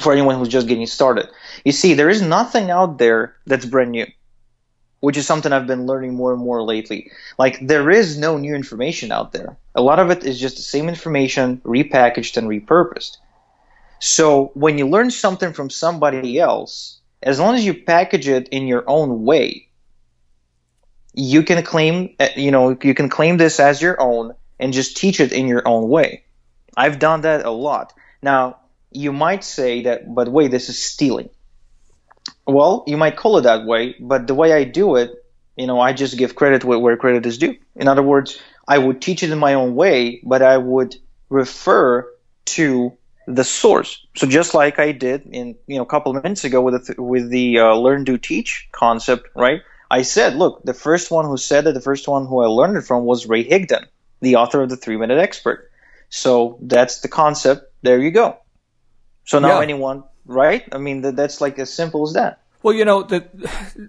for 0.01 0.13
anyone 0.13 0.39
who's 0.39 0.49
just 0.49 0.69
getting 0.69 0.87
started. 0.87 1.29
You 1.65 1.73
see, 1.73 1.95
there 1.95 2.09
is 2.09 2.23
nothing 2.23 2.71
out 2.71 2.99
there 2.99 3.37
that's 3.47 3.67
brand 3.67 3.91
new, 3.93 4.07
which 5.01 5.17
is 5.17 5.27
something 5.27 5.53
I've 5.53 5.67
been 5.67 5.87
learning 5.87 6.15
more 6.15 6.33
and 6.33 6.43
more 6.43 6.63
lately. 6.63 7.11
Like, 7.39 7.59
there 7.61 7.91
is 7.91 8.19
no 8.19 8.37
new 8.39 8.55
information 8.55 9.13
out 9.13 9.33
there. 9.33 9.57
A 9.75 9.83
lot 9.83 9.99
of 9.99 10.11
it 10.11 10.25
is 10.25 10.41
just 10.41 10.57
the 10.57 10.63
same 10.63 10.89
information 10.89 11.59
repackaged 11.65 12.37
and 12.37 12.49
repurposed. 12.49 13.17
So, 13.99 14.51
when 14.55 14.79
you 14.79 14.89
learn 14.89 15.11
something 15.11 15.53
from 15.53 15.71
somebody 15.71 16.39
else, 16.39 17.01
as 17.23 17.39
long 17.39 17.55
as 17.55 17.65
you 17.65 17.75
package 17.75 18.29
it 18.29 18.49
in 18.49 18.67
your 18.67 18.85
own 18.89 19.25
way, 19.25 19.69
you 21.15 21.43
can 21.43 21.63
claim, 21.65 22.15
uh, 22.21 22.29
you 22.37 22.51
know, 22.51 22.77
you 22.83 22.95
can 22.95 23.09
claim 23.09 23.37
this 23.37 23.61
as 23.61 23.83
your 23.83 24.01
own 24.01 24.35
and 24.59 24.73
just 24.73 24.97
teach 24.97 25.21
it 25.21 25.33
in 25.33 25.47
your 25.47 25.67
own 25.67 25.89
way. 25.89 26.25
I've 26.77 26.99
done 26.99 27.23
that 27.23 27.45
a 27.45 27.51
lot. 27.51 27.93
Now, 28.23 28.59
you 28.93 29.13
might 29.13 29.45
say 29.45 29.83
that, 29.83 30.13
but 30.13 30.29
wait, 30.29 30.51
this 30.51 30.69
is 30.69 30.83
stealing. 30.83 31.31
Well, 32.47 32.85
you 32.87 32.97
might 32.97 33.17
call 33.17 33.39
it 33.39 33.43
that 33.43 33.65
way, 33.65 33.95
but 34.01 34.27
the 34.27 34.35
way 34.35 34.53
I 34.53 34.65
do 34.65 34.97
it, 34.97 35.25
you 35.57 35.67
know, 35.67 35.81
I 35.81 35.93
just 35.93 36.17
give 36.17 36.35
credit 36.35 36.65
where 36.65 36.97
credit 36.97 37.27
is 37.27 37.39
due. 37.39 37.57
In 37.77 37.89
other 37.89 38.03
words, 38.03 38.41
I 38.67 38.79
would 38.79 39.03
teach 39.03 39.23
it 39.23 39.31
in 39.31 39.39
my 39.39 39.55
own 39.55 39.75
way, 39.75 40.21
but 40.25 40.43
I 40.43 40.57
would 40.57 40.97
refer 41.29 42.09
to 42.47 42.97
the 43.27 43.45
source. 43.45 44.07
So 44.17 44.27
just 44.27 44.55
like 44.55 44.79
I 44.79 44.93
did 44.93 45.27
in 45.27 45.57
you 45.67 45.77
know 45.77 45.83
a 45.83 45.87
couple 45.87 46.17
of 46.17 46.23
minutes 46.23 46.45
ago 46.45 46.61
with 46.61 46.87
the 46.87 47.03
with 47.03 47.31
the 47.31 47.59
uh, 47.59 47.75
learn 47.75 48.05
do 48.05 48.19
teach 48.19 48.69
concept, 48.73 49.29
right? 49.35 49.63
I 49.91 50.03
said, 50.03 50.37
look, 50.37 50.63
the 50.65 50.75
first 50.75 51.11
one 51.11 51.25
who 51.25 51.37
said 51.37 51.67
it, 51.67 51.75
the 51.75 51.81
first 51.81 52.07
one 52.07 52.27
who 52.27 52.41
I 52.41 52.47
learned 52.47 52.77
it 52.77 52.83
from 52.83 53.05
was 53.05 53.27
Ray 53.27 53.45
Higdon, 53.45 53.87
the 54.21 54.37
author 54.37 54.63
of 54.63 54.71
the 54.71 54.77
Three 54.77 54.97
Minute 54.97 55.19
Expert. 55.19 55.71
So 56.11 56.59
that's 56.63 57.01
the 57.01 57.09
concept. 57.09 57.73
There 57.83 57.99
you 57.99 58.13
go. 58.13 58.39
So 59.25 59.39
now 59.41 59.59
yeah. 59.59 59.63
anyone, 59.63 60.05
right? 60.25 60.65
I 60.73 60.79
mean, 60.79 61.03
that, 61.03 61.17
that's 61.17 61.41
like 61.41 61.59
as 61.59 61.73
simple 61.73 62.07
as 62.07 62.15
that. 62.15 62.41
Well, 62.63 62.75
you 62.75 62.85
know, 62.85 63.03
the, 63.03 63.27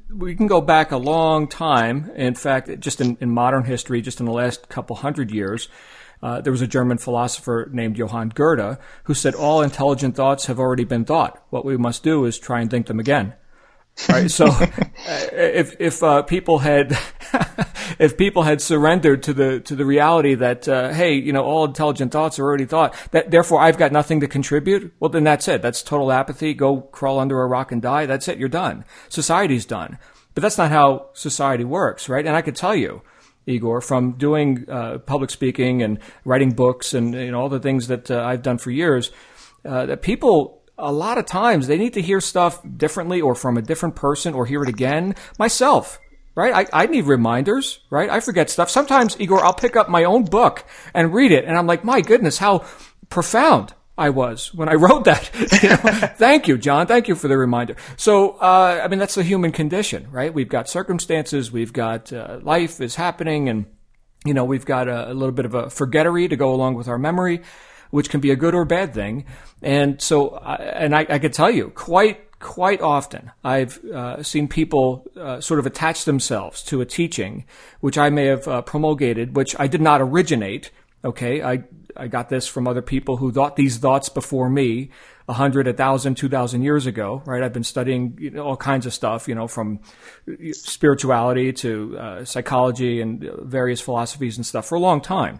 we 0.10 0.36
can 0.36 0.48
go 0.48 0.60
back 0.60 0.92
a 0.92 0.98
long 0.98 1.48
time. 1.48 2.12
In 2.16 2.34
fact, 2.34 2.80
just 2.80 3.00
in, 3.00 3.18
in 3.22 3.30
modern 3.30 3.66
history, 3.66 4.02
just 4.02 4.20
in 4.20 4.26
the 4.26 4.32
last 4.32 4.70
couple 4.70 4.96
hundred 4.96 5.30
years, 5.32 5.70
uh, 6.24 6.42
there 6.42 6.52
was 6.52 6.62
a 6.62 6.68
German 6.68 6.98
philosopher 6.98 7.70
named 7.72 7.98
Johann 7.98 8.30
Goethe 8.30 8.78
who 9.06 9.14
said, 9.14 9.36
All 9.36 9.62
intelligent 9.62 10.16
thoughts 10.16 10.46
have 10.48 10.60
already 10.60 10.84
been 10.84 11.06
thought. 11.06 11.44
What 11.50 11.66
we 11.66 11.78
must 11.78 12.04
do 12.04 12.26
is 12.26 12.40
try 12.40 12.62
and 12.62 12.70
think 12.70 12.88
them 12.88 13.00
again. 13.00 13.34
Right. 14.10 14.32
So, 14.32 14.46
uh, 14.48 14.68
if 15.08 15.80
if 15.80 16.04
uh, 16.04 16.24
people 16.24 16.60
had 16.60 16.98
if 18.00 18.18
people 18.18 18.44
had 18.44 18.62
surrendered 18.62 19.24
to 19.24 19.34
the 19.34 19.60
to 19.62 19.76
the 19.76 19.86
reality 19.86 20.36
that 20.36 20.68
uh, 20.68 20.90
hey, 20.90 21.16
you 21.16 21.34
know, 21.34 21.44
all 21.44 21.66
intelligent 21.66 22.12
thoughts 22.12 22.40
are 22.40 22.44
already 22.44 22.66
thought, 22.66 22.96
that 23.12 23.32
therefore 23.32 23.62
I've 23.62 23.78
got 23.78 23.92
nothing 23.92 24.20
to 24.22 24.28
contribute. 24.28 24.94
Well, 25.00 25.10
then 25.10 25.24
that's 25.24 25.48
it. 25.48 25.62
That's 25.62 25.84
total 25.84 26.12
apathy. 26.12 26.54
Go 26.54 26.82
crawl 26.82 27.20
under 27.20 27.42
a 27.42 27.48
rock 27.48 27.72
and 27.72 27.82
die. 27.82 28.06
That's 28.06 28.28
it. 28.28 28.38
You're 28.38 28.50
done. 28.50 28.86
Society's 29.10 29.66
done. 29.66 29.98
But 30.34 30.42
that's 30.42 30.58
not 30.58 30.72
how 30.72 31.10
society 31.14 31.66
works, 31.66 32.08
right? 32.08 32.26
And 32.26 32.36
I 32.36 32.42
could 32.42 32.56
tell 32.56 32.76
you, 32.76 33.02
Igor, 33.46 33.82
from 33.82 34.14
doing 34.14 34.66
uh, 34.70 35.00
public 35.00 35.30
speaking 35.30 35.84
and 35.84 36.00
writing 36.24 36.52
books 36.52 36.94
and 36.94 37.14
you 37.14 37.32
know 37.32 37.42
all 37.42 37.50
the 37.50 37.60
things 37.60 37.88
that 37.88 38.10
uh, 38.10 38.24
I've 38.24 38.42
done 38.42 38.58
for 38.58 38.72
years, 38.72 39.12
uh, 39.66 39.86
that 39.88 40.02
people 40.02 40.61
a 40.82 40.92
lot 40.92 41.18
of 41.18 41.26
times 41.26 41.68
they 41.68 41.78
need 41.78 41.94
to 41.94 42.02
hear 42.02 42.20
stuff 42.20 42.62
differently 42.78 43.22
or 43.22 43.36
from 43.36 43.58
a 43.58 43.62
different 43.62 43.96
person 43.96 44.34
or 44.34 44.46
hear 44.46 44.64
it 44.64 44.70
again. 44.70 45.16
Myself, 45.40 46.00
right? 46.36 46.68
I, 46.74 46.84
I 46.84 46.86
need 46.88 47.06
reminders, 47.06 47.80
right? 47.90 48.10
I 48.10 48.20
forget 48.20 48.50
stuff. 48.50 48.70
Sometimes, 48.70 49.20
Igor, 49.20 49.44
I'll 49.44 49.54
pick 49.54 49.76
up 49.76 49.90
my 49.90 50.04
own 50.04 50.26
book 50.26 50.66
and 50.94 51.14
read 51.14 51.32
it, 51.32 51.46
and 51.46 51.58
I'm 51.58 51.68
like, 51.68 51.84
my 51.84 52.02
goodness, 52.02 52.40
how 52.40 52.66
profound 53.10 53.74
I 53.98 54.10
was 54.10 54.54
when 54.54 54.68
I 54.70 54.74
wrote 54.76 55.06
that. 55.06 55.30
You 55.62 55.70
know, 55.70 55.78
thank 56.18 56.48
you, 56.48 56.58
John. 56.58 56.88
Thank 56.88 57.08
you 57.08 57.16
for 57.16 57.28
the 57.28 57.38
reminder. 57.38 57.76
So, 57.98 58.32
uh, 58.32 58.82
I 58.84 58.88
mean, 58.88 59.00
that's 59.00 59.16
the 59.16 59.24
human 59.24 59.52
condition, 59.52 60.08
right? 60.12 60.34
We've 60.34 60.50
got 60.50 60.68
circumstances, 60.68 61.52
we've 61.52 61.74
got 61.74 62.12
uh, 62.12 62.40
life 62.42 62.82
is 62.82 62.96
happening, 62.96 63.50
and 63.50 63.66
you 64.26 64.34
know, 64.34 64.46
we've 64.46 64.66
got 64.66 64.88
a, 64.88 65.12
a 65.12 65.14
little 65.14 65.32
bit 65.32 65.46
of 65.46 65.56
a 65.56 65.70
forgettery 65.70 66.28
to 66.28 66.36
go 66.36 66.54
along 66.54 66.76
with 66.76 66.88
our 66.88 66.98
memory 67.00 67.42
which 67.92 68.10
can 68.10 68.20
be 68.20 68.32
a 68.32 68.36
good 68.36 68.56
or 68.56 68.66
bad 68.66 68.94
thing. 68.94 69.26
And 69.62 70.02
so, 70.02 70.38
and 70.38 70.96
I, 70.96 71.06
I 71.08 71.20
could 71.20 71.34
tell 71.34 71.52
you 71.52 71.70
quite, 71.70 72.40
quite 72.40 72.82
often 72.82 73.32
I've 73.44 73.78
uh, 73.86 74.24
seen 74.24 74.48
people 74.48 75.06
uh, 75.16 75.40
sort 75.40 75.60
of 75.60 75.68
attach 75.68 76.06
themselves 76.06 76.64
to 76.64 76.82
a 76.82 76.86
teaching 76.86 77.46
which 77.82 77.98
I 77.98 78.10
may 78.10 78.26
have 78.26 78.48
uh, 78.48 78.62
promulgated, 78.64 79.36
which 79.36 79.56
I 79.60 79.68
did 79.68 79.82
not 79.82 80.02
originate. 80.02 80.72
Okay, 81.04 81.42
I 81.42 81.64
I 81.98 82.08
got 82.08 82.30
this 82.30 82.48
from 82.48 82.68
other 82.68 82.82
people 82.82 83.18
who 83.18 83.32
thought 83.32 83.56
these 83.56 83.78
thoughts 83.78 84.08
before 84.08 84.50
me, 84.50 84.92
a 85.28 85.34
hundred, 85.34 85.68
a 85.68 85.74
thousand, 85.74 86.16
two 86.16 86.30
thousand 86.30 86.62
years 86.62 86.86
ago. 86.86 87.24
Right, 87.26 87.44
I've 87.44 87.54
been 87.54 87.64
studying 87.64 88.18
you 88.20 88.30
know, 88.30 88.44
all 88.44 88.58
kinds 88.58 88.86
of 88.86 88.94
stuff, 88.94 89.28
you 89.28 89.36
know, 89.36 89.48
from 89.48 89.80
spirituality 90.52 91.54
to 91.54 91.98
uh, 91.98 92.26
psychology 92.26 93.02
and 93.02 93.28
various 93.42 93.82
philosophies 93.82 94.38
and 94.38 94.46
stuff 94.46 94.68
for 94.68 94.76
a 94.76 94.80
long 94.80 95.02
time. 95.02 95.40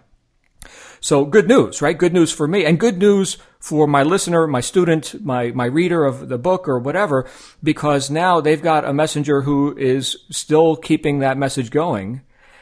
So 1.00 1.26
good 1.26 1.48
news, 1.48 1.82
right? 1.82 1.98
Good 1.98 2.14
news 2.14 2.32
for 2.32 2.48
me 2.48 2.66
and 2.66 2.80
good 2.80 2.98
news 2.98 3.38
for 3.60 3.88
my 3.88 4.04
listener, 4.04 4.46
my 4.48 4.62
student, 4.62 5.24
my, 5.24 5.52
my 5.52 5.66
reader 5.66 6.06
of 6.06 6.30
the 6.30 6.38
book 6.38 6.68
or 6.68 6.78
whatever, 6.78 7.28
because 7.64 8.10
now 8.10 8.40
they've 8.40 8.62
got 8.62 8.86
a 8.86 8.94
messenger 8.94 9.42
who 9.42 9.76
is 9.78 10.16
still 10.30 10.76
keeping 10.76 11.20
that 11.20 11.38
message 11.38 11.72
going 11.72 12.22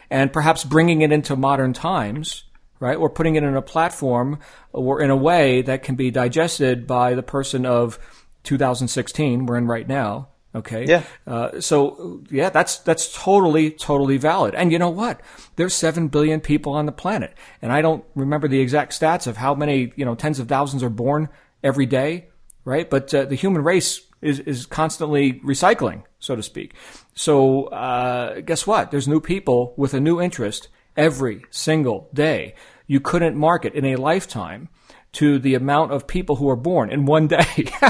and 0.09 0.33
perhaps 0.33 0.63
bringing 0.63 1.01
it 1.01 1.11
into 1.11 1.35
modern 1.35 1.73
times, 1.73 2.45
right? 2.79 2.97
Or 2.97 3.09
putting 3.09 3.35
it 3.35 3.43
in 3.43 3.55
a 3.55 3.61
platform 3.61 4.39
or 4.71 5.01
in 5.01 5.09
a 5.09 5.17
way 5.17 5.61
that 5.61 5.83
can 5.83 5.95
be 5.95 6.09
digested 6.09 6.87
by 6.87 7.15
the 7.15 7.23
person 7.23 7.65
of 7.65 7.99
2016 8.43 9.45
we're 9.45 9.57
in 9.57 9.67
right 9.67 9.87
now 9.87 10.28
Okay. 10.55 10.85
Yeah. 10.87 11.03
Uh, 11.27 11.61
so 11.61 12.21
yeah, 12.31 12.49
that's 12.49 12.79
that's 12.79 13.13
totally 13.13 13.69
totally 13.69 14.17
valid. 14.17 14.55
And 14.55 14.71
you 14.71 14.79
know 14.79 14.89
what? 14.89 15.21
There's 15.57 15.75
seven 15.75 16.07
billion 16.07 16.41
people 16.41 16.73
on 16.73 16.87
the 16.87 16.91
planet, 16.91 17.35
and 17.61 17.71
I 17.71 17.81
don't 17.81 18.03
remember 18.15 18.47
the 18.47 18.59
exact 18.59 18.99
stats 18.99 19.27
of 19.27 19.37
how 19.37 19.53
many 19.53 19.93
you 19.95 20.05
know 20.05 20.15
tens 20.15 20.39
of 20.39 20.47
thousands 20.47 20.81
are 20.81 20.89
born 20.89 21.29
every 21.63 21.85
day, 21.85 22.29
right? 22.65 22.89
But 22.89 23.13
uh, 23.13 23.25
the 23.25 23.35
human 23.35 23.63
race 23.63 24.01
is 24.21 24.39
is 24.39 24.65
constantly 24.65 25.33
recycling, 25.41 26.03
so 26.19 26.35
to 26.35 26.41
speak. 26.41 26.73
So 27.13 27.65
uh, 27.65 28.41
guess 28.41 28.65
what? 28.65 28.89
There's 28.89 29.07
new 29.07 29.21
people 29.21 29.75
with 29.77 29.93
a 29.93 29.99
new 29.99 30.19
interest 30.19 30.67
every 30.97 31.45
single 31.51 32.09
day. 32.11 32.55
You 32.87 32.99
couldn't 32.99 33.37
market 33.37 33.75
in 33.75 33.85
a 33.85 33.97
lifetime 33.97 34.69
to 35.13 35.39
the 35.39 35.55
amount 35.55 35.91
of 35.91 36.07
people 36.07 36.35
who 36.35 36.49
are 36.49 36.55
born 36.55 36.91
in 36.91 37.05
one 37.05 37.27
day. 37.27 37.45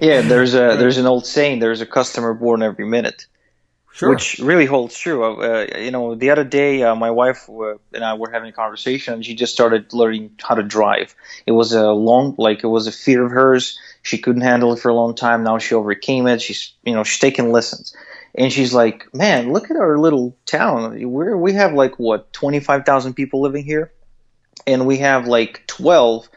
yeah, 0.00 0.20
there's 0.20 0.54
a 0.54 0.76
there's 0.76 0.98
an 0.98 1.06
old 1.06 1.26
saying: 1.26 1.60
there's 1.60 1.80
a 1.80 1.86
customer 1.86 2.34
born 2.34 2.62
every 2.62 2.86
minute. 2.86 3.26
Sure. 3.94 4.10
Which 4.10 4.40
really 4.40 4.66
holds 4.66 4.98
true. 4.98 5.40
Uh, 5.40 5.66
you 5.78 5.92
know, 5.92 6.16
the 6.16 6.30
other 6.30 6.42
day, 6.42 6.82
uh, 6.82 6.96
my 6.96 7.12
wife 7.12 7.48
uh, 7.48 7.76
and 7.92 8.02
I 8.04 8.14
were 8.14 8.28
having 8.28 8.48
a 8.48 8.52
conversation, 8.52 9.14
and 9.14 9.24
she 9.24 9.36
just 9.36 9.52
started 9.52 9.92
learning 9.92 10.32
how 10.42 10.56
to 10.56 10.64
drive. 10.64 11.14
It 11.46 11.52
was 11.52 11.74
a 11.74 11.92
long, 11.92 12.34
like 12.36 12.64
it 12.64 12.66
was 12.66 12.88
a 12.88 12.92
fear 12.92 13.24
of 13.24 13.30
hers. 13.30 13.78
She 14.02 14.18
couldn't 14.18 14.42
handle 14.42 14.72
it 14.72 14.80
for 14.80 14.88
a 14.88 14.94
long 14.94 15.14
time. 15.14 15.44
Now 15.44 15.58
she 15.58 15.76
overcame 15.76 16.26
it. 16.26 16.42
She's, 16.42 16.72
you 16.82 16.92
know, 16.92 17.04
she's 17.04 17.20
taking 17.20 17.52
lessons, 17.52 17.94
and 18.34 18.52
she's 18.52 18.74
like, 18.74 19.14
"Man, 19.14 19.52
look 19.52 19.70
at 19.70 19.76
our 19.76 19.96
little 19.96 20.36
town. 20.44 20.94
we 20.94 21.34
we 21.34 21.52
have 21.52 21.72
like 21.72 21.96
what 21.96 22.32
twenty 22.32 22.58
five 22.58 22.84
thousand 22.84 23.14
people 23.14 23.42
living 23.42 23.64
here, 23.64 23.92
and 24.66 24.86
we 24.86 24.98
have 24.98 25.26
like 25.26 25.66
twelve 25.66 26.28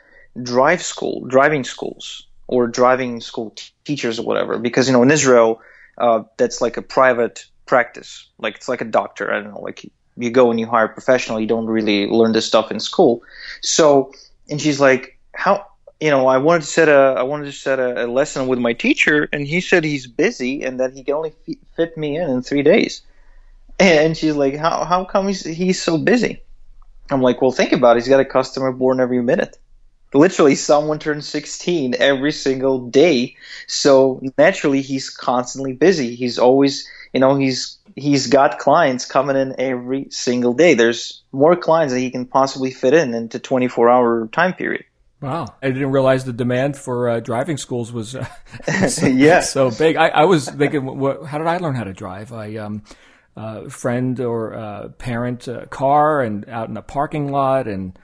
drive 0.42 0.82
school 0.82 1.26
driving 1.28 1.64
schools." 1.64 2.28
or 2.48 2.68
driving 2.68 3.22
school 3.22 3.52
t- 3.52 3.72
teachers 3.84 4.20
or 4.20 4.26
whatever. 4.26 4.58
Because 4.58 4.88
you 4.88 4.94
know 4.94 5.04
in 5.04 5.12
Israel, 5.12 5.62
uh, 5.98 6.24
that's 6.38 6.62
like 6.62 6.78
a 6.78 6.82
private 6.82 7.46
practice. 7.66 8.28
Like 8.38 8.56
it's 8.56 8.70
like 8.70 8.82
a 8.82 8.86
doctor. 8.86 9.32
I 9.32 9.42
don't 9.42 9.54
know. 9.54 9.62
Like 9.62 9.90
you 10.16 10.30
go 10.30 10.50
and 10.50 10.60
you 10.60 10.66
hire 10.66 10.86
a 10.86 10.90
professional. 10.90 11.40
You 11.40 11.48
don't 11.48 11.68
really 11.68 12.08
learn 12.08 12.32
this 12.32 12.46
stuff 12.46 12.72
in 12.72 12.80
school. 12.80 13.22
So 13.62 14.14
and 14.50 14.62
she's 14.62 14.80
like, 14.80 15.18
how 15.34 15.66
you 16.00 16.10
know, 16.12 16.28
I 16.28 16.38
wanted 16.38 16.62
to 16.62 16.68
set 16.68 16.90
a 16.90 17.16
I 17.18 17.24
wanted 17.24 17.46
to 17.46 17.52
set 17.52 17.80
a, 17.80 18.06
a 18.06 18.08
lesson 18.08 18.48
with 18.48 18.60
my 18.60 18.74
teacher, 18.74 19.28
and 19.34 19.46
he 19.46 19.62
said 19.62 19.84
he's 19.84 20.08
busy 20.08 20.64
and 20.64 20.80
that 20.80 20.94
he 20.94 21.04
can 21.04 21.16
only 21.16 21.34
fit 21.76 21.98
me 21.98 22.18
in 22.18 22.30
in 22.30 22.42
three 22.42 22.64
days. 22.64 23.02
And 23.80 24.18
she's 24.18 24.36
like, 24.36 24.56
how 24.56 24.86
how 24.86 25.06
come 25.06 25.28
he's 25.28 25.44
he's 25.44 25.82
so 25.82 25.98
busy? 25.98 26.42
I'm 27.10 27.22
like, 27.22 27.42
well, 27.42 27.52
think 27.52 27.72
about 27.72 27.98
it. 27.98 28.02
He's 28.02 28.10
got 28.10 28.20
a 28.20 28.26
customer 28.26 28.72
born 28.72 29.00
every 29.00 29.22
minute 29.22 29.58
literally 30.14 30.56
someone 30.56 31.00
turns 31.00 31.28
16 31.28 31.96
every 32.00 32.32
single 32.32 32.88
day 32.88 33.36
so 33.68 34.22
naturally 34.38 34.82
he's 34.82 35.10
constantly 35.10 35.74
busy 35.74 36.16
he's 36.16 36.40
always 36.40 36.88
you 37.14 37.20
know 37.20 37.36
he's 37.36 37.78
he's 37.96 38.28
got 38.28 38.60
clients 38.60 39.06
coming 39.06 39.36
in 39.36 39.56
every 39.60 40.08
single 40.10 40.54
day 40.54 40.74
there's 40.74 41.24
more 41.32 41.56
clients 41.56 41.94
that 41.94 42.00
he 42.00 42.12
can 42.12 42.26
possibly 42.26 42.72
fit 42.72 42.94
in 42.94 43.14
into 43.14 43.40
24 43.40 43.90
hour 43.90 44.28
time 44.28 44.54
period 44.54 44.84
Wow, 45.20 45.48
I 45.64 45.72
didn't 45.72 45.90
realize 45.90 46.26
the 46.26 46.32
demand 46.32 46.78
for 46.78 47.10
uh, 47.10 47.20
driving 47.20 47.58
schools 47.58 47.92
was 47.92 48.16
uh, 48.16 48.28
so, 48.88 49.08
yeah. 49.08 49.40
so 49.40 49.72
big. 49.72 49.96
I, 49.96 50.10
I 50.10 50.26
was 50.26 50.48
thinking, 50.48 50.86
what, 50.86 51.26
how 51.26 51.40
did 51.40 51.48
I 51.48 51.58
learn 51.58 51.74
how 51.74 51.86
to 51.86 51.92
drive? 51.94 52.32
I 52.32 52.58
um, 52.58 52.84
uh, 53.38 53.70
friend 53.70 54.20
or 54.20 54.54
uh, 54.54 54.90
parent 54.90 55.48
uh, 55.48 55.66
car 55.68 56.22
and 56.22 56.48
out 56.50 56.70
in 56.70 56.78
a 56.78 56.82
parking 56.82 57.32
lot 57.32 57.68
and 57.68 57.98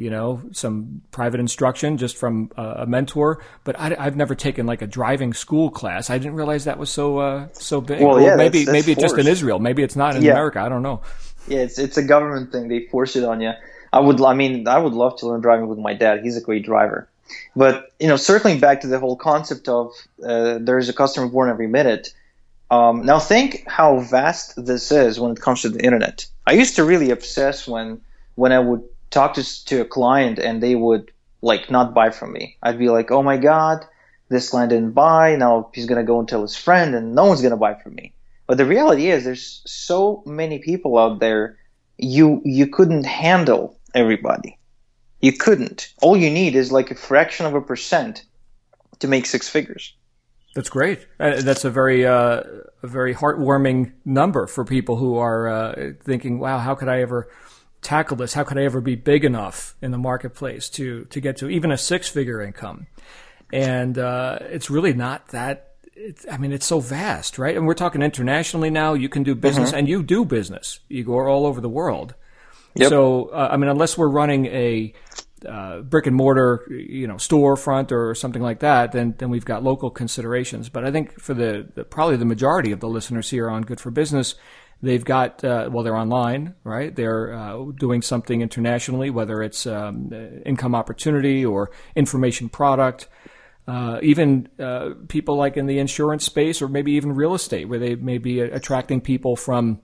you 0.00 0.08
know, 0.08 0.40
some 0.52 1.02
private 1.10 1.40
instruction 1.40 1.98
just 1.98 2.16
from 2.16 2.50
uh, 2.56 2.74
a 2.78 2.86
mentor. 2.86 3.42
But 3.64 3.78
I, 3.78 4.02
have 4.02 4.16
never 4.16 4.34
taken 4.34 4.64
like 4.64 4.80
a 4.80 4.86
driving 4.86 5.34
school 5.34 5.70
class. 5.70 6.08
I 6.08 6.16
didn't 6.16 6.36
realize 6.36 6.64
that 6.64 6.78
was 6.78 6.88
so 6.88 7.18
uh, 7.18 7.48
so 7.52 7.82
big. 7.82 8.00
Well, 8.00 8.18
yeah, 8.18 8.34
maybe 8.34 8.64
that's, 8.64 8.72
that's 8.72 8.86
maybe 8.86 8.98
just 8.98 9.18
in 9.18 9.26
Israel. 9.26 9.58
Maybe 9.58 9.82
it's 9.82 9.96
not 9.96 10.16
in 10.16 10.22
yeah. 10.22 10.32
America. 10.32 10.60
I 10.60 10.70
don't 10.70 10.82
know. 10.82 11.02
Yeah, 11.48 11.58
it's 11.58 11.78
it's 11.78 11.98
a 11.98 12.02
government 12.02 12.50
thing. 12.50 12.68
They 12.68 12.86
force 12.86 13.14
it 13.14 13.24
on 13.24 13.42
you. 13.42 13.52
I 13.92 14.00
would, 14.00 14.22
I 14.22 14.32
mean, 14.32 14.66
I 14.66 14.78
would 14.78 14.94
love 14.94 15.18
to 15.18 15.26
learn 15.26 15.42
driving 15.42 15.68
with 15.68 15.78
my 15.78 15.92
dad. 15.92 16.20
He's 16.22 16.36
a 16.38 16.40
great 16.40 16.64
driver. 16.64 17.08
But 17.54 17.90
you 18.00 18.08
know, 18.08 18.16
circling 18.16 18.58
back 18.58 18.80
to 18.80 18.86
the 18.86 18.98
whole 18.98 19.16
concept 19.16 19.68
of 19.68 19.92
uh, 20.24 20.58
there's 20.60 20.88
a 20.88 20.94
customer 20.94 21.28
born 21.28 21.50
every 21.50 21.66
minute. 21.66 22.14
Um, 22.70 23.04
now 23.04 23.18
think 23.18 23.64
how 23.66 23.98
vast 23.98 24.64
this 24.64 24.92
is 24.92 25.18
when 25.18 25.32
it 25.32 25.40
comes 25.40 25.62
to 25.62 25.68
the 25.68 25.84
internet. 25.84 26.26
I 26.46 26.52
used 26.52 26.76
to 26.76 26.84
really 26.84 27.10
obsess 27.10 27.66
when 27.66 28.00
when 28.36 28.52
I 28.52 28.60
would 28.60 28.82
talk 29.10 29.34
to, 29.34 29.64
to 29.66 29.80
a 29.80 29.84
client 29.84 30.38
and 30.38 30.62
they 30.62 30.74
would 30.74 31.10
like 31.42 31.70
not 31.70 31.94
buy 31.94 32.10
from 32.10 32.32
me. 32.32 32.56
I'd 32.62 32.78
be 32.78 32.88
like, 32.88 33.10
oh 33.10 33.22
my 33.22 33.36
God, 33.36 33.84
this 34.28 34.48
client 34.50 34.70
didn't 34.70 34.92
buy. 34.92 35.36
Now 35.36 35.70
he's 35.74 35.86
to 35.86 36.04
go 36.04 36.18
and 36.18 36.28
tell 36.28 36.42
his 36.42 36.56
friend 36.56 36.94
and 36.94 37.14
no 37.14 37.26
one's 37.26 37.42
to 37.50 37.56
buy 37.56 37.74
from 37.74 37.94
me. 37.94 38.14
But 38.46 38.56
the 38.56 38.64
reality 38.64 39.08
is 39.08 39.24
there's 39.24 39.62
so 39.66 40.22
many 40.26 40.58
people 40.58 40.98
out 40.98 41.20
there. 41.20 41.58
You, 41.98 42.40
you 42.44 42.66
couldn't 42.66 43.04
handle 43.04 43.78
everybody. 43.94 44.58
You 45.20 45.32
couldn't. 45.32 45.92
All 46.00 46.16
you 46.16 46.30
need 46.30 46.56
is 46.56 46.72
like 46.72 46.90
a 46.90 46.94
fraction 46.94 47.46
of 47.46 47.54
a 47.54 47.60
percent 47.60 48.24
to 49.00 49.08
make 49.08 49.26
six 49.26 49.48
figures. 49.48 49.94
That's 50.54 50.68
great. 50.68 51.06
Uh, 51.18 51.42
that's 51.42 51.64
a 51.64 51.70
very 51.70 52.04
uh, 52.04 52.42
a 52.82 52.86
very 52.86 53.14
heartwarming 53.14 53.92
number 54.04 54.46
for 54.46 54.64
people 54.64 54.96
who 54.96 55.16
are 55.16 55.48
uh, 55.48 55.92
thinking, 56.02 56.40
"Wow, 56.40 56.58
how 56.58 56.74
could 56.74 56.88
I 56.88 57.00
ever 57.02 57.28
tackle 57.82 58.16
this? 58.16 58.34
How 58.34 58.42
could 58.42 58.58
I 58.58 58.64
ever 58.64 58.80
be 58.80 58.96
big 58.96 59.24
enough 59.24 59.76
in 59.80 59.92
the 59.92 59.98
marketplace 59.98 60.68
to 60.70 61.04
to 61.04 61.20
get 61.20 61.36
to 61.38 61.48
even 61.48 61.70
a 61.70 61.78
six 61.78 62.08
figure 62.08 62.42
income?" 62.42 62.88
And 63.52 63.96
uh, 63.96 64.38
it's 64.42 64.70
really 64.70 64.92
not 64.92 65.28
that. 65.28 65.74
I 66.30 66.38
mean, 66.38 66.52
it's 66.52 66.66
so 66.66 66.80
vast, 66.80 67.38
right? 67.38 67.56
And 67.56 67.66
we're 67.66 67.74
talking 67.74 68.02
internationally 68.02 68.70
now. 68.70 68.94
You 68.94 69.08
can 69.08 69.22
do 69.22 69.34
business, 69.36 69.70
mm-hmm. 69.70 69.78
and 69.78 69.88
you 69.88 70.02
do 70.02 70.24
business. 70.24 70.80
You 70.88 71.04
go 71.04 71.28
all 71.28 71.46
over 71.46 71.60
the 71.60 71.68
world. 71.68 72.14
Yep. 72.74 72.88
So, 72.88 73.26
uh, 73.26 73.48
I 73.52 73.56
mean, 73.56 73.68
unless 73.68 73.98
we're 73.98 74.08
running 74.08 74.46
a 74.46 74.94
uh, 75.46 75.80
brick 75.80 76.06
and 76.06 76.16
mortar, 76.16 76.66
you 76.70 77.06
know, 77.06 77.14
storefront 77.14 77.92
or 77.92 78.14
something 78.14 78.42
like 78.42 78.60
that, 78.60 78.92
then 78.92 79.14
then 79.18 79.30
we've 79.30 79.44
got 79.44 79.62
local 79.62 79.90
considerations. 79.90 80.68
But 80.68 80.84
I 80.84 80.90
think 80.90 81.20
for 81.20 81.34
the, 81.34 81.68
the 81.74 81.84
probably 81.84 82.16
the 82.16 82.24
majority 82.24 82.72
of 82.72 82.80
the 82.80 82.88
listeners 82.88 83.30
here 83.30 83.48
on 83.48 83.62
Good 83.62 83.80
for 83.80 83.90
Business, 83.90 84.34
they've 84.82 85.04
got 85.04 85.42
uh, 85.44 85.68
well, 85.72 85.84
they're 85.84 85.96
online, 85.96 86.54
right? 86.64 86.94
They're 86.94 87.34
uh, 87.34 87.64
doing 87.76 88.02
something 88.02 88.40
internationally, 88.40 89.10
whether 89.10 89.42
it's 89.42 89.66
um, 89.66 90.12
income 90.44 90.74
opportunity 90.74 91.44
or 91.44 91.70
information 91.94 92.48
product. 92.48 93.08
Uh, 93.68 94.00
even 94.02 94.48
uh, 94.58 94.90
people 95.06 95.36
like 95.36 95.56
in 95.56 95.66
the 95.66 95.78
insurance 95.78 96.24
space, 96.24 96.60
or 96.60 96.66
maybe 96.66 96.92
even 96.92 97.14
real 97.14 97.34
estate, 97.34 97.68
where 97.68 97.78
they 97.78 97.94
may 97.94 98.18
be 98.18 98.40
attracting 98.40 99.00
people 99.00 99.36
from 99.36 99.80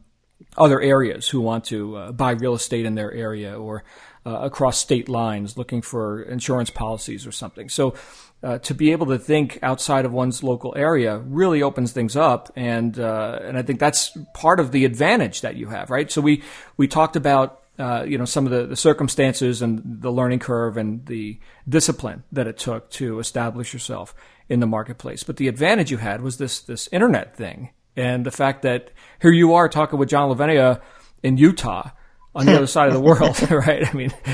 other 0.57 0.81
areas 0.81 1.29
who 1.29 1.41
want 1.41 1.65
to 1.65 1.97
uh, 1.97 2.13
buy 2.13 2.33
real 2.33 2.55
estate 2.55 2.85
in 2.85 2.95
their 2.95 3.13
area, 3.13 3.57
or 3.59 3.85
uh, 4.27 4.41
across 4.41 4.79
state 4.79 5.09
lines 5.09 5.57
looking 5.57 5.81
for 5.81 6.23
insurance 6.23 6.69
policies 6.69 7.27
or 7.27 7.33
something. 7.33 7.69
So 7.69 7.95
uh, 8.43 8.59
to 8.59 8.75
be 8.75 8.93
able 8.93 9.07
to 9.07 9.19
think 9.19 9.59
outside 9.63 10.05
of 10.05 10.13
one's 10.13 10.43
local 10.43 10.75
area 10.77 11.19
really 11.19 11.63
opens 11.63 11.93
things 11.93 12.17
up, 12.17 12.53
and 12.57 12.99
uh, 12.99 13.39
and 13.43 13.57
I 13.57 13.63
think 13.63 13.79
that's 13.79 14.17
part 14.35 14.61
of 14.61 14.73
the 14.73 14.85
advantage 14.85 15.41
that 15.41 15.57
you 15.57 15.69
have, 15.69 15.91
right? 15.91 16.11
So 16.11 16.21
we 16.21 16.43
we 16.77 16.89
talked 16.89 17.17
about. 17.17 17.63
Uh, 17.79 18.07
you 18.09 18.17
know 18.17 18.25
some 18.25 18.47
of 18.47 18.53
the, 18.53 18.65
the 18.65 18.75
circumstances 18.75 19.61
and 19.61 19.83
the 19.85 20.11
learning 20.11 20.39
curve 20.39 20.79
and 20.79 21.05
the 21.05 21.39
discipline 21.69 22.25
that 22.33 22.47
it 22.47 22.57
took 22.57 22.89
to 22.89 23.19
establish 23.19 23.75
yourself 23.75 24.15
in 24.49 24.61
the 24.61 24.67
marketplace. 24.67 25.23
But 25.23 25.37
the 25.37 25.47
advantage 25.47 25.91
you 25.91 25.99
had 25.99 26.23
was 26.23 26.39
this 26.39 26.63
this 26.63 26.89
internet 26.91 27.37
thing 27.37 27.69
and 27.97 28.25
the 28.25 28.31
fact 28.31 28.63
that 28.63 28.93
here 29.21 29.33
you 29.33 29.55
are 29.55 29.69
talking 29.69 29.99
with 29.99 30.09
John 30.09 30.35
Lavenia 30.35 30.81
in 31.23 31.39
Utah, 31.39 31.91
on 32.37 32.45
the 32.45 32.55
other 32.55 32.67
side 32.67 32.89
of 32.89 32.95
the 32.95 33.01
world, 33.01 33.51
right? 33.51 33.89
I 33.89 33.93
mean, 33.97 34.13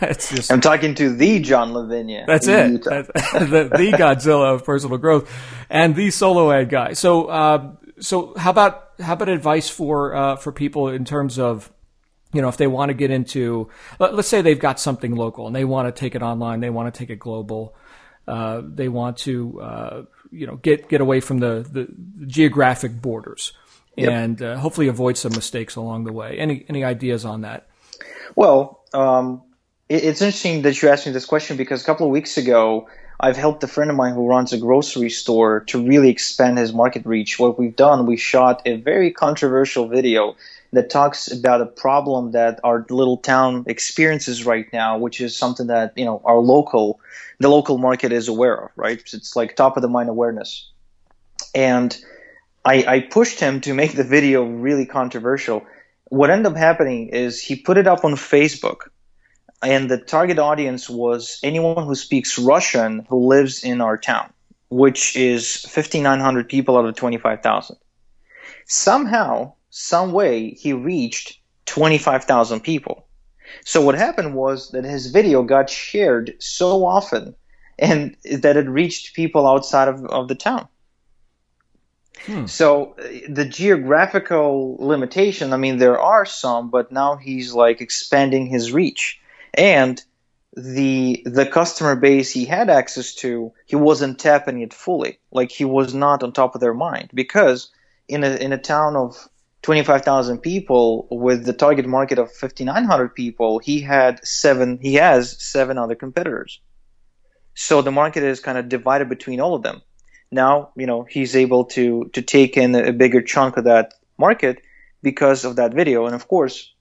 it's 0.00 0.30
just. 0.30 0.50
I'm 0.50 0.60
talking 0.60 0.94
to 0.96 1.14
the 1.14 1.38
John 1.40 1.72
Lavenia. 1.72 2.26
That's 2.26 2.48
it. 2.48 2.82
That's, 2.82 3.06
the, 3.06 3.70
the 3.70 3.92
Godzilla 3.96 4.54
of 4.54 4.64
personal 4.64 4.98
growth, 4.98 5.30
and 5.68 5.94
the 5.94 6.10
solo 6.10 6.50
ad 6.50 6.70
guy. 6.70 6.94
So, 6.94 7.26
uh, 7.26 7.72
so 8.00 8.34
how 8.36 8.50
about 8.50 8.88
how 8.98 9.12
about 9.12 9.28
advice 9.28 9.68
for 9.68 10.14
uh, 10.14 10.36
for 10.36 10.52
people 10.52 10.88
in 10.88 11.04
terms 11.04 11.38
of 11.38 11.70
you 12.32 12.40
know, 12.40 12.48
if 12.48 12.56
they 12.56 12.68
want 12.68 12.90
to 12.90 12.94
get 12.94 13.10
into, 13.10 13.68
let, 13.98 14.14
us 14.14 14.28
say 14.28 14.40
they've 14.40 14.56
got 14.56 14.78
something 14.78 15.16
local 15.16 15.48
and 15.48 15.56
they 15.56 15.64
want 15.64 15.88
to 15.88 16.00
take 16.00 16.14
it 16.14 16.22
online, 16.22 16.60
they 16.60 16.70
want 16.70 16.92
to 16.92 16.96
take 16.96 17.10
it 17.10 17.18
global, 17.18 17.74
uh, 18.28 18.62
they 18.64 18.88
want 18.88 19.16
to, 19.18 19.60
uh, 19.60 20.02
you 20.30 20.46
know, 20.46 20.54
get 20.54 20.88
get 20.88 21.00
away 21.00 21.18
from 21.18 21.40
the, 21.40 21.66
the 21.68 21.88
geographic 22.26 23.02
borders 23.02 23.52
yep. 23.96 24.10
and 24.10 24.42
uh, 24.42 24.56
hopefully 24.56 24.88
avoid 24.88 25.16
some 25.16 25.32
mistakes 25.32 25.76
along 25.76 26.04
the 26.04 26.12
way. 26.12 26.38
Any 26.38 26.64
any 26.68 26.84
ideas 26.84 27.24
on 27.24 27.42
that? 27.42 27.68
Well, 28.36 28.82
um, 28.92 29.42
it, 29.88 30.04
it's 30.04 30.22
interesting 30.22 30.62
that 30.62 30.80
you 30.80 30.88
asked 30.88 31.06
me 31.06 31.12
this 31.12 31.26
question 31.26 31.56
because 31.56 31.82
a 31.82 31.84
couple 31.84 32.06
of 32.06 32.12
weeks 32.12 32.36
ago. 32.36 32.88
I've 33.22 33.36
helped 33.36 33.62
a 33.62 33.66
friend 33.66 33.90
of 33.90 33.98
mine 33.98 34.14
who 34.14 34.26
runs 34.26 34.54
a 34.54 34.58
grocery 34.58 35.10
store 35.10 35.60
to 35.66 35.86
really 35.86 36.08
expand 36.08 36.56
his 36.56 36.72
market 36.72 37.04
reach. 37.04 37.38
What 37.38 37.58
we've 37.58 37.76
done, 37.76 38.06
we 38.06 38.16
shot 38.16 38.62
a 38.64 38.76
very 38.76 39.10
controversial 39.10 39.88
video 39.88 40.36
that 40.72 40.90
talks 40.90 41.30
about 41.30 41.60
a 41.60 41.66
problem 41.66 42.32
that 42.32 42.60
our 42.64 42.86
little 42.90 43.16
town 43.16 43.64
experiences 43.66 44.46
right 44.46 44.72
now, 44.72 44.98
which 44.98 45.20
is 45.20 45.36
something 45.36 45.66
that 45.66 45.92
you 45.96 46.04
know 46.04 46.22
our 46.24 46.38
local, 46.38 47.00
the 47.38 47.48
local 47.48 47.78
market 47.78 48.12
is 48.12 48.28
aware 48.28 48.64
of. 48.64 48.70
Right, 48.76 49.02
it's 49.12 49.36
like 49.36 49.56
top 49.56 49.76
of 49.76 49.82
the 49.82 49.88
mind 49.88 50.08
awareness, 50.08 50.70
and 51.54 51.96
I, 52.64 52.84
I 52.86 53.00
pushed 53.00 53.40
him 53.40 53.60
to 53.62 53.74
make 53.74 53.94
the 53.94 54.04
video 54.04 54.44
really 54.44 54.86
controversial. 54.86 55.64
What 56.04 56.30
ended 56.30 56.52
up 56.52 56.58
happening 56.58 57.08
is 57.08 57.40
he 57.40 57.56
put 57.56 57.78
it 57.78 57.86
up 57.86 58.04
on 58.04 58.12
Facebook, 58.12 58.88
and 59.62 59.90
the 59.90 59.98
target 59.98 60.38
audience 60.38 60.88
was 60.90 61.38
anyone 61.42 61.86
who 61.86 61.94
speaks 61.94 62.38
Russian 62.38 63.06
who 63.08 63.26
lives 63.28 63.64
in 63.64 63.80
our 63.80 63.96
town, 63.96 64.32
which 64.68 65.16
is 65.16 65.56
5,900 65.66 66.48
people 66.48 66.76
out 66.76 66.84
of 66.84 66.96
25,000. 66.96 67.76
Somehow, 68.66 69.54
some 69.70 70.12
way, 70.12 70.50
he 70.50 70.72
reached 70.72 71.38
25,000 71.66 72.60
people. 72.60 73.06
So 73.64 73.80
what 73.80 73.94
happened 73.94 74.34
was 74.34 74.70
that 74.70 74.84
his 74.84 75.10
video 75.10 75.42
got 75.42 75.70
shared 75.70 76.34
so 76.38 76.84
often 76.84 77.34
and 77.78 78.16
that 78.30 78.56
it 78.56 78.68
reached 78.68 79.14
people 79.14 79.46
outside 79.46 79.88
of, 79.88 80.04
of 80.06 80.28
the 80.28 80.34
town. 80.34 80.68
Hmm. 82.26 82.46
So 82.46 82.96
uh, 82.98 83.02
the 83.28 83.44
geographical 83.44 84.76
limitation, 84.78 85.52
I 85.52 85.56
mean, 85.56 85.78
there 85.78 86.00
are 86.00 86.26
some, 86.26 86.70
but 86.70 86.92
now 86.92 87.16
he's 87.16 87.54
like 87.54 87.80
expanding 87.80 88.46
his 88.46 88.72
reach. 88.72 89.20
And 89.54 90.02
the 90.56 91.22
the 91.24 91.46
customer 91.46 91.96
base 91.96 92.30
he 92.30 92.44
had 92.44 92.70
access 92.70 93.14
to, 93.16 93.52
he 93.66 93.76
wasn't 93.76 94.18
tapping 94.18 94.60
it 94.60 94.74
fully. 94.74 95.18
Like 95.30 95.50
he 95.50 95.64
was 95.64 95.94
not 95.94 96.22
on 96.22 96.32
top 96.32 96.54
of 96.54 96.60
their 96.60 96.74
mind 96.74 97.10
because 97.14 97.70
in 98.08 98.24
a 98.24 98.34
in 98.36 98.52
a 98.52 98.58
town 98.58 98.96
of 98.96 99.28
25,000 99.62 100.38
people 100.38 101.06
with 101.10 101.44
the 101.44 101.52
target 101.52 101.86
market 101.86 102.18
of 102.18 102.32
5900 102.32 103.14
people, 103.14 103.58
he 103.58 103.80
had 103.80 104.26
seven 104.26 104.78
he 104.80 104.94
has 104.94 105.42
seven 105.42 105.78
other 105.78 105.94
competitors. 105.94 106.60
So 107.54 107.82
the 107.82 107.92
market 107.92 108.22
is 108.22 108.40
kind 108.40 108.58
of 108.58 108.68
divided 108.68 109.08
between 109.08 109.40
all 109.40 109.54
of 109.54 109.62
them 109.62 109.82
now 110.30 110.70
you 110.76 110.86
know 110.86 111.02
he's 111.02 111.36
able 111.36 111.64
to 111.64 112.10
to 112.12 112.22
take 112.22 112.56
in 112.56 112.74
a 112.74 112.92
bigger 112.92 113.20
chunk 113.20 113.56
of 113.56 113.64
that 113.64 113.94
market 114.18 114.62
because 115.02 115.44
of 115.44 115.56
that 115.56 115.74
video. 115.74 116.06
And 116.06 116.14
of 116.14 116.28
course 116.28 116.72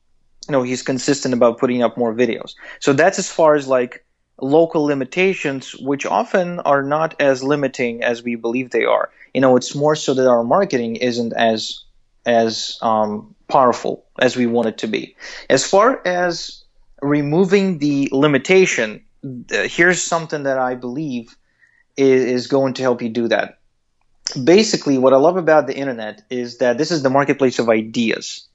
you 0.47 0.51
know 0.51 0.63
he's 0.63 0.81
consistent 0.81 1.33
about 1.33 1.57
putting 1.59 1.83
up 1.83 1.97
more 1.97 2.13
videos. 2.13 2.55
So 2.79 2.93
that's 2.93 3.19
as 3.19 3.29
far 3.29 3.55
as 3.55 3.67
like 3.67 4.05
local 4.41 4.83
limitations 4.83 5.75
which 5.75 6.05
often 6.05 6.59
are 6.61 6.81
not 6.81 7.13
as 7.19 7.43
limiting 7.43 8.03
as 8.03 8.23
we 8.23 8.35
believe 8.35 8.69
they 8.69 8.85
are. 8.85 9.09
You 9.33 9.41
know 9.41 9.55
it's 9.55 9.75
more 9.75 9.95
so 9.95 10.13
that 10.13 10.27
our 10.27 10.43
marketing 10.43 10.95
isn't 10.97 11.33
as 11.33 11.83
as 12.25 12.77
um, 12.81 13.33
powerful 13.47 14.05
as 14.19 14.35
we 14.35 14.45
want 14.45 14.67
it 14.67 14.77
to 14.79 14.87
be. 14.87 15.15
As 15.49 15.65
far 15.65 16.05
as 16.05 16.63
removing 17.01 17.79
the 17.79 18.09
limitation 18.11 19.03
uh, 19.23 19.63
here's 19.63 20.01
something 20.01 20.43
that 20.43 20.57
i 20.57 20.75
believe 20.75 21.35
is, 21.99 22.23
is 22.25 22.47
going 22.47 22.73
to 22.75 22.81
help 22.81 23.01
you 23.01 23.09
do 23.09 23.27
that. 23.27 23.59
Basically, 24.41 24.97
what 24.97 25.13
I 25.13 25.17
love 25.17 25.37
about 25.37 25.67
the 25.67 25.75
internet 25.75 26.23
is 26.29 26.59
that 26.59 26.77
this 26.77 26.91
is 26.91 27.03
the 27.03 27.09
marketplace 27.09 27.59
of 27.59 27.67
ideas, 27.67 28.47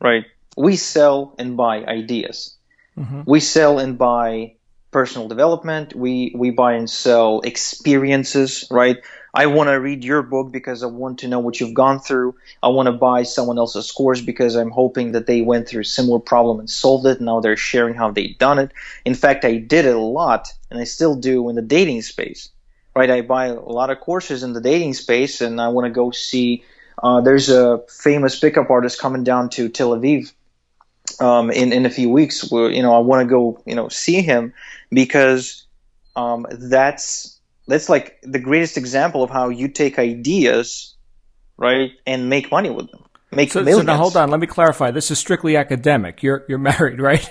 right? 0.00 0.24
We 0.56 0.76
sell 0.76 1.34
and 1.38 1.56
buy 1.56 1.84
ideas. 1.84 2.54
Mm-hmm. 2.96 3.22
We 3.26 3.40
sell 3.40 3.78
and 3.78 3.98
buy 3.98 4.54
personal 4.90 5.28
development. 5.28 5.94
We 5.94 6.34
we 6.36 6.50
buy 6.50 6.74
and 6.74 6.88
sell 6.88 7.40
experiences, 7.40 8.66
right? 8.70 8.98
I 9.36 9.46
want 9.46 9.68
to 9.68 9.74
read 9.74 10.02
your 10.02 10.22
book 10.22 10.50
because 10.50 10.82
I 10.82 10.86
want 10.86 11.18
to 11.18 11.28
know 11.28 11.40
what 11.40 11.60
you've 11.60 11.74
gone 11.74 12.00
through. 12.00 12.36
I 12.62 12.68
want 12.68 12.86
to 12.86 12.92
buy 12.92 13.24
someone 13.24 13.58
else's 13.58 13.92
course 13.92 14.22
because 14.22 14.54
I'm 14.54 14.70
hoping 14.70 15.12
that 15.12 15.26
they 15.26 15.42
went 15.42 15.68
through 15.68 15.82
a 15.82 15.84
similar 15.84 16.20
problem 16.20 16.58
and 16.58 16.70
solved 16.70 17.04
it. 17.04 17.20
Now 17.20 17.40
they're 17.40 17.58
sharing 17.58 17.94
how 17.94 18.10
they 18.10 18.28
done 18.28 18.58
it. 18.58 18.72
In 19.04 19.14
fact, 19.14 19.44
I 19.44 19.56
did 19.58 19.84
it 19.84 19.94
a 19.94 19.98
lot, 19.98 20.50
and 20.70 20.80
I 20.80 20.84
still 20.84 21.14
do 21.14 21.48
in 21.48 21.56
the 21.56 21.62
dating 21.62 22.02
space. 22.02 22.50
Right? 22.94 23.10
I 23.10 23.20
buy 23.20 23.46
a 23.46 23.54
lot 23.54 23.90
of 23.90 24.00
courses 24.00 24.42
in 24.42 24.54
the 24.54 24.60
dating 24.60 24.94
space, 24.94 25.40
and 25.40 25.60
I 25.60 25.68
want 25.68 25.86
to 25.86 25.90
go 25.90 26.10
see. 26.10 26.64
Uh, 27.02 27.20
there's 27.20 27.50
a 27.50 27.84
famous 27.90 28.38
pickup 28.38 28.70
artist 28.70 28.98
coming 28.98 29.22
down 29.22 29.50
to 29.50 29.68
Tel 29.68 29.90
Aviv 29.90 30.32
um, 31.20 31.50
in 31.50 31.72
in 31.72 31.84
a 31.84 31.90
few 31.90 32.08
weeks. 32.08 32.50
Where 32.50 32.70
you 32.70 32.82
know 32.82 32.94
I 32.94 33.00
want 33.00 33.20
to 33.20 33.30
go 33.30 33.62
you 33.66 33.74
know 33.74 33.88
see 33.88 34.22
him 34.22 34.54
because 34.90 35.66
um, 36.14 36.46
that's 36.50 37.38
that's 37.68 37.88
like 37.88 38.18
the 38.22 38.38
greatest 38.38 38.76
example 38.76 39.22
of 39.22 39.30
how 39.30 39.50
you 39.50 39.68
take 39.68 39.98
ideas, 39.98 40.94
right, 41.58 41.92
and 42.06 42.30
make 42.30 42.50
money 42.50 42.70
with 42.70 42.90
them. 42.90 43.04
Make 43.32 43.50
so, 43.50 43.60
millions. 43.60 43.80
So 43.80 43.86
now 43.86 43.96
hold 43.96 44.16
on, 44.16 44.30
let 44.30 44.38
me 44.38 44.46
clarify. 44.46 44.92
This 44.92 45.10
is 45.10 45.18
strictly 45.18 45.56
academic. 45.56 46.22
You're 46.22 46.44
you're 46.48 46.58
married, 46.72 47.00
right? 47.00 47.28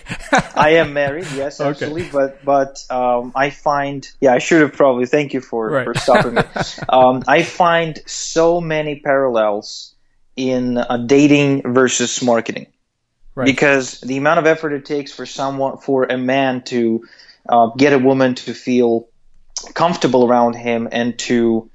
I 0.56 0.72
am 0.72 0.94
married, 0.94 1.28
yes, 1.34 1.62
absolutely. 1.62 2.04
Okay. 2.04 2.12
But 2.12 2.44
but 2.44 2.86
um, 2.90 3.32
I 3.34 3.50
find 3.50 4.08
yeah, 4.20 4.34
I 4.34 4.40
should 4.40 4.62
have 4.62 4.74
probably 4.74 5.06
thank 5.06 5.34
you 5.34 5.42
for 5.42 5.70
right. 5.70 5.86
for 5.86 5.94
stopping 5.94 6.36
me. 6.36 6.42
um, 6.90 7.24
I 7.28 7.44
find 7.44 8.00
so 8.06 8.60
many 8.60 9.00
parallels 9.00 9.96
in 10.36 10.78
uh, 10.78 10.98
dating 10.98 11.74
versus 11.74 12.22
marketing. 12.22 12.68
Right. 13.34 13.46
Because 13.46 14.00
the 14.02 14.18
amount 14.18 14.40
of 14.40 14.46
effort 14.46 14.74
it 14.74 14.86
takes 14.86 15.14
for 15.14 15.26
someone 15.26 15.78
for 15.78 16.06
a 16.06 16.18
man 16.18 16.62
to 16.64 17.06
uh, 17.48 17.68
get 17.78 17.94
a 17.94 18.00
woman 18.00 18.36
to 18.36 18.54
feel 18.54 19.08
comfortable 19.74 20.26
around 20.26 20.56
him 20.56 20.88
and 20.92 21.18
to 21.20 21.70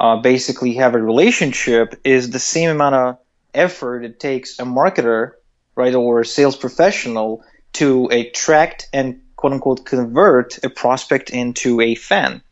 uh, 0.00 0.16
basically 0.16 0.74
have 0.74 0.94
a 0.94 1.02
relationship 1.02 2.00
is 2.04 2.30
the 2.30 2.38
same 2.38 2.70
amount 2.70 2.94
of 2.94 3.18
effort 3.54 4.04
it 4.04 4.20
takes 4.20 4.58
a 4.58 4.64
marketer, 4.64 5.32
right, 5.74 5.94
or 5.94 6.20
a 6.20 6.26
sales 6.26 6.56
professional 6.56 7.44
to 7.74 8.06
attract 8.06 8.88
and 8.92 9.22
quote 9.36 9.52
unquote 9.52 9.84
convert 9.84 10.62
a 10.64 10.70
prospect 10.70 11.30
into 11.30 11.80
a 11.80 11.94
fan. 11.94 12.42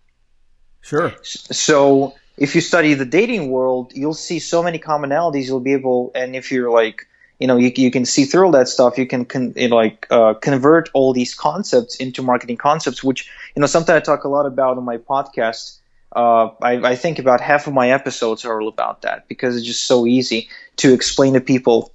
Sure. 0.81 1.13
So 1.23 2.15
if 2.37 2.55
you 2.55 2.61
study 2.61 2.95
the 2.95 3.05
dating 3.05 3.51
world, 3.51 3.93
you'll 3.95 4.15
see 4.15 4.39
so 4.39 4.63
many 4.63 4.79
commonalities. 4.79 5.47
You'll 5.47 5.61
be 5.61 5.75
able, 5.75 6.11
and 6.15 6.35
if 6.35 6.51
you're 6.51 6.71
like, 6.71 7.07
you 7.39 7.47
know, 7.47 7.57
you, 7.57 7.73
you 7.75 7.91
can 7.91 8.05
see 8.05 8.25
through 8.25 8.47
all 8.47 8.53
that 8.53 8.69
stuff. 8.69 8.99
You 8.99 9.07
can 9.07 9.25
con, 9.25 9.55
you 9.57 9.69
know, 9.69 9.77
like 9.77 10.07
uh, 10.11 10.35
convert 10.35 10.91
all 10.93 11.13
these 11.13 11.35
concepts 11.35 11.97
into 11.97 12.23
marketing 12.23 12.57
concepts, 12.57 13.03
which 13.03 13.31
you 13.55 13.61
know 13.61 13.67
something 13.67 13.95
I 13.95 14.01
talk 14.01 14.25
a 14.25 14.29
lot 14.29 14.47
about 14.47 14.77
on 14.77 14.85
my 14.85 14.99
podcast. 14.99 15.80
Uh, 16.15 16.51
I, 16.61 16.91
I 16.91 16.97
think 16.97 17.19
about 17.19 17.41
half 17.41 17.67
of 17.67 17.73
my 17.73 17.91
episodes 17.91 18.45
are 18.45 18.61
all 18.61 18.69
about 18.69 19.03
that 19.03 19.29
because 19.29 19.57
it's 19.57 19.67
just 19.67 19.85
so 19.85 20.07
easy 20.07 20.49
to 20.77 20.93
explain 20.93 21.35
to 21.35 21.41
people 21.41 21.93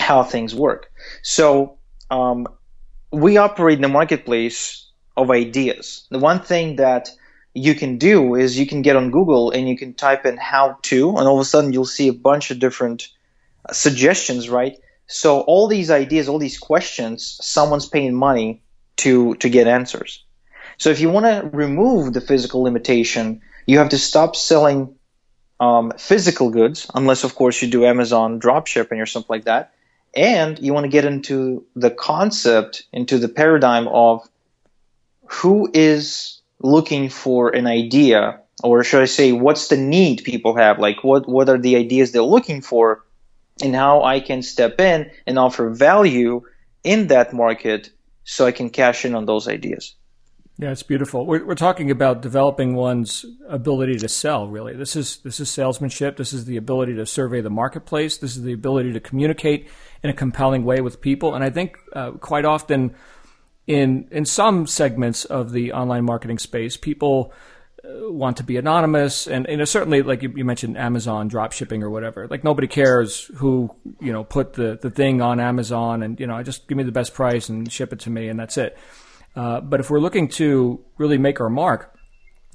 how 0.00 0.22
things 0.24 0.54
work. 0.54 0.90
So 1.22 1.78
um, 2.10 2.48
we 3.12 3.36
operate 3.36 3.78
in 3.78 3.84
a 3.84 3.88
marketplace 3.88 4.86
of 5.16 5.30
ideas. 5.30 6.06
The 6.10 6.18
one 6.18 6.40
thing 6.40 6.76
that 6.76 7.10
you 7.54 7.74
can 7.74 7.98
do 7.98 8.34
is 8.34 8.58
you 8.58 8.66
can 8.66 8.82
get 8.82 8.96
on 8.96 9.10
Google 9.10 9.50
and 9.50 9.68
you 9.68 9.76
can 9.76 9.94
type 9.94 10.26
in 10.26 10.38
how 10.38 10.78
to, 10.82 11.10
and 11.10 11.28
all 11.28 11.34
of 11.34 11.40
a 11.40 11.44
sudden 11.44 11.72
you'll 11.72 11.84
see 11.84 12.08
a 12.08 12.12
bunch 12.12 12.50
of 12.50 12.58
different 12.58 13.08
uh, 13.68 13.72
suggestions, 13.72 14.48
right? 14.48 14.76
So 15.06 15.40
all 15.42 15.68
these 15.68 15.90
ideas, 15.90 16.28
all 16.28 16.38
these 16.38 16.58
questions, 16.58 17.38
someone's 17.42 17.86
paying 17.86 18.14
money 18.14 18.62
to 18.96 19.34
to 19.36 19.50
get 19.50 19.66
answers. 19.66 20.24
So 20.78 20.90
if 20.90 21.00
you 21.00 21.10
want 21.10 21.26
to 21.26 21.56
remove 21.56 22.12
the 22.12 22.20
physical 22.20 22.62
limitation, 22.62 23.42
you 23.66 23.78
have 23.78 23.90
to 23.90 23.98
stop 23.98 24.36
selling 24.36 24.96
um, 25.60 25.92
physical 25.96 26.50
goods, 26.50 26.90
unless 26.94 27.24
of 27.24 27.34
course 27.34 27.62
you 27.62 27.70
do 27.70 27.84
Amazon 27.84 28.38
drop 28.38 28.66
shipping 28.66 29.00
or 29.00 29.06
something 29.06 29.28
like 29.28 29.44
that, 29.44 29.72
and 30.14 30.58
you 30.58 30.74
want 30.74 30.84
to 30.84 30.90
get 30.90 31.04
into 31.04 31.64
the 31.76 31.90
concept, 31.90 32.84
into 32.92 33.18
the 33.18 33.28
paradigm 33.28 33.88
of 33.88 34.28
who 35.26 35.70
is 35.72 36.40
looking 36.58 37.08
for 37.08 37.50
an 37.50 37.66
idea, 37.66 38.40
or 38.62 38.84
should 38.84 39.02
I 39.02 39.06
say, 39.06 39.32
what's 39.32 39.68
the 39.68 39.76
need 39.76 40.24
people 40.24 40.56
have? 40.56 40.78
Like, 40.78 41.04
what 41.04 41.28
what 41.28 41.48
are 41.48 41.58
the 41.58 41.76
ideas 41.76 42.12
they're 42.12 42.22
looking 42.22 42.60
for, 42.60 43.04
and 43.62 43.74
how 43.74 44.02
I 44.02 44.20
can 44.20 44.42
step 44.42 44.80
in 44.80 45.10
and 45.26 45.38
offer 45.38 45.70
value 45.70 46.42
in 46.84 47.06
that 47.08 47.32
market 47.32 47.90
so 48.24 48.46
I 48.46 48.52
can 48.52 48.70
cash 48.70 49.04
in 49.04 49.14
on 49.14 49.26
those 49.26 49.48
ideas. 49.48 49.94
Yeah, 50.58 50.70
it's 50.70 50.82
beautiful. 50.82 51.26
We're, 51.26 51.44
we're 51.44 51.54
talking 51.54 51.90
about 51.90 52.20
developing 52.20 52.74
one's 52.74 53.24
ability 53.48 53.96
to 53.98 54.08
sell. 54.08 54.48
Really, 54.48 54.74
this 54.74 54.96
is 54.96 55.16
this 55.18 55.40
is 55.40 55.50
salesmanship. 55.50 56.16
This 56.18 56.32
is 56.32 56.44
the 56.44 56.58
ability 56.58 56.94
to 56.96 57.06
survey 57.06 57.40
the 57.40 57.50
marketplace. 57.50 58.18
This 58.18 58.36
is 58.36 58.42
the 58.42 58.52
ability 58.52 58.92
to 58.92 59.00
communicate 59.00 59.68
in 60.02 60.10
a 60.10 60.12
compelling 60.12 60.64
way 60.64 60.80
with 60.80 61.00
people. 61.00 61.34
And 61.34 61.42
I 61.42 61.50
think 61.50 61.78
uh, 61.94 62.12
quite 62.12 62.44
often, 62.44 62.94
in 63.66 64.08
in 64.10 64.26
some 64.26 64.66
segments 64.66 65.24
of 65.24 65.52
the 65.52 65.72
online 65.72 66.04
marketing 66.04 66.38
space, 66.38 66.76
people 66.76 67.32
uh, 67.82 68.12
want 68.12 68.36
to 68.36 68.44
be 68.44 68.58
anonymous, 68.58 69.26
and 69.26 69.46
you 69.48 69.56
know 69.56 69.64
certainly 69.64 70.02
like 70.02 70.22
you, 70.22 70.34
you 70.36 70.44
mentioned 70.44 70.76
Amazon 70.76 71.28
drop 71.28 71.52
shipping 71.52 71.82
or 71.82 71.88
whatever. 71.88 72.28
Like 72.28 72.44
nobody 72.44 72.66
cares 72.66 73.30
who 73.36 73.74
you 74.00 74.12
know 74.12 74.22
put 74.22 74.52
the 74.52 74.78
the 74.80 74.90
thing 74.90 75.22
on 75.22 75.40
Amazon, 75.40 76.02
and 76.02 76.20
you 76.20 76.26
know 76.26 76.42
just 76.42 76.68
give 76.68 76.76
me 76.76 76.84
the 76.84 76.92
best 76.92 77.14
price 77.14 77.48
and 77.48 77.72
ship 77.72 77.90
it 77.94 78.00
to 78.00 78.10
me, 78.10 78.28
and 78.28 78.38
that's 78.38 78.58
it. 78.58 78.76
Uh, 79.34 79.60
but 79.60 79.80
if 79.80 79.90
we're 79.90 80.00
looking 80.00 80.28
to 80.28 80.84
really 80.98 81.18
make 81.18 81.40
our 81.40 81.48
mark, 81.48 81.96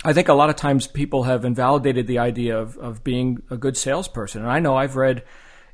I 0.06 0.14
think 0.14 0.28
a 0.28 0.34
lot 0.34 0.50
of 0.50 0.56
times 0.56 0.88
people 0.88 1.24
have 1.24 1.44
invalidated 1.44 2.08
the 2.08 2.20
idea 2.20 2.58
of, 2.58 2.78
of 2.78 3.04
being 3.04 3.42
a 3.50 3.58
good 3.58 3.76
salesperson. 3.76 4.42
And 4.42 4.52
I 4.52 4.60
know 4.60 4.76
I've 4.76 4.96
read 4.96 5.24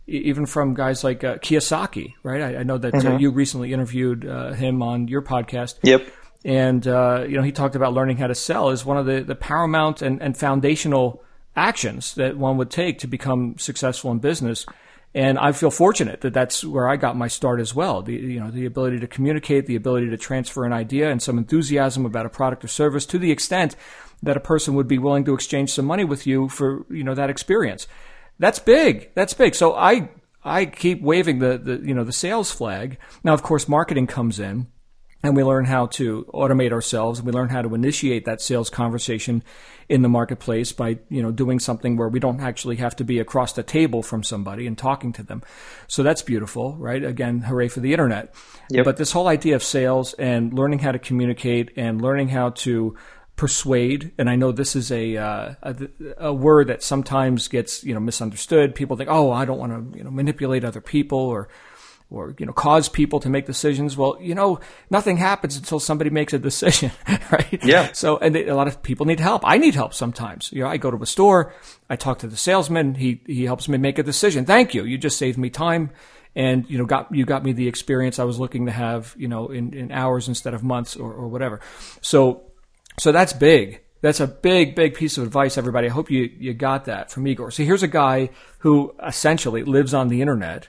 even 0.07 0.45
from 0.45 0.73
guys 0.73 1.03
like 1.03 1.23
uh, 1.23 1.35
Kiyosaki, 1.37 2.13
right? 2.23 2.41
I, 2.41 2.57
I 2.57 2.63
know 2.63 2.77
that 2.77 2.93
uh, 2.93 2.97
mm-hmm. 2.97 3.15
uh, 3.15 3.17
you 3.19 3.31
recently 3.31 3.73
interviewed 3.73 4.25
uh, 4.25 4.53
him 4.53 4.81
on 4.81 5.07
your 5.07 5.21
podcast. 5.21 5.75
Yep. 5.83 6.07
And, 6.45 6.85
uh, 6.87 7.25
you 7.27 7.37
know, 7.37 7.43
he 7.43 7.51
talked 7.51 7.75
about 7.75 7.93
learning 7.93 8.17
how 8.17 8.27
to 8.27 8.35
sell 8.35 8.69
is 8.69 8.83
one 8.83 8.97
of 8.97 9.05
the, 9.05 9.21
the 9.21 9.35
paramount 9.35 10.01
and, 10.01 10.21
and 10.21 10.35
foundational 10.37 11.23
actions 11.55 12.15
that 12.15 12.37
one 12.37 12.57
would 12.57 12.69
take 12.69 12.99
to 12.99 13.07
become 13.07 13.57
successful 13.57 14.11
in 14.11 14.19
business. 14.19 14.65
And 15.15 15.37
I 15.37 15.51
feel 15.51 15.69
fortunate 15.69 16.21
that 16.21 16.33
that's 16.33 16.65
where 16.65 16.89
I 16.89 16.95
got 16.95 17.15
my 17.15 17.27
start 17.27 17.59
as 17.59 17.75
well. 17.75 18.01
The, 18.01 18.13
you 18.13 18.39
know, 18.39 18.49
the 18.49 18.65
ability 18.65 18.99
to 18.99 19.07
communicate, 19.07 19.67
the 19.67 19.75
ability 19.75 20.09
to 20.09 20.17
transfer 20.17 20.65
an 20.65 20.73
idea 20.73 21.11
and 21.11 21.21
some 21.21 21.37
enthusiasm 21.37 22.05
about 22.05 22.25
a 22.25 22.29
product 22.29 22.63
or 22.65 22.67
service 22.67 23.05
to 23.07 23.19
the 23.19 23.31
extent 23.31 23.75
that 24.23 24.37
a 24.37 24.39
person 24.39 24.73
would 24.73 24.87
be 24.87 24.97
willing 24.97 25.23
to 25.25 25.35
exchange 25.35 25.71
some 25.71 25.85
money 25.85 26.03
with 26.03 26.25
you 26.25 26.49
for, 26.49 26.85
you 26.89 27.03
know, 27.03 27.13
that 27.13 27.29
experience. 27.29 27.87
That's 28.39 28.57
big. 28.57 29.11
That's 29.13 29.35
big. 29.35 29.53
So 29.53 29.75
I, 29.75 30.09
I 30.43 30.65
keep 30.65 31.01
waving 31.01 31.39
the, 31.39 31.59
the, 31.59 31.75
you 31.85 31.93
know, 31.93 32.03
the 32.03 32.11
sales 32.11 32.51
flag. 32.51 32.97
Now, 33.23 33.33
of 33.33 33.43
course, 33.43 33.67
marketing 33.67 34.07
comes 34.07 34.39
in 34.39 34.67
and 35.23 35.37
we 35.37 35.43
learn 35.43 35.65
how 35.65 35.87
to 35.87 36.25
automate 36.33 36.73
ourselves. 36.73 37.21
We 37.21 37.31
learn 37.31 37.49
how 37.49 37.61
to 37.61 37.73
initiate 37.73 38.25
that 38.25 38.41
sales 38.41 38.69
conversation 38.69 39.41
in 39.87 40.01
the 40.01 40.09
marketplace 40.09 40.71
by 40.71 40.99
you 41.09 41.21
know 41.21 41.31
doing 41.31 41.59
something 41.59 41.95
where 41.95 42.09
we 42.09 42.19
don't 42.19 42.41
actually 42.41 42.75
have 42.77 42.95
to 42.97 43.03
be 43.03 43.19
across 43.19 43.53
the 43.53 43.63
table 43.63 44.03
from 44.03 44.23
somebody 44.23 44.67
and 44.67 44.77
talking 44.77 45.13
to 45.13 45.23
them. 45.23 45.41
So 45.87 46.03
that's 46.03 46.21
beautiful, 46.21 46.75
right? 46.75 47.03
Again, 47.03 47.39
hooray 47.39 47.69
for 47.69 47.79
the 47.79 47.93
internet. 47.93 48.35
Yep. 48.69 48.85
But 48.85 48.97
this 48.97 49.13
whole 49.13 49.27
idea 49.27 49.55
of 49.55 49.63
sales 49.63 50.13
and 50.13 50.53
learning 50.53 50.79
how 50.79 50.91
to 50.91 50.99
communicate 50.99 51.71
and 51.77 52.01
learning 52.01 52.29
how 52.29 52.49
to 52.49 52.97
persuade 53.35 54.11
and 54.19 54.29
i 54.29 54.35
know 54.35 54.51
this 54.51 54.75
is 54.75 54.91
a, 54.91 55.17
uh, 55.17 55.55
a, 55.63 55.75
a 56.19 56.33
word 56.33 56.67
that 56.67 56.83
sometimes 56.83 57.47
gets 57.47 57.83
you 57.83 57.91
know 57.91 57.99
misunderstood 57.99 58.75
people 58.75 58.95
think 58.95 59.09
oh 59.09 59.31
i 59.31 59.43
don't 59.43 59.57
want 59.57 59.91
to 59.91 59.97
you 59.97 60.03
know 60.03 60.11
manipulate 60.11 60.63
other 60.63 60.81
people 60.81 61.17
or 61.17 61.49
or 62.13 62.35
you 62.37 62.45
know 62.45 62.53
cause 62.53 62.87
people 62.87 63.19
to 63.19 63.29
make 63.29 63.45
decisions. 63.45 63.97
Well 63.97 64.17
you 64.21 64.35
know 64.35 64.59
nothing 64.89 65.17
happens 65.17 65.57
until 65.57 65.79
somebody 65.79 66.09
makes 66.09 66.33
a 66.33 66.39
decision 66.39 66.91
right? 67.31 67.59
Yeah. 67.63 67.91
So 67.93 68.17
and 68.17 68.33
they, 68.35 68.47
a 68.47 68.55
lot 68.55 68.67
of 68.67 68.81
people 68.83 69.05
need 69.05 69.19
help. 69.19 69.41
I 69.45 69.57
need 69.57 69.75
help 69.75 69.93
sometimes. 69.93 70.51
You 70.51 70.63
know 70.63 70.69
i 70.69 70.77
go 70.77 70.91
to 70.91 71.01
a 71.01 71.05
store 71.05 71.53
i 71.89 71.95
talk 71.95 72.19
to 72.19 72.27
the 72.27 72.37
salesman. 72.37 72.95
He 72.95 73.21
he 73.25 73.45
helps 73.45 73.67
me 73.67 73.77
make 73.77 73.99
a 73.99 74.03
decision. 74.03 74.45
Thank 74.45 74.73
you. 74.73 74.85
You 74.85 74.97
just 74.97 75.17
saved 75.17 75.37
me 75.37 75.49
time 75.49 75.91
and 76.35 76.69
you 76.69 76.77
know 76.77 76.85
got 76.85 77.13
you 77.13 77.25
got 77.25 77.43
me 77.43 77.53
the 77.53 77.67
experience 77.67 78.17
i 78.17 78.23
was 78.23 78.39
looking 78.39 78.65
to 78.65 78.71
have 78.71 79.13
you 79.19 79.27
know 79.27 79.49
in, 79.49 79.71
in 79.71 79.91
hours 79.91 80.27
instead 80.27 80.55
of 80.55 80.63
months 80.63 80.95
or, 80.95 81.11
or 81.13 81.27
whatever. 81.27 81.59
So 82.01 82.43
so 82.99 83.11
that's 83.11 83.33
big. 83.33 83.81
That's 84.03 84.19
a 84.19 84.27
big, 84.27 84.75
big 84.75 84.95
piece 84.95 85.17
of 85.17 85.23
advice, 85.23 85.57
everybody. 85.57 85.87
I 85.87 85.91
hope 85.91 86.11
you, 86.11 86.29
you 86.37 86.53
got 86.53 86.85
that 86.85 87.09
from 87.09 87.25
Igor. 87.25 87.51
So 87.51 87.63
here's 87.63 87.83
a 87.83 87.87
guy 87.87 88.31
who 88.59 88.93
essentially 89.01 89.63
lives 89.63 89.93
on 89.93 90.09
the 90.09 90.19
internet 90.19 90.67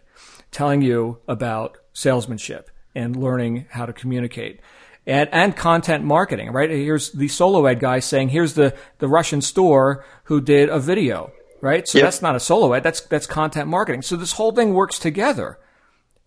telling 0.55 0.81
you 0.81 1.19
about 1.29 1.77
salesmanship 1.93 2.71
and 2.95 3.17
learning 3.17 3.67
how 3.71 3.85
to 3.85 3.93
communicate. 3.93 4.61
And, 5.07 5.29
and 5.33 5.55
content 5.55 6.03
marketing, 6.05 6.51
right? 6.51 6.71
Here's 6.71 7.13
the 7.13 7.29
solo 7.29 7.67
ad 7.67 7.79
guy 7.79 7.99
saying, 7.99 8.31
here's 8.31 8.55
the, 8.55 8.75
the 9.01 9.09
Russian 9.09 9.43
store 9.43 10.03
who 10.25 10.41
did 10.41 10.71
a 10.71 10.79
video, 10.79 11.31
right? 11.61 11.87
So 11.87 11.99
yep. 11.99 12.07
that's 12.07 12.23
not 12.23 12.37
a 12.37 12.41
solo 12.41 12.73
ad, 12.73 12.83
that's, 12.85 13.03
that's 13.03 13.27
content 13.27 13.69
marketing. 13.69 14.01
So 14.01 14.17
this 14.17 14.33
whole 14.33 14.53
thing 14.53 14.73
works 14.73 14.99
together. 14.99 15.59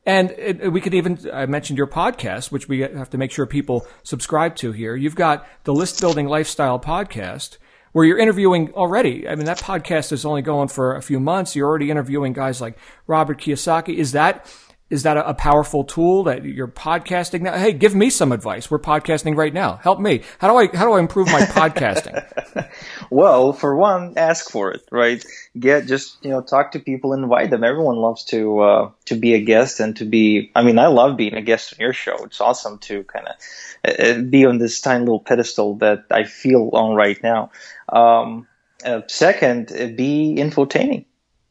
And 0.05 0.31
it, 0.31 0.71
we 0.71 0.79
could 0.79 0.93
even, 0.93 1.19
I 1.33 1.47
mentioned 1.47 1.77
your 1.77 1.87
podcast, 1.87 2.51
which 2.51 2.69
we 2.69 2.81
have 2.81 3.09
to 3.09 3.17
make 3.17 3.31
sure 3.31 3.47
people 3.47 3.87
subscribe 4.03 4.55
to 4.57 4.71
here. 4.71 4.95
You've 4.95 5.15
got 5.15 5.47
the 5.63 5.73
List 5.73 5.99
Building 5.99 6.27
Lifestyle 6.27 6.79
podcast, 6.79 7.57
where 7.97 8.05
you're 8.05 8.19
interviewing 8.19 8.71
already. 8.75 9.27
I 9.27 9.33
mean, 9.33 9.45
that 9.45 9.57
podcast 9.57 10.11
is 10.11 10.23
only 10.23 10.43
going 10.43 10.67
for 10.67 10.95
a 10.95 11.01
few 11.01 11.19
months. 11.19 11.55
You're 11.55 11.67
already 11.67 11.89
interviewing 11.89 12.31
guys 12.31 12.61
like 12.61 12.77
Robert 13.07 13.41
Kiyosaki. 13.41 13.95
Is 13.95 14.11
that 14.11 14.45
is 14.89 15.03
that 15.03 15.17
a, 15.17 15.33
powerful 15.33 15.83
tool 15.83 16.23
that 16.23 16.45
you're 16.45 16.67
podcasting 16.67 17.41
now? 17.41 17.57
Hey, 17.57 17.73
give 17.73 17.93
me 17.93 18.09
some 18.09 18.31
advice. 18.31 18.71
We're 18.71 18.79
podcasting 18.79 19.35
right 19.35 19.53
now. 19.53 19.75
Help 19.75 19.99
me. 19.99 20.21
How 20.39 20.47
do 20.49 20.57
I 20.57 20.75
how 20.75 20.85
do 20.85 20.93
I 20.93 20.99
improve 20.99 21.27
my 21.27 21.41
podcasting? 21.41 22.69
well, 23.09 23.53
for 23.53 23.75
one, 23.75 24.13
ask 24.17 24.49
for 24.49 24.71
it. 24.71 24.81
Right? 24.91 25.23
Get 25.59 25.87
just 25.87 26.23
you 26.23 26.31
know 26.31 26.41
talk 26.41 26.71
to 26.71 26.79
people, 26.79 27.13
invite 27.13 27.49
them. 27.49 27.63
Everyone 27.63 27.97
loves 27.97 28.23
to 28.25 28.59
uh, 28.59 28.91
to 29.05 29.15
be 29.15 29.33
a 29.33 29.41
guest 29.41 29.79
and 29.79 29.95
to 29.97 30.05
be. 30.05 30.51
I 30.55 30.63
mean, 30.63 30.79
I 30.79 30.87
love 30.87 31.17
being 31.17 31.35
a 31.35 31.41
guest 31.41 31.73
on 31.73 31.79
your 31.79 31.93
show. 31.93 32.15
It's 32.23 32.39
awesome 32.39 32.79
to 32.79 33.03
kind 33.03 33.27
of 33.27 33.99
uh, 33.99 34.21
be 34.21 34.45
on 34.45 34.57
this 34.57 34.79
tiny 34.79 35.01
little 35.01 35.19
pedestal 35.19 35.75
that 35.75 36.05
I 36.11 36.23
feel 36.23 36.69
on 36.73 36.95
right 36.95 37.21
now. 37.21 37.51
Um, 37.89 38.47
uh, 38.85 39.01
second, 39.07 39.71
uh, 39.71 39.87
be 39.87 40.35
infotaining 40.37 41.05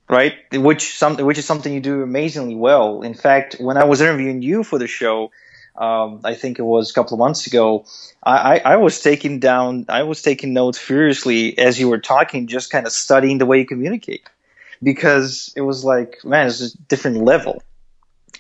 right? 0.09 0.34
Which 0.52 0.96
some 0.96 1.16
which 1.16 1.38
is 1.38 1.44
something 1.44 1.72
you 1.72 1.80
do 1.80 2.02
amazingly 2.02 2.54
well. 2.54 3.02
In 3.02 3.14
fact, 3.14 3.57
when 3.59 3.76
I 3.76 3.84
was 3.84 4.00
interviewing 4.00 4.42
you 4.42 4.62
for 4.62 4.78
the 4.78 4.86
show, 4.86 5.30
um, 5.76 6.20
I 6.24 6.34
think 6.34 6.59
it 6.59 6.62
was 6.62 6.90
a 6.90 6.94
couple 6.94 7.14
of 7.14 7.18
months 7.18 7.46
ago, 7.46 7.84
I, 8.22 8.57
I, 8.57 8.72
I, 8.72 8.76
was 8.76 9.00
taking 9.00 9.40
down 9.40 9.86
I 9.88 10.04
was 10.04 10.22
taking 10.22 10.54
notes 10.54 10.78
furiously 10.78 11.59
as 11.59 11.78
you 11.78 11.88
were 11.88 11.98
talking, 11.98 12.46
just 12.46 12.70
kind 12.70 12.86
of 12.86 12.92
studying 12.92 13.38
the 13.38 13.46
way 13.46 13.59
you 13.59 13.66
communicate, 13.66 14.22
because 14.82 15.52
it 15.57 15.61
was 15.61 15.84
like, 15.84 16.24
man, 16.24 16.46
it's 16.46 16.61
a 16.61 16.78
different 16.88 17.18
level, 17.18 17.62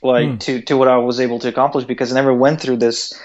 like 0.02 0.28
mm. 0.28 0.40
to 0.40 0.62
to 0.62 0.76
what 0.76 0.88
I 0.88 0.98
was 0.98 1.20
able 1.20 1.40
to 1.40 1.48
accomplish 1.48 1.84
because 1.84 2.12
I 2.12 2.14
never 2.14 2.32
went 2.32 2.60
through 2.60 2.78
this 2.78 3.20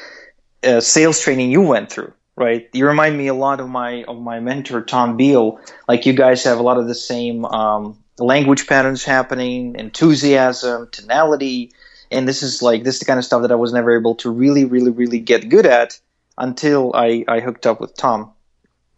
uh, 0.63 0.81
sales 0.81 1.19
training 1.21 1.51
you 1.51 1.61
went 1.61 1.91
through 1.91 2.13
right? 2.37 2.69
You 2.73 2.87
remind 2.87 3.17
me 3.17 3.27
a 3.27 3.33
lot 3.33 3.59
of 3.59 3.69
my 3.69 4.03
of 4.07 4.19
my 4.19 4.39
mentor 4.39 4.81
Tom 4.81 5.15
Beal. 5.17 5.59
Like 5.87 6.05
you 6.05 6.13
guys 6.13 6.45
have 6.45 6.59
a 6.59 6.63
lot 6.63 6.77
of 6.77 6.87
the 6.87 6.95
same 6.95 7.45
um, 7.45 8.00
language 8.19 8.67
patterns 8.67 9.03
happening, 9.03 9.75
enthusiasm, 9.77 10.89
tonality, 10.91 11.71
and 12.11 12.27
this 12.27 12.43
is 12.43 12.61
like 12.61 12.83
this 12.83 12.95
is 12.95 12.99
the 12.99 13.05
kind 13.05 13.17
of 13.17 13.25
stuff 13.25 13.43
that 13.43 13.51
I 13.51 13.55
was 13.55 13.73
never 13.73 13.97
able 13.97 14.15
to 14.15 14.29
really, 14.29 14.65
really, 14.65 14.91
really 14.91 15.19
get 15.19 15.49
good 15.49 15.65
at 15.65 15.99
until 16.37 16.91
I 16.93 17.23
I 17.27 17.39
hooked 17.39 17.65
up 17.65 17.79
with 17.79 17.95
Tom. 17.95 18.33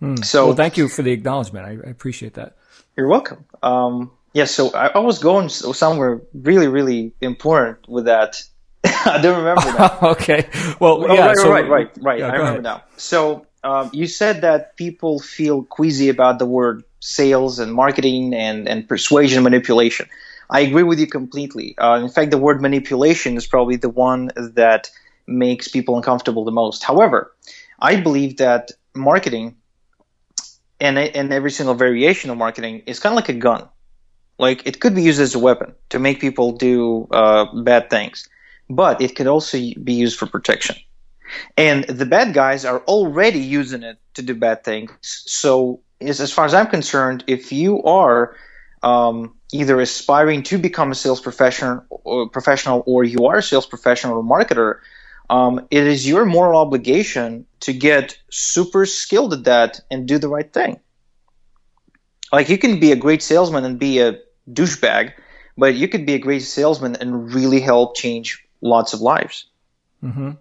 Mm. 0.01 0.23
So 0.25 0.47
well, 0.47 0.55
thank 0.55 0.77
you 0.77 0.89
for 0.89 1.01
the 1.01 1.11
acknowledgement. 1.11 1.65
I, 1.65 1.87
I 1.87 1.91
appreciate 1.91 2.33
that. 2.33 2.57
You're 2.97 3.07
welcome. 3.07 3.45
Um, 3.61 4.11
yeah, 4.33 4.45
so 4.45 4.71
I, 4.73 4.87
I, 4.87 4.99
was 4.99 5.19
going 5.19 5.49
somewhere 5.49 6.21
really, 6.33 6.67
really 6.67 7.13
important 7.21 7.87
with 7.87 8.05
that. 8.05 8.43
I 8.83 9.19
don't 9.21 9.37
remember 9.37 9.65
now. 9.77 9.99
okay. 10.11 10.49
Well, 10.79 11.05
oh, 11.05 11.13
yeah, 11.13 11.27
right, 11.27 11.37
so, 11.37 11.51
right, 11.51 11.69
right, 11.69 11.91
right. 12.01 12.19
Yeah, 12.19 12.27
I 12.27 12.33
remember 12.33 12.49
ahead. 12.51 12.63
now. 12.63 12.83
So 12.97 13.45
um, 13.63 13.91
you 13.93 14.07
said 14.07 14.41
that 14.41 14.75
people 14.75 15.19
feel 15.19 15.63
queasy 15.63 16.09
about 16.09 16.39
the 16.39 16.45
word 16.45 16.83
sales 17.03 17.59
and 17.59 17.73
marketing 17.73 18.33
and, 18.33 18.67
and 18.67 18.87
persuasion 18.87 19.43
manipulation. 19.43 20.07
I 20.49 20.61
agree 20.61 20.83
with 20.83 20.99
you 20.99 21.07
completely. 21.07 21.77
Uh, 21.77 21.99
in 22.01 22.09
fact, 22.09 22.31
the 22.31 22.37
word 22.37 22.61
manipulation 22.61 23.35
is 23.35 23.45
probably 23.45 23.75
the 23.75 23.89
one 23.89 24.31
that 24.35 24.89
makes 25.27 25.67
people 25.67 25.97
uncomfortable 25.97 26.45
the 26.45 26.51
most. 26.51 26.83
However, 26.83 27.33
I 27.79 27.99
believe 27.99 28.37
that 28.37 28.71
marketing 28.95 29.57
and, 30.79 30.97
and 30.97 31.33
every 31.33 31.51
single 31.51 31.75
variation 31.75 32.29
of 32.29 32.37
marketing 32.37 32.83
is 32.85 32.99
kind 32.99 33.13
of 33.13 33.17
like 33.17 33.29
a 33.29 33.33
gun. 33.33 33.67
Like 34.39 34.65
it 34.65 34.79
could 34.79 34.95
be 34.95 35.03
used 35.03 35.21
as 35.21 35.35
a 35.35 35.39
weapon 35.39 35.75
to 35.89 35.99
make 35.99 36.21
people 36.21 36.53
do 36.53 37.07
uh, 37.11 37.45
bad 37.63 37.89
things, 37.89 38.27
but 38.69 39.01
it 39.01 39.15
could 39.15 39.27
also 39.27 39.57
be 39.57 39.93
used 39.93 40.17
for 40.17 40.25
protection. 40.25 40.75
And 41.57 41.83
the 41.85 42.05
bad 42.05 42.33
guys 42.33 42.65
are 42.65 42.79
already 42.81 43.39
using 43.39 43.83
it 43.83 43.97
to 44.15 44.21
do 44.21 44.35
bad 44.35 44.63
things. 44.63 44.91
So, 45.01 45.81
as 46.07 46.31
far 46.31 46.45
as 46.45 46.53
I'm 46.53 46.67
concerned, 46.67 47.23
if 47.27 47.51
you 47.51 47.83
are 47.83 48.35
um, 48.81 49.35
either 49.51 49.79
aspiring 49.79 50.43
to 50.43 50.57
become 50.57 50.91
a 50.91 50.95
sales 50.95 51.21
professional 51.21 51.85
or, 51.89 52.29
professional, 52.29 52.83
or 52.85 53.03
you 53.03 53.25
are 53.27 53.37
a 53.37 53.43
sales 53.43 53.65
professional 53.65 54.17
or 54.17 54.23
marketer, 54.23 54.79
um, 55.29 55.65
it 55.71 55.87
is 55.87 56.07
your 56.07 56.25
moral 56.25 56.59
obligation 56.59 57.45
to 57.61 57.73
get 57.73 58.17
super 58.29 58.85
skilled 58.85 59.33
at 59.33 59.45
that 59.45 59.81
and 59.89 60.07
do 60.07 60.17
the 60.17 60.27
right 60.27 60.51
thing. 60.51 60.79
Like 62.31 62.49
you 62.49 62.57
can 62.57 62.79
be 62.79 62.91
a 62.91 62.95
great 62.95 63.21
salesman 63.21 63.63
and 63.63 63.79
be 63.79 63.99
a 63.99 64.19
douchebag, 64.51 65.13
but 65.57 65.75
you 65.75 65.87
could 65.87 66.05
be 66.05 66.15
a 66.15 66.19
great 66.19 66.41
salesman 66.41 66.95
and 66.95 67.33
really 67.33 67.61
help 67.61 67.95
change 67.95 68.43
lots 68.61 68.93
of 68.93 69.01
lives. 69.01 69.45
Mm-hmm. 70.03 70.31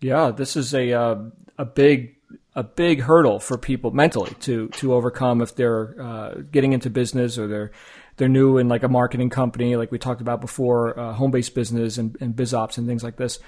Yeah, 0.00 0.30
this 0.30 0.56
is 0.56 0.74
a 0.74 0.92
uh, 0.92 1.16
a 1.58 1.64
big 1.64 2.15
a 2.56 2.64
big 2.64 3.02
hurdle 3.02 3.38
for 3.38 3.58
people 3.58 3.90
mentally 3.90 4.34
to 4.40 4.68
to 4.68 4.94
overcome 4.94 5.42
if 5.42 5.54
they're 5.54 5.94
uh, 6.00 6.34
getting 6.50 6.72
into 6.72 6.88
business 6.88 7.38
or 7.38 7.46
they're 7.46 7.70
they're 8.16 8.30
new 8.30 8.56
in 8.56 8.66
like 8.66 8.82
a 8.82 8.88
marketing 8.88 9.28
company, 9.28 9.76
like 9.76 9.92
we 9.92 9.98
talked 9.98 10.22
about 10.22 10.40
before, 10.40 10.98
uh, 10.98 11.12
home 11.12 11.30
based 11.30 11.54
business 11.54 11.98
and, 11.98 12.16
and 12.18 12.34
biz 12.34 12.54
ops 12.54 12.78
and 12.78 12.88
things 12.88 13.04
like 13.04 13.16
this. 13.16 13.38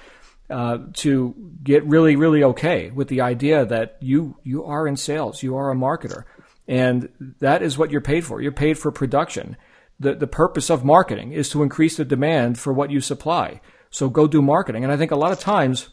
Uh, 0.47 0.79
to 0.93 1.35
get 1.63 1.83
really, 1.85 2.15
really 2.15 2.43
okay 2.43 2.89
with 2.89 3.07
the 3.07 3.21
idea 3.21 3.65
that 3.65 3.97
you 3.99 4.35
you 4.43 4.63
are 4.63 4.87
in 4.87 4.95
sales, 4.95 5.43
you 5.43 5.57
are 5.57 5.71
a 5.71 5.75
marketer, 5.75 6.23
and 6.67 7.09
that 7.39 7.61
is 7.61 7.77
what 7.77 7.91
you're 7.91 8.01
paid 8.01 8.25
for. 8.25 8.41
You're 8.41 8.51
paid 8.51 8.77
for 8.77 8.91
production. 8.91 9.57
The 9.99 10.15
the 10.15 10.27
purpose 10.27 10.69
of 10.69 10.85
marketing 10.85 11.33
is 11.33 11.49
to 11.49 11.63
increase 11.63 11.97
the 11.97 12.05
demand 12.05 12.57
for 12.59 12.73
what 12.73 12.91
you 12.91 13.01
supply. 13.01 13.61
So 13.91 14.09
go 14.09 14.27
do 14.27 14.41
marketing. 14.41 14.83
And 14.83 14.93
I 14.93 14.97
think 14.97 15.11
a 15.11 15.15
lot 15.15 15.31
of 15.31 15.39
times 15.39 15.89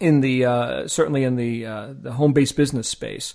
in 0.00 0.20
the 0.20 0.44
uh, 0.44 0.88
certainly 0.88 1.24
in 1.24 1.36
the 1.36 1.66
uh, 1.66 1.88
the 2.00 2.12
home 2.12 2.32
based 2.32 2.56
business 2.56 2.88
space. 2.88 3.34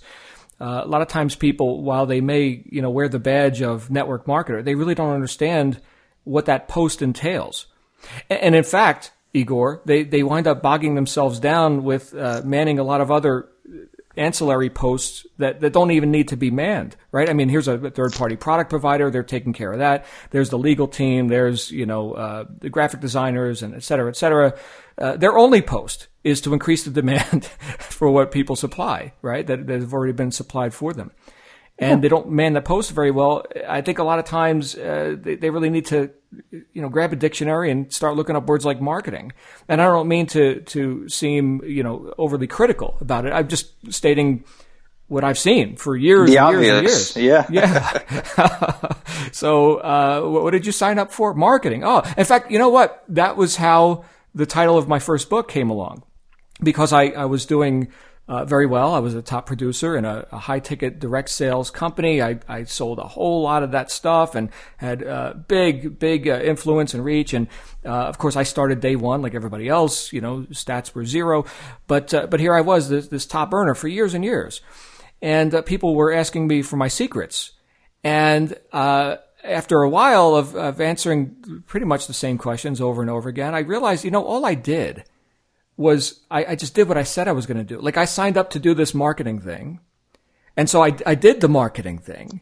Uh, 0.58 0.82
a 0.84 0.88
lot 0.88 1.02
of 1.02 1.08
times, 1.08 1.34
people, 1.34 1.82
while 1.82 2.06
they 2.06 2.20
may 2.20 2.62
you 2.66 2.82
know 2.82 2.90
wear 2.90 3.08
the 3.08 3.18
badge 3.18 3.62
of 3.62 3.90
network 3.90 4.26
marketer, 4.26 4.64
they 4.64 4.74
really 4.74 4.94
don't 4.94 5.12
understand 5.12 5.80
what 6.24 6.46
that 6.46 6.68
post 6.68 7.02
entails. 7.02 7.66
And, 8.28 8.40
and 8.40 8.54
in 8.54 8.64
fact, 8.64 9.12
Igor, 9.32 9.82
they, 9.84 10.02
they 10.02 10.22
wind 10.22 10.46
up 10.46 10.62
bogging 10.62 10.94
themselves 10.94 11.38
down 11.38 11.84
with 11.84 12.14
uh, 12.14 12.42
manning 12.44 12.78
a 12.78 12.84
lot 12.84 13.00
of 13.00 13.10
other 13.10 13.48
ancillary 14.16 14.70
posts 14.70 15.26
that, 15.38 15.60
that 15.60 15.72
don't 15.72 15.90
even 15.90 16.10
need 16.10 16.28
to 16.28 16.36
be 16.36 16.50
manned, 16.50 16.96
right? 17.12 17.28
I 17.28 17.32
mean, 17.32 17.48
here's 17.48 17.68
a 17.68 17.90
third 17.90 18.12
party 18.12 18.36
product 18.36 18.70
provider. 18.70 19.10
They're 19.10 19.22
taking 19.22 19.52
care 19.52 19.72
of 19.72 19.78
that. 19.78 20.06
There's 20.30 20.50
the 20.50 20.58
legal 20.58 20.88
team. 20.88 21.28
There's, 21.28 21.70
you 21.70 21.86
know, 21.86 22.12
uh, 22.12 22.44
the 22.60 22.70
graphic 22.70 23.00
designers 23.00 23.62
and 23.62 23.74
et 23.74 23.82
cetera, 23.82 24.08
et 24.08 24.16
cetera. 24.16 24.56
Uh, 24.98 25.16
their 25.16 25.36
only 25.36 25.62
post 25.62 26.08
is 26.24 26.40
to 26.42 26.52
increase 26.52 26.84
the 26.84 26.90
demand 27.02 27.44
for 27.78 28.10
what 28.10 28.30
people 28.30 28.56
supply, 28.56 29.12
right? 29.22 29.46
That, 29.46 29.66
that 29.66 29.80
have 29.80 29.92
already 29.92 30.12
been 30.12 30.32
supplied 30.32 30.74
for 30.74 30.92
them 30.92 31.12
and 31.78 32.02
they 32.02 32.08
don't 32.08 32.30
man 32.30 32.54
the 32.54 32.62
post 32.62 32.92
very 32.92 33.10
well. 33.10 33.44
I 33.68 33.82
think 33.82 33.98
a 33.98 34.04
lot 34.04 34.18
of 34.18 34.24
times 34.24 34.74
uh, 34.74 35.16
they, 35.18 35.36
they 35.36 35.50
really 35.50 35.70
need 35.70 35.86
to, 35.86 36.10
you 36.50 36.82
know, 36.82 36.88
grab 36.88 37.12
a 37.12 37.16
dictionary 37.16 37.70
and 37.70 37.92
start 37.92 38.16
looking 38.16 38.34
up 38.34 38.46
words 38.46 38.64
like 38.64 38.80
marketing. 38.80 39.32
And 39.68 39.82
I 39.82 39.86
don't 39.86 40.08
mean 40.08 40.26
to 40.28 40.60
to 40.60 41.08
seem 41.08 41.62
you 41.64 41.82
know 41.82 42.14
overly 42.16 42.46
critical 42.46 42.96
about 43.00 43.26
it. 43.26 43.32
I'm 43.32 43.48
just 43.48 43.72
stating 43.92 44.44
what 45.08 45.22
I've 45.22 45.38
seen 45.38 45.76
for 45.76 45.96
years 45.96 46.30
the 46.30 46.38
and 46.38 46.46
obvious. 46.46 47.16
years 47.16 47.16
and 47.16 47.24
years. 47.24 47.48
Yeah, 47.50 48.02
yeah. 48.38 48.92
so 49.32 49.76
uh, 49.76 50.20
what 50.22 50.50
did 50.52 50.66
you 50.66 50.72
sign 50.72 50.98
up 50.98 51.12
for? 51.12 51.34
Marketing. 51.34 51.84
Oh, 51.84 52.02
in 52.16 52.24
fact, 52.24 52.50
you 52.50 52.58
know 52.58 52.70
what? 52.70 53.04
That 53.08 53.36
was 53.36 53.56
how 53.56 54.04
the 54.34 54.46
title 54.46 54.78
of 54.78 54.88
my 54.88 54.98
first 54.98 55.28
book 55.28 55.48
came 55.48 55.70
along 55.70 56.02
because 56.62 56.92
I, 56.92 57.08
I 57.08 57.24
was 57.26 57.46
doing 57.46 57.88
uh, 58.28 58.44
very 58.44 58.66
well. 58.66 58.92
I 58.92 58.98
was 58.98 59.14
a 59.14 59.22
top 59.22 59.46
producer 59.46 59.96
in 59.96 60.04
a, 60.04 60.26
a 60.32 60.38
high 60.38 60.58
ticket 60.58 60.98
direct 60.98 61.28
sales 61.28 61.70
company. 61.70 62.20
I, 62.20 62.40
I, 62.48 62.64
sold 62.64 62.98
a 62.98 63.06
whole 63.06 63.42
lot 63.42 63.62
of 63.62 63.70
that 63.70 63.90
stuff 63.90 64.34
and 64.34 64.50
had 64.78 65.06
uh, 65.06 65.34
big, 65.46 66.00
big 66.00 66.28
uh, 66.28 66.40
influence 66.40 66.92
and 66.92 67.04
reach. 67.04 67.32
And 67.32 67.46
uh, 67.84 67.90
of 67.90 68.18
course, 68.18 68.34
I 68.34 68.42
started 68.42 68.80
day 68.80 68.96
one 68.96 69.22
like 69.22 69.34
everybody 69.34 69.68
else. 69.68 70.12
You 70.12 70.20
know, 70.20 70.40
stats 70.50 70.92
were 70.92 71.04
zero, 71.04 71.44
but 71.86 72.12
uh, 72.12 72.26
but 72.26 72.40
here 72.40 72.54
I 72.54 72.62
was, 72.62 72.88
this, 72.88 73.08
this, 73.08 73.26
top 73.26 73.54
earner 73.54 73.74
for 73.74 73.86
years 73.86 74.14
and 74.14 74.24
years, 74.24 74.60
and 75.22 75.54
uh, 75.54 75.62
people 75.62 75.94
were 75.94 76.12
asking 76.12 76.48
me 76.48 76.62
for 76.62 76.76
my 76.76 76.88
secrets. 76.88 77.52
And 78.02 78.56
after 78.72 79.82
a 79.82 79.88
while 79.88 80.34
of, 80.34 80.54
of 80.54 80.80
answering 80.80 81.62
pretty 81.66 81.86
much 81.86 82.06
the 82.06 82.14
same 82.14 82.38
questions 82.38 82.80
over 82.80 83.02
and 83.02 83.10
over 83.10 83.28
again, 83.28 83.54
I 83.54 83.60
realized, 83.60 84.04
you 84.04 84.10
know, 84.10 84.24
all 84.24 84.44
I 84.44 84.54
did 84.54 85.04
was 85.76 86.20
I, 86.30 86.44
I 86.44 86.54
just 86.56 86.74
did 86.74 86.88
what 86.88 86.98
I 86.98 87.02
said 87.02 87.28
I 87.28 87.32
was 87.32 87.46
going 87.46 87.58
to 87.58 87.64
do. 87.64 87.80
Like 87.80 87.96
I 87.96 88.04
signed 88.04 88.36
up 88.36 88.50
to 88.50 88.58
do 88.58 88.74
this 88.74 88.94
marketing 88.94 89.40
thing. 89.40 89.80
And 90.56 90.70
so 90.70 90.82
I, 90.82 90.96
I 91.04 91.14
did 91.14 91.40
the 91.40 91.48
marketing 91.48 91.98
thing 91.98 92.40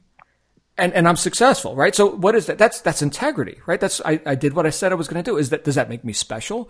and, 0.77 0.93
and 0.93 1.09
I'm 1.09 1.17
successful, 1.17 1.77
right? 1.77 1.95
So 1.95 2.11
what 2.11 2.35
is 2.35 2.47
that? 2.47 2.59
That's, 2.59 2.81
that's 2.81 3.03
integrity, 3.03 3.59
right? 3.67 3.81
That's, 3.81 4.01
I, 4.05 4.21
I 4.27 4.35
did 4.35 4.55
what 4.55 4.67
I 4.67 4.71
said 4.71 4.93
I 4.93 4.97
was 4.97 5.09
going 5.09 5.23
to 5.23 5.31
do. 5.31 5.37
Is 5.37 5.51
that, 5.51 5.65
does 5.65 5.77
that 5.77 5.89
make 5.89 6.05
me 6.05 6.13
special? 6.13 6.69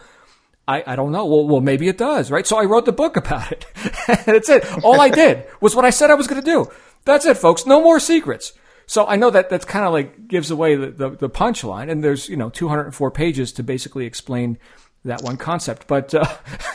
I, 0.67 0.83
I 0.87 0.97
don't 0.97 1.13
know. 1.13 1.27
Well, 1.27 1.47
well, 1.47 1.61
maybe 1.61 1.89
it 1.89 1.99
does, 1.99 2.31
right? 2.31 2.47
So 2.47 2.57
I 2.57 2.65
wrote 2.65 2.87
the 2.87 2.93
book 2.93 3.17
about 3.17 3.53
it. 3.53 3.67
That's 4.27 4.49
it. 4.49 4.85
All 4.85 5.01
I 5.01 5.11
did 5.11 5.47
was 5.61 5.75
what 5.75 5.85
I 5.85 5.91
said 5.91 6.11
I 6.11 6.15
was 6.15 6.27
going 6.27 6.43
to 6.43 6.47
do. 6.47 6.71
That's 7.05 7.27
it, 7.27 7.37
folks. 7.37 7.67
No 7.67 7.83
more 7.83 8.01
secrets. 8.01 8.53
So 8.87 9.07
I 9.07 9.17
know 9.17 9.31
that 9.31 9.49
that's 9.49 9.65
kind 9.65 9.87
of 9.87 9.93
like 9.93 10.29
gives 10.29 10.51
away 10.51 10.75
the, 10.77 10.91
the, 10.91 11.11
the 11.11 11.31
punchline. 11.31 11.91
And 11.91 12.05
there's, 12.05 12.29
you 12.29 12.37
know, 12.37 12.51
204 12.51 13.11
pages 13.11 13.53
to 13.53 13.63
basically 13.63 14.05
explain 14.05 14.59
that 15.05 15.23
one 15.23 15.37
concept. 15.37 15.87
But 15.87 16.15
uh, 16.15 16.25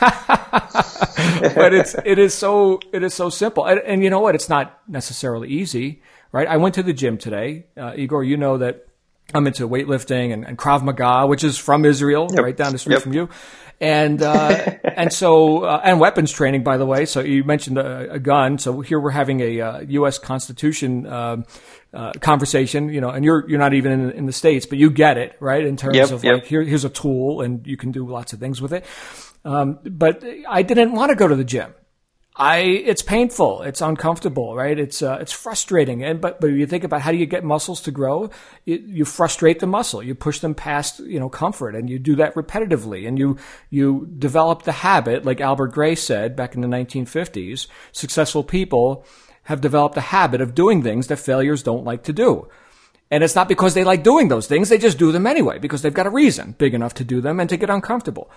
but 1.54 1.74
it's 1.74 1.94
it 2.04 2.18
is 2.18 2.34
so 2.34 2.80
it 2.92 3.02
is 3.02 3.14
so 3.14 3.28
simple, 3.28 3.66
and, 3.66 3.80
and, 3.80 4.02
you 4.02 4.10
know 4.10 4.20
what? 4.20 4.34
It's 4.34 4.48
not 4.48 4.80
necessarily 4.88 5.48
easy, 5.48 6.02
right? 6.32 6.48
I 6.48 6.56
went 6.56 6.74
to 6.76 6.82
the 6.82 6.92
gym 6.92 7.18
today, 7.18 7.66
uh, 7.76 7.92
Igor. 7.96 8.24
You 8.24 8.36
know 8.36 8.58
that 8.58 8.86
I'm 9.34 9.46
into 9.46 9.68
weightlifting 9.68 10.32
and, 10.32 10.46
and 10.46 10.58
Krav 10.58 10.82
Maga, 10.82 11.26
which 11.26 11.44
is 11.44 11.58
from 11.58 11.84
Israel, 11.84 12.28
yep. 12.30 12.42
right 12.42 12.56
down 12.56 12.72
the 12.72 12.78
street 12.78 12.94
yep. 12.94 13.02
from 13.02 13.12
you. 13.12 13.28
And, 13.80 14.22
uh, 14.22 14.76
and 14.84 15.12
so, 15.12 15.64
uh, 15.64 15.80
and 15.82 15.98
weapons 15.98 16.30
training, 16.30 16.62
by 16.62 16.76
the 16.76 16.86
way. 16.86 17.06
So 17.06 17.20
you 17.20 17.44
mentioned 17.44 17.78
a, 17.78 18.12
a 18.12 18.18
gun. 18.18 18.58
So 18.58 18.80
here 18.80 19.00
we're 19.00 19.10
having 19.10 19.40
a, 19.40 19.60
uh, 19.60 19.80
U.S. 19.80 20.18
Constitution, 20.18 21.06
um, 21.06 21.46
uh, 21.92 22.12
conversation, 22.20 22.88
you 22.90 23.00
know, 23.00 23.10
and 23.10 23.24
you're, 23.24 23.48
you're 23.48 23.58
not 23.58 23.74
even 23.74 23.92
in, 23.92 24.10
in, 24.10 24.26
the 24.26 24.32
States, 24.32 24.66
but 24.66 24.78
you 24.78 24.90
get 24.90 25.18
it, 25.18 25.36
right? 25.40 25.64
In 25.64 25.76
terms 25.76 25.96
yep, 25.96 26.10
of 26.10 26.22
like, 26.22 26.44
here, 26.44 26.62
here's 26.62 26.84
a 26.84 26.90
tool 26.90 27.40
and 27.40 27.66
you 27.66 27.76
can 27.76 27.90
do 27.90 28.06
lots 28.06 28.32
of 28.32 28.38
things 28.38 28.60
with 28.62 28.72
it. 28.72 28.84
Um, 29.44 29.78
but 29.84 30.22
I 30.48 30.62
didn't 30.62 30.92
want 30.92 31.10
to 31.10 31.16
go 31.16 31.26
to 31.26 31.34
the 31.34 31.44
gym. 31.44 31.74
I 32.40 32.60
it's 32.60 33.02
painful, 33.02 33.60
it's 33.62 33.82
uncomfortable, 33.82 34.56
right? 34.56 34.78
It's 34.78 35.02
uh, 35.02 35.18
it's 35.20 35.30
frustrating. 35.30 36.02
And 36.02 36.22
but 36.22 36.40
but 36.40 36.46
you 36.46 36.66
think 36.66 36.84
about 36.84 37.02
how 37.02 37.10
do 37.10 37.18
you 37.18 37.26
get 37.26 37.44
muscles 37.44 37.82
to 37.82 37.90
grow? 37.90 38.30
You, 38.64 38.82
you, 38.86 39.04
frustrate 39.04 39.58
the 39.58 39.66
muscle, 39.66 40.02
you 40.02 40.14
push 40.14 40.38
them 40.38 40.54
past 40.54 41.00
you 41.00 41.20
know 41.20 41.28
comfort, 41.28 41.74
and 41.74 41.90
you 41.90 41.98
do 41.98 42.16
that 42.16 42.34
repetitively, 42.34 43.06
and 43.06 43.18
you 43.18 43.36
you 43.68 44.08
develop 44.18 44.62
the 44.62 44.72
habit, 44.72 45.26
like 45.26 45.42
Albert 45.42 45.72
Gray 45.72 45.94
said 45.94 46.34
back 46.34 46.54
in 46.54 46.62
the 46.62 46.68
1950s. 46.68 47.66
Successful 47.92 48.42
people 48.42 49.04
have 49.42 49.60
developed 49.60 49.98
a 49.98 50.12
habit 50.16 50.40
of 50.40 50.54
doing 50.54 50.82
things 50.82 51.08
that 51.08 51.18
failures 51.18 51.62
don't 51.62 51.84
like 51.84 52.04
to 52.04 52.12
do. 52.14 52.48
And 53.10 53.22
it's 53.22 53.34
not 53.34 53.48
because 53.48 53.74
they 53.74 53.84
like 53.84 54.02
doing 54.02 54.28
those 54.28 54.46
things; 54.46 54.70
they 54.70 54.78
just 54.78 54.98
do 54.98 55.12
them 55.12 55.26
anyway 55.26 55.58
because 55.58 55.82
they've 55.82 55.92
got 55.92 56.06
a 56.06 56.10
reason 56.10 56.54
big 56.56 56.72
enough 56.72 56.94
to 56.94 57.04
do 57.04 57.20
them 57.20 57.38
and 57.38 57.50
to 57.50 57.58
get 57.58 57.68
uncomfortable. 57.68 58.30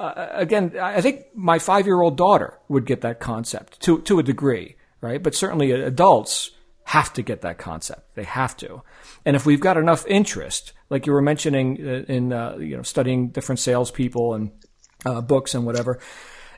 Uh, 0.00 0.28
again, 0.32 0.72
I 0.80 1.02
think 1.02 1.26
my 1.34 1.58
five 1.58 1.84
year 1.84 2.00
old 2.00 2.16
daughter 2.16 2.58
would 2.68 2.86
get 2.86 3.02
that 3.02 3.20
concept 3.20 3.80
to, 3.82 4.00
to 4.02 4.18
a 4.18 4.22
degree, 4.22 4.76
right? 5.02 5.22
But 5.22 5.34
certainly 5.34 5.72
adults 5.72 6.52
have 6.84 7.12
to 7.12 7.22
get 7.22 7.42
that 7.42 7.58
concept. 7.58 8.14
They 8.14 8.24
have 8.24 8.56
to. 8.56 8.82
And 9.26 9.36
if 9.36 9.44
we've 9.44 9.60
got 9.60 9.76
enough 9.76 10.06
interest, 10.06 10.72
like 10.88 11.06
you 11.06 11.12
were 11.12 11.20
mentioning 11.20 11.78
uh, 11.86 12.04
in, 12.10 12.32
uh, 12.32 12.56
you 12.56 12.78
know, 12.78 12.82
studying 12.82 13.28
different 13.28 13.58
salespeople 13.58 14.32
and 14.32 14.50
uh, 15.04 15.20
books 15.20 15.54
and 15.54 15.66
whatever, 15.66 16.00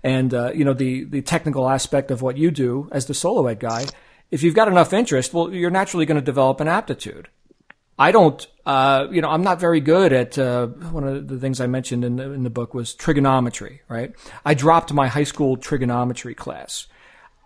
and, 0.04 0.32
uh, 0.32 0.52
you 0.54 0.64
know, 0.64 0.72
the, 0.72 1.02
the 1.02 1.20
technical 1.20 1.68
aspect 1.68 2.12
of 2.12 2.22
what 2.22 2.38
you 2.38 2.52
do 2.52 2.88
as 2.92 3.06
the 3.06 3.14
solo 3.14 3.48
ad 3.48 3.58
guy, 3.58 3.86
if 4.30 4.44
you've 4.44 4.54
got 4.54 4.68
enough 4.68 4.92
interest, 4.92 5.34
well, 5.34 5.52
you're 5.52 5.70
naturally 5.70 6.06
going 6.06 6.20
to 6.20 6.24
develop 6.24 6.60
an 6.60 6.68
aptitude. 6.68 7.28
I 7.98 8.12
don't, 8.12 8.46
uh, 8.64 9.08
you 9.10 9.20
know, 9.20 9.28
I'm 9.28 9.42
not 9.42 9.58
very 9.58 9.80
good 9.80 10.12
at 10.12 10.38
uh, 10.38 10.66
one 10.66 11.04
of 11.04 11.28
the 11.28 11.38
things 11.38 11.60
I 11.60 11.66
mentioned 11.66 12.04
in 12.04 12.16
the, 12.16 12.30
in 12.30 12.44
the 12.44 12.50
book 12.50 12.74
was 12.74 12.94
trigonometry, 12.94 13.82
right? 13.88 14.12
I 14.44 14.54
dropped 14.54 14.92
my 14.92 15.08
high 15.08 15.24
school 15.24 15.56
trigonometry 15.56 16.34
class. 16.34 16.86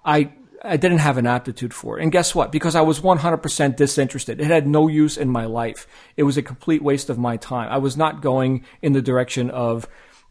I 0.05 0.33
I 0.63 0.77
didn't 0.77 0.99
have 0.99 1.19
an 1.19 1.27
aptitude 1.27 1.73
for 1.73 1.99
it. 1.99 2.03
And 2.03 2.11
guess 2.11 2.35
what? 2.35 2.51
Because 2.51 2.75
I 2.75 2.81
was 2.81 3.01
100% 3.01 3.77
disinterested. 3.77 4.41
It 4.41 4.47
had 4.47 4.67
no 4.67 4.89
use 4.89 5.17
in 5.17 5.29
my 5.29 5.45
life. 5.45 5.87
It 6.17 6.25
was 6.25 6.37
a 6.37 6.43
complete 6.43 6.83
waste 6.83 7.09
of 7.09 7.19
my 7.19 7.37
time. 7.37 7.71
I 7.71 7.79
was 7.79 7.97
not 7.97 8.21
going 8.21 8.65
in 8.83 8.93
the 8.93 9.03
direction 9.03 9.51
of 9.51 9.87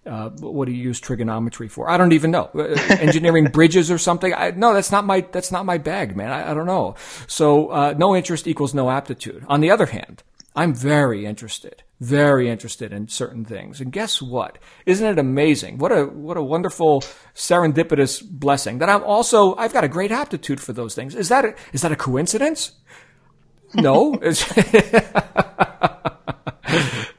uh, 0.05 0.29
what 0.29 0.65
do 0.65 0.71
you 0.71 0.83
use 0.83 0.99
trigonometry 0.99 1.67
for? 1.67 1.89
I 1.89 1.97
don't 1.97 2.13
even 2.13 2.31
know. 2.31 2.49
Uh, 2.53 2.75
engineering 2.99 3.45
bridges 3.53 3.89
or 3.89 3.97
something? 3.97 4.33
I, 4.33 4.51
no, 4.51 4.73
that's 4.73 4.91
not 4.91 5.05
my 5.05 5.21
that's 5.21 5.51
not 5.51 5.65
my 5.65 5.77
bag, 5.77 6.15
man. 6.15 6.31
I, 6.31 6.51
I 6.51 6.53
don't 6.53 6.67
know. 6.67 6.95
So 7.27 7.69
uh, 7.69 7.95
no 7.97 8.15
interest 8.15 8.47
equals 8.47 8.73
no 8.73 8.89
aptitude. 8.89 9.45
On 9.47 9.61
the 9.61 9.71
other 9.71 9.87
hand, 9.87 10.21
I'm 10.55 10.73
very 10.73 11.25
interested, 11.25 11.83
very 11.99 12.49
interested 12.49 12.93
in 12.93 13.09
certain 13.09 13.43
things. 13.43 13.81
And 13.81 13.91
guess 13.91 14.21
what? 14.21 14.57
Isn't 14.85 15.05
it 15.05 15.19
amazing? 15.19 15.79
What 15.79 15.91
a 15.91 16.05
what 16.05 16.37
a 16.37 16.41
wonderful 16.41 17.01
serendipitous 17.33 18.23
blessing 18.23 18.77
that 18.79 18.89
I'm 18.89 19.03
also 19.03 19.55
I've 19.55 19.73
got 19.73 19.83
a 19.83 19.89
great 19.89 20.11
aptitude 20.11 20.61
for 20.61 20.71
those 20.71 20.95
things. 20.95 21.13
Is 21.13 21.29
that 21.29 21.43
a, 21.45 21.55
is 21.73 21.81
that 21.81 21.91
a 21.91 21.97
coincidence? 21.97 22.71
No. 23.73 24.13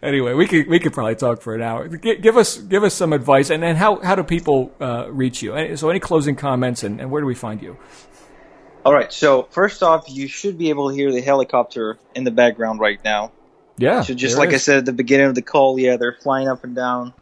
anyway, 0.03 0.33
we 0.33 0.47
could 0.47 0.69
we 0.69 0.79
could 0.79 0.95
probably 0.95 1.17
talk 1.17 1.43
for 1.43 1.55
an 1.55 1.61
hour. 1.61 1.89
G- 1.89 2.17
give 2.17 2.39
us 2.39 2.57
give 2.57 2.85
us 2.85 2.95
some 2.95 3.13
advice, 3.13 3.51
and 3.51 3.63
then 3.63 3.77
how 3.77 4.01
how 4.01 4.15
do 4.15 4.23
people 4.23 4.73
uh, 4.81 5.09
reach 5.11 5.43
you? 5.43 5.77
So, 5.77 5.91
any 5.91 6.01
closing 6.01 6.37
comments, 6.37 6.83
and, 6.83 7.01
and 7.01 7.11
where 7.11 7.21
do 7.21 7.27
we 7.27 7.35
find 7.35 7.63
you? 7.63 7.77
All 8.87 8.95
right. 8.95 9.13
So 9.13 9.43
first 9.51 9.83
off, 9.83 10.09
you 10.09 10.29
should 10.29 10.57
be 10.59 10.71
able 10.71 10.91
to 10.91 10.95
hear 10.95 11.11
the 11.11 11.21
helicopter 11.21 11.99
in 12.15 12.23
the 12.23 12.31
background 12.31 12.79
right 12.79 13.03
now. 13.05 13.33
Yeah. 13.77 14.03
So 14.03 14.15
just 14.15 14.39
like 14.39 14.51
is. 14.51 14.55
I 14.55 14.59
said 14.59 14.79
at 14.79 14.85
the 14.85 14.93
beginning 14.93 15.27
of 15.27 15.35
the 15.35 15.43
call, 15.43 15.77
yeah, 15.77 15.97
they're 15.97 16.17
flying 16.23 16.47
up 16.47 16.63
and 16.63 16.77
down 16.77 17.13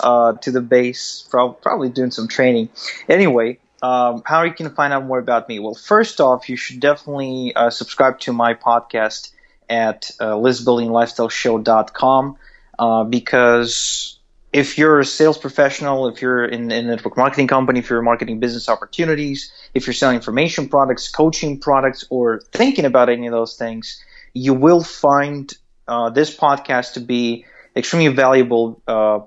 uh, 0.00 0.34
to 0.34 0.50
the 0.50 0.60
base, 0.60 1.26
probably 1.30 1.88
doing 1.88 2.10
some 2.10 2.28
training. 2.28 2.68
Anyway, 3.08 3.58
um, 3.82 4.22
how 4.26 4.42
you 4.42 4.52
can 4.52 4.74
find 4.74 4.92
out 4.92 5.06
more 5.06 5.18
about 5.18 5.48
me? 5.48 5.60
Well, 5.60 5.74
first 5.74 6.20
off, 6.20 6.50
you 6.50 6.56
should 6.56 6.80
definitely 6.80 7.54
uh, 7.56 7.70
subscribe 7.70 8.20
to 8.20 8.34
my 8.34 8.52
podcast 8.52 9.32
at 9.70 10.10
uh, 10.20 10.34
listbuildinglifestyleshow.com 10.34 12.36
uh, 12.78 13.04
because 13.04 14.18
if 14.52 14.78
you're 14.78 15.00
a 15.00 15.04
sales 15.04 15.36
professional, 15.36 16.08
if 16.08 16.22
you're 16.22 16.44
in, 16.44 16.70
in 16.70 16.86
a 16.86 16.90
network 16.90 17.16
marketing 17.16 17.48
company, 17.48 17.80
if 17.80 17.90
you're 17.90 18.02
marketing 18.02 18.40
business 18.40 18.68
opportunities, 18.68 19.50
if 19.74 19.86
you're 19.86 19.94
selling 19.94 20.16
information 20.16 20.68
products, 20.68 21.08
coaching 21.10 21.60
products, 21.60 22.04
or 22.10 22.40
thinking 22.52 22.84
about 22.84 23.08
any 23.08 23.26
of 23.26 23.32
those 23.32 23.56
things, 23.56 24.02
you 24.32 24.54
will 24.54 24.82
find 24.82 25.52
uh, 25.88 26.10
this 26.10 26.34
podcast 26.34 26.94
to 26.94 27.00
be 27.00 27.44
extremely 27.76 28.14
valuable 28.14 28.82
uh, 28.86 29.20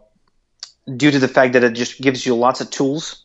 due 0.95 1.11
to 1.11 1.19
the 1.19 1.27
fact 1.27 1.53
that 1.53 1.63
it 1.63 1.73
just 1.73 2.01
gives 2.01 2.25
you 2.25 2.35
lots 2.35 2.61
of 2.61 2.69
tools 2.69 3.23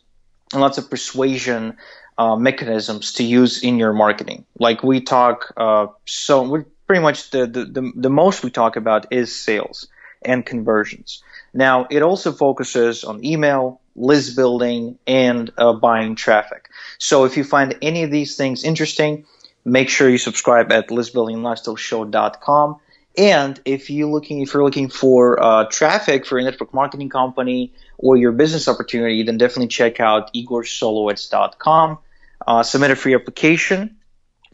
and 0.51 0.61
lots 0.61 0.77
of 0.77 0.89
persuasion 0.89 1.77
uh, 2.17 2.35
mechanisms 2.35 3.13
to 3.13 3.23
use 3.23 3.63
in 3.63 3.79
your 3.79 3.93
marketing. 3.93 4.45
Like 4.59 4.83
we 4.83 5.01
talk, 5.01 5.53
uh, 5.57 5.87
so 6.05 6.43
we 6.43 6.63
pretty 6.85 7.01
much 7.01 7.31
the, 7.31 7.47
the, 7.47 7.65
the, 7.65 7.91
the 7.95 8.09
most 8.09 8.43
we 8.43 8.51
talk 8.51 8.75
about 8.75 9.11
is 9.11 9.35
sales 9.35 9.87
and 10.21 10.45
conversions. 10.45 11.23
Now, 11.53 11.87
it 11.89 12.01
also 12.01 12.31
focuses 12.31 13.03
on 13.03 13.23
email, 13.25 13.81
list 13.95 14.35
building, 14.35 14.97
and 15.05 15.51
uh, 15.57 15.73
buying 15.73 16.15
traffic. 16.15 16.69
So 16.97 17.25
if 17.25 17.37
you 17.37 17.43
find 17.43 17.77
any 17.81 18.03
of 18.03 18.11
these 18.11 18.35
things 18.35 18.63
interesting, 18.63 19.25
make 19.65 19.89
sure 19.89 20.09
you 20.09 20.17
subscribe 20.17 20.71
at 20.71 20.89
listbuildinglifestyleshow.com. 20.89 22.79
And 23.15 23.59
if 23.65 23.91
you 23.91 24.09
looking, 24.09 24.41
if 24.41 24.53
you're 24.53 24.63
looking 24.63 24.89
for 24.89 25.41
uh, 25.41 25.65
traffic 25.65 26.25
for 26.25 26.39
a 26.39 26.43
network 26.43 26.73
marketing 26.73 27.09
company 27.09 27.73
or 27.99 28.17
your 28.17 28.31
business 28.31 28.67
opportunity, 28.67 29.21
then 29.21 29.37
definitely 29.37 29.67
check 29.67 29.99
out 29.99 30.33
igorsoloads.com. 30.33 31.99
Uh, 32.45 32.63
submit 32.63 32.91
a 32.91 32.95
free 32.95 33.13
application 33.13 33.97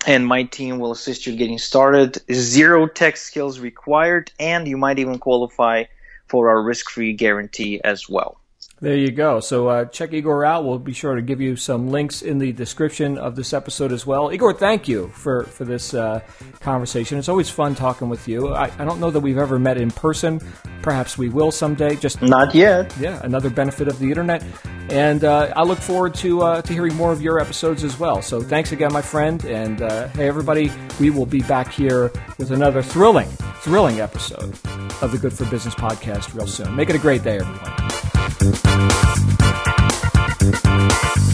and 0.05 0.25
my 0.25 0.43
team 0.43 0.79
will 0.79 0.91
assist 0.91 1.25
you 1.27 1.35
getting 1.35 1.57
started. 1.57 2.17
Zero 2.31 2.87
tech 2.87 3.17
skills 3.17 3.59
required, 3.59 4.31
and 4.39 4.67
you 4.67 4.77
might 4.77 4.99
even 4.99 5.19
qualify 5.19 5.85
for 6.27 6.49
our 6.49 6.61
risk-free 6.61 7.13
guarantee 7.13 7.81
as 7.83 8.07
well. 8.07 8.38
There 8.81 8.95
you 8.95 9.11
go. 9.11 9.41
So 9.41 9.67
uh, 9.67 9.85
check 9.85 10.13
Igor 10.13 10.45
out. 10.45 10.63
We'll 10.63 10.79
be 10.79 10.93
sure 10.93 11.15
to 11.15 11.21
give 11.21 11.41
you 11.41 11.57
some 11.57 11.89
links 11.89 12.21
in 12.21 12.37
the 12.37 12.53
description 12.53 13.17
of 13.17 13.35
this 13.35 13.51
episode 13.51 13.91
as 13.91 14.05
well. 14.05 14.31
Igor, 14.31 14.53
thank 14.53 14.87
you 14.87 15.09
for 15.09 15.43
for 15.43 15.65
this 15.65 15.93
uh, 15.93 16.21
conversation. 16.61 17.17
It's 17.17 17.27
always 17.27 17.49
fun 17.49 17.75
talking 17.75 18.07
with 18.07 18.27
you. 18.27 18.53
I, 18.53 18.71
I, 18.79 18.85
don't 18.85 19.01
know 19.01 19.11
that 19.11 19.19
we've 19.19 19.37
ever 19.37 19.59
met 19.59 19.77
in 19.77 19.91
person. 19.91 20.39
Perhaps 20.81 21.17
we 21.17 21.27
will 21.27 21.51
someday. 21.51 21.97
Just 21.97 22.21
not 22.21 22.55
yet. 22.55 22.95
Yeah, 22.99 23.19
another 23.23 23.49
benefit 23.49 23.89
of 23.89 23.99
the 23.99 24.07
internet. 24.07 24.43
And 24.89 25.25
uh, 25.25 25.53
I 25.55 25.63
look 25.63 25.79
forward 25.79 26.13
to 26.15 26.41
uh, 26.41 26.61
to 26.61 26.71
hearing 26.71 26.95
more 26.95 27.11
of 27.11 27.21
your 27.21 27.39
episodes 27.39 27.83
as 27.83 27.99
well. 27.99 28.21
So 28.21 28.39
thanks 28.41 28.71
again, 28.71 28.93
my 28.93 29.01
friend. 29.01 29.43
And 29.43 29.81
uh, 29.81 30.07
hey, 30.09 30.29
everybody, 30.29 30.71
we 31.01 31.09
will 31.09 31.25
be 31.25 31.41
back 31.41 31.69
here 31.69 32.13
with 32.37 32.51
another 32.51 32.81
thrilling, 32.81 33.27
thrilling 33.61 33.99
episode 33.99 34.57
of 35.01 35.11
the 35.11 35.17
Good 35.17 35.33
for 35.33 35.43
Business 35.45 35.75
podcast 35.75 36.33
real 36.33 36.47
soon. 36.47 36.73
Make 36.77 36.89
it 36.89 36.95
a 36.95 36.99
great 36.99 37.23
day, 37.23 37.39
everyone. 37.39 37.98
Thank 38.31 38.65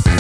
you. 0.09 0.14